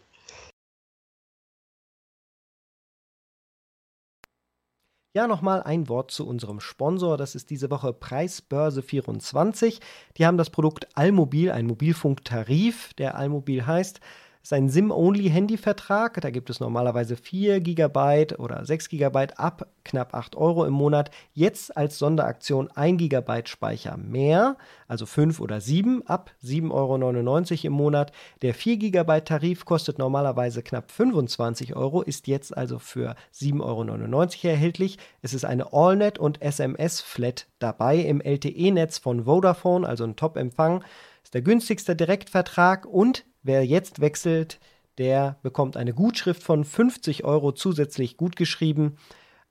Ja, 5.17 5.29
nochmal 5.29 5.63
ein 5.63 5.89
Wort 5.89 6.11
zu 6.11 6.27
unserem 6.27 6.59
Sponsor. 6.59 7.17
Das 7.17 7.37
ist 7.37 7.49
diese 7.51 7.71
Woche 7.71 7.91
Preisbörse24. 7.91 9.79
Die 10.17 10.27
haben 10.27 10.37
das 10.37 10.51
Produkt 10.51 10.89
Almobil, 10.97 11.53
ein 11.53 11.69
Mobilfunktarif, 11.69 12.95
der 12.95 13.15
Almobil 13.15 13.65
heißt 13.65 14.01
ist 14.45 14.53
ein 14.53 14.69
SIM-Only-Handyvertrag. 14.69 16.21
Da 16.21 16.29
gibt 16.29 16.51
es 16.51 16.61
normalerweise 16.61 17.17
4 17.17 17.61
GB 17.61 18.35
oder 18.37 18.63
6 18.63 18.91
GB 18.91 19.29
ab 19.37 19.67
knapp 19.85 20.13
8 20.13 20.37
Euro 20.37 20.67
im 20.67 20.75
Monat. 20.75 21.11
Jetzt 21.33 21.75
als 21.75 21.99
Sonderaktion 21.99 22.71
1 22.71 22.99
GB 22.99 23.47
Speicher 23.47 23.97
mehr, 23.97 24.59
also 24.87 25.07
5 25.07 25.41
oder 25.41 25.63
7 25.63 26.07
ab 26.07 26.31
7,99 26.45 26.71
Euro 26.73 27.67
im 27.69 27.73
Monat. 27.73 28.13
Der 28.43 28.53
4 28.53 28.77
GB 28.77 29.21
Tarif 29.23 29.65
kostet 29.65 29.99
normalerweise 29.99 30.63
knapp 30.63 30.91
25 30.91 31.75
Euro, 31.75 32.03
ist 32.03 32.27
jetzt 32.27 32.55
also 32.55 32.79
für 32.79 33.17
7,99 33.33 33.63
Euro 33.63 34.53
erhältlich. 34.53 34.99
Es 35.23 35.33
ist 35.33 35.47
eine 35.47 35.73
AllNet 35.73 36.19
und 36.19 36.43
SMS-Flat 36.43 37.47
dabei 37.61 37.97
im 37.97 38.21
LTE-Netz 38.21 38.99
von 38.99 39.25
Vodafone, 39.25 39.89
also 39.89 40.05
ein 40.05 40.17
Top-Empfang. 40.17 40.85
Ist 41.23 41.33
der 41.33 41.41
günstigste 41.41 41.97
Direktvertrag 41.97 42.85
und 42.85 43.25
Wer 43.45 43.65
jetzt 43.67 44.01
wechselt, 44.01 44.59
der 44.97 45.37
bekommt 45.43 45.77
eine 45.77 45.93
Gutschrift 45.93 46.43
von 46.43 46.65
50 46.65 47.25
Euro 47.25 47.53
zusätzlich 47.53 48.17
gutgeschrieben. 48.17 48.97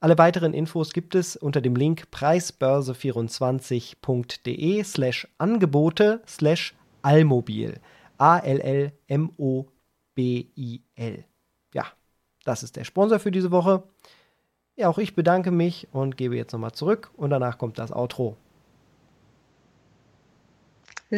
Alle 0.00 0.18
weiteren 0.18 0.52
Infos 0.52 0.92
gibt 0.92 1.14
es 1.14 1.36
unter 1.36 1.60
dem 1.60 1.76
Link 1.76 2.08
preisbörse24.de 2.10 4.82
slash 4.82 5.28
Angebote 5.38 6.22
slash 6.26 6.74
Allmobil. 7.02 7.78
A-L-L-M-O-B-I-L. 8.18 8.94
Ja, 11.72 11.86
das 12.44 12.64
ist 12.64 12.74
der 12.74 12.82
Sponsor 12.82 13.20
für 13.20 13.30
diese 13.30 13.52
Woche. 13.52 13.84
Ja, 14.74 14.88
auch 14.88 14.98
ich 14.98 15.14
bedanke 15.14 15.52
mich 15.52 15.86
und 15.92 16.16
gebe 16.16 16.34
jetzt 16.34 16.52
nochmal 16.52 16.72
zurück 16.72 17.12
und 17.16 17.30
danach 17.30 17.58
kommt 17.58 17.78
das 17.78 17.92
Outro. 17.92 18.36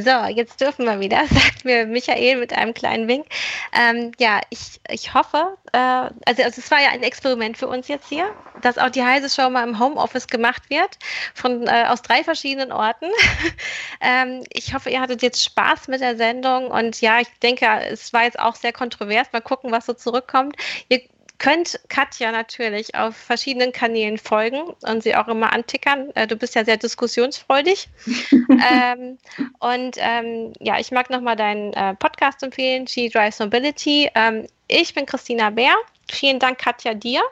So, 0.03 0.25
jetzt 0.27 0.61
dürfen 0.61 0.85
wir 0.85 1.01
wieder, 1.01 1.27
sagt 1.31 1.65
mir 1.65 1.87
Michael 1.87 2.37
mit 2.37 2.53
einem 2.53 2.75
kleinen 2.75 3.09
Wink. 3.09 3.27
Ähm, 3.73 4.13
ja, 4.19 4.41
ich, 4.51 4.81
ich 4.91 5.15
hoffe, 5.15 5.57
äh, 5.73 5.79
also, 5.79 6.43
also 6.43 6.61
es 6.61 6.71
war 6.71 6.83
ja 6.83 6.91
ein 6.91 7.03
Experiment 7.03 7.57
für 7.57 7.69
uns 7.69 7.89
jetzt 7.89 8.09
hier, 8.09 8.29
dass 8.63 8.79
auch 8.79 8.91
die 8.91 9.03
heiße 9.03 9.31
Show 9.31 9.49
mal 9.49 9.67
im 9.67 9.79
Homeoffice 9.79 10.27
gemacht 10.27 10.69
wird, 10.71 10.99
von, 11.35 11.67
äh, 11.67 11.85
aus 11.89 12.03
drei 12.03 12.25
verschiedenen 12.25 12.73
Orten. 12.73 13.07
ähm, 14.01 14.45
ich 14.51 14.75
hoffe, 14.75 14.91
ihr 14.91 15.01
hattet 15.01 15.23
jetzt 15.23 15.45
Spaß 15.45 15.89
mit 15.89 16.01
der 16.01 16.17
Sendung 16.17 16.69
und 16.69 17.01
ja, 17.01 17.21
ich 17.21 17.29
denke, 17.43 17.67
es 17.91 18.13
war 18.13 18.25
jetzt 18.25 18.39
auch 18.39 18.57
sehr 18.57 18.73
kontrovers. 18.73 19.29
Mal 19.33 19.41
gucken, 19.41 19.73
was 19.73 19.87
so 19.87 19.93
zurückkommt. 19.93 20.57
Ihr 20.89 21.03
könnt 21.39 21.81
Katja 21.89 22.33
natürlich 22.33 22.95
auf 22.95 23.17
verschiedenen 23.17 23.73
Kanälen 23.73 24.19
folgen 24.19 24.75
und 24.83 25.03
sie 25.03 25.15
auch 25.15 25.29
immer 25.29 25.53
antickern. 25.53 26.11
Äh, 26.15 26.27
du 26.27 26.37
bist 26.37 26.55
ja 26.55 26.65
sehr 26.65 26.77
diskussionsfreudig. 26.77 27.89
ähm, 28.33 29.19
und 29.59 29.97
ähm, 29.99 30.53
ja, 30.61 30.79
ich 30.79 30.91
mag 30.91 31.11
nochmal 31.11 31.37
deinen 31.37 31.73
äh, 31.75 31.95
Podcast 31.95 32.43
empfehlen, 32.43 32.87
She 32.87 33.09
Drives 33.09 33.39
Mobility. 33.39 34.11
Ähm, 34.15 34.47
ich 34.69 34.95
bin 34.95 35.07
Christina 35.07 35.51
Bär. 35.51 35.75
Vielen 36.11 36.39
Dank, 36.39 36.59
Katja, 36.59 36.95
dir. 36.95 37.23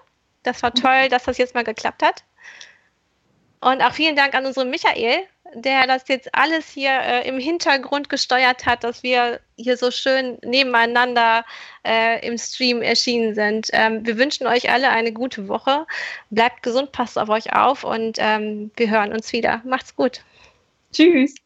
Das 0.42 0.62
war 0.62 0.74
toll, 0.74 1.08
dass 1.08 1.24
das 1.24 1.38
jetzt 1.38 1.54
mal 1.54 1.64
geklappt 1.64 2.02
hat. 2.02 2.22
Und 3.60 3.80
auch 3.82 3.92
vielen 3.92 4.14
Dank 4.14 4.34
an 4.34 4.44
unseren 4.44 4.68
Michael, 4.68 5.26
der 5.54 5.86
das 5.86 6.08
jetzt 6.08 6.34
alles 6.34 6.68
hier 6.68 6.90
äh, 6.90 7.28
im 7.28 7.38
Hintergrund 7.38 8.08
gesteuert 8.08 8.66
hat, 8.66 8.84
dass 8.84 9.02
wir 9.02 9.40
hier 9.56 9.76
so 9.76 9.90
schön 9.90 10.38
nebeneinander 10.44 11.44
äh, 11.86 12.26
im 12.26 12.38
Stream 12.38 12.82
erschienen 12.82 13.34
sind. 13.34 13.68
Ähm, 13.72 14.04
wir 14.06 14.18
wünschen 14.18 14.46
euch 14.46 14.70
alle 14.70 14.90
eine 14.90 15.12
gute 15.12 15.48
Woche. 15.48 15.86
Bleibt 16.30 16.62
gesund, 16.62 16.92
passt 16.92 17.18
auf 17.18 17.28
euch 17.28 17.52
auf 17.52 17.84
und 17.84 18.16
ähm, 18.18 18.70
wir 18.76 18.90
hören 18.90 19.12
uns 19.12 19.32
wieder. 19.32 19.62
Macht's 19.64 19.94
gut. 19.94 20.22
Tschüss. 20.92 21.43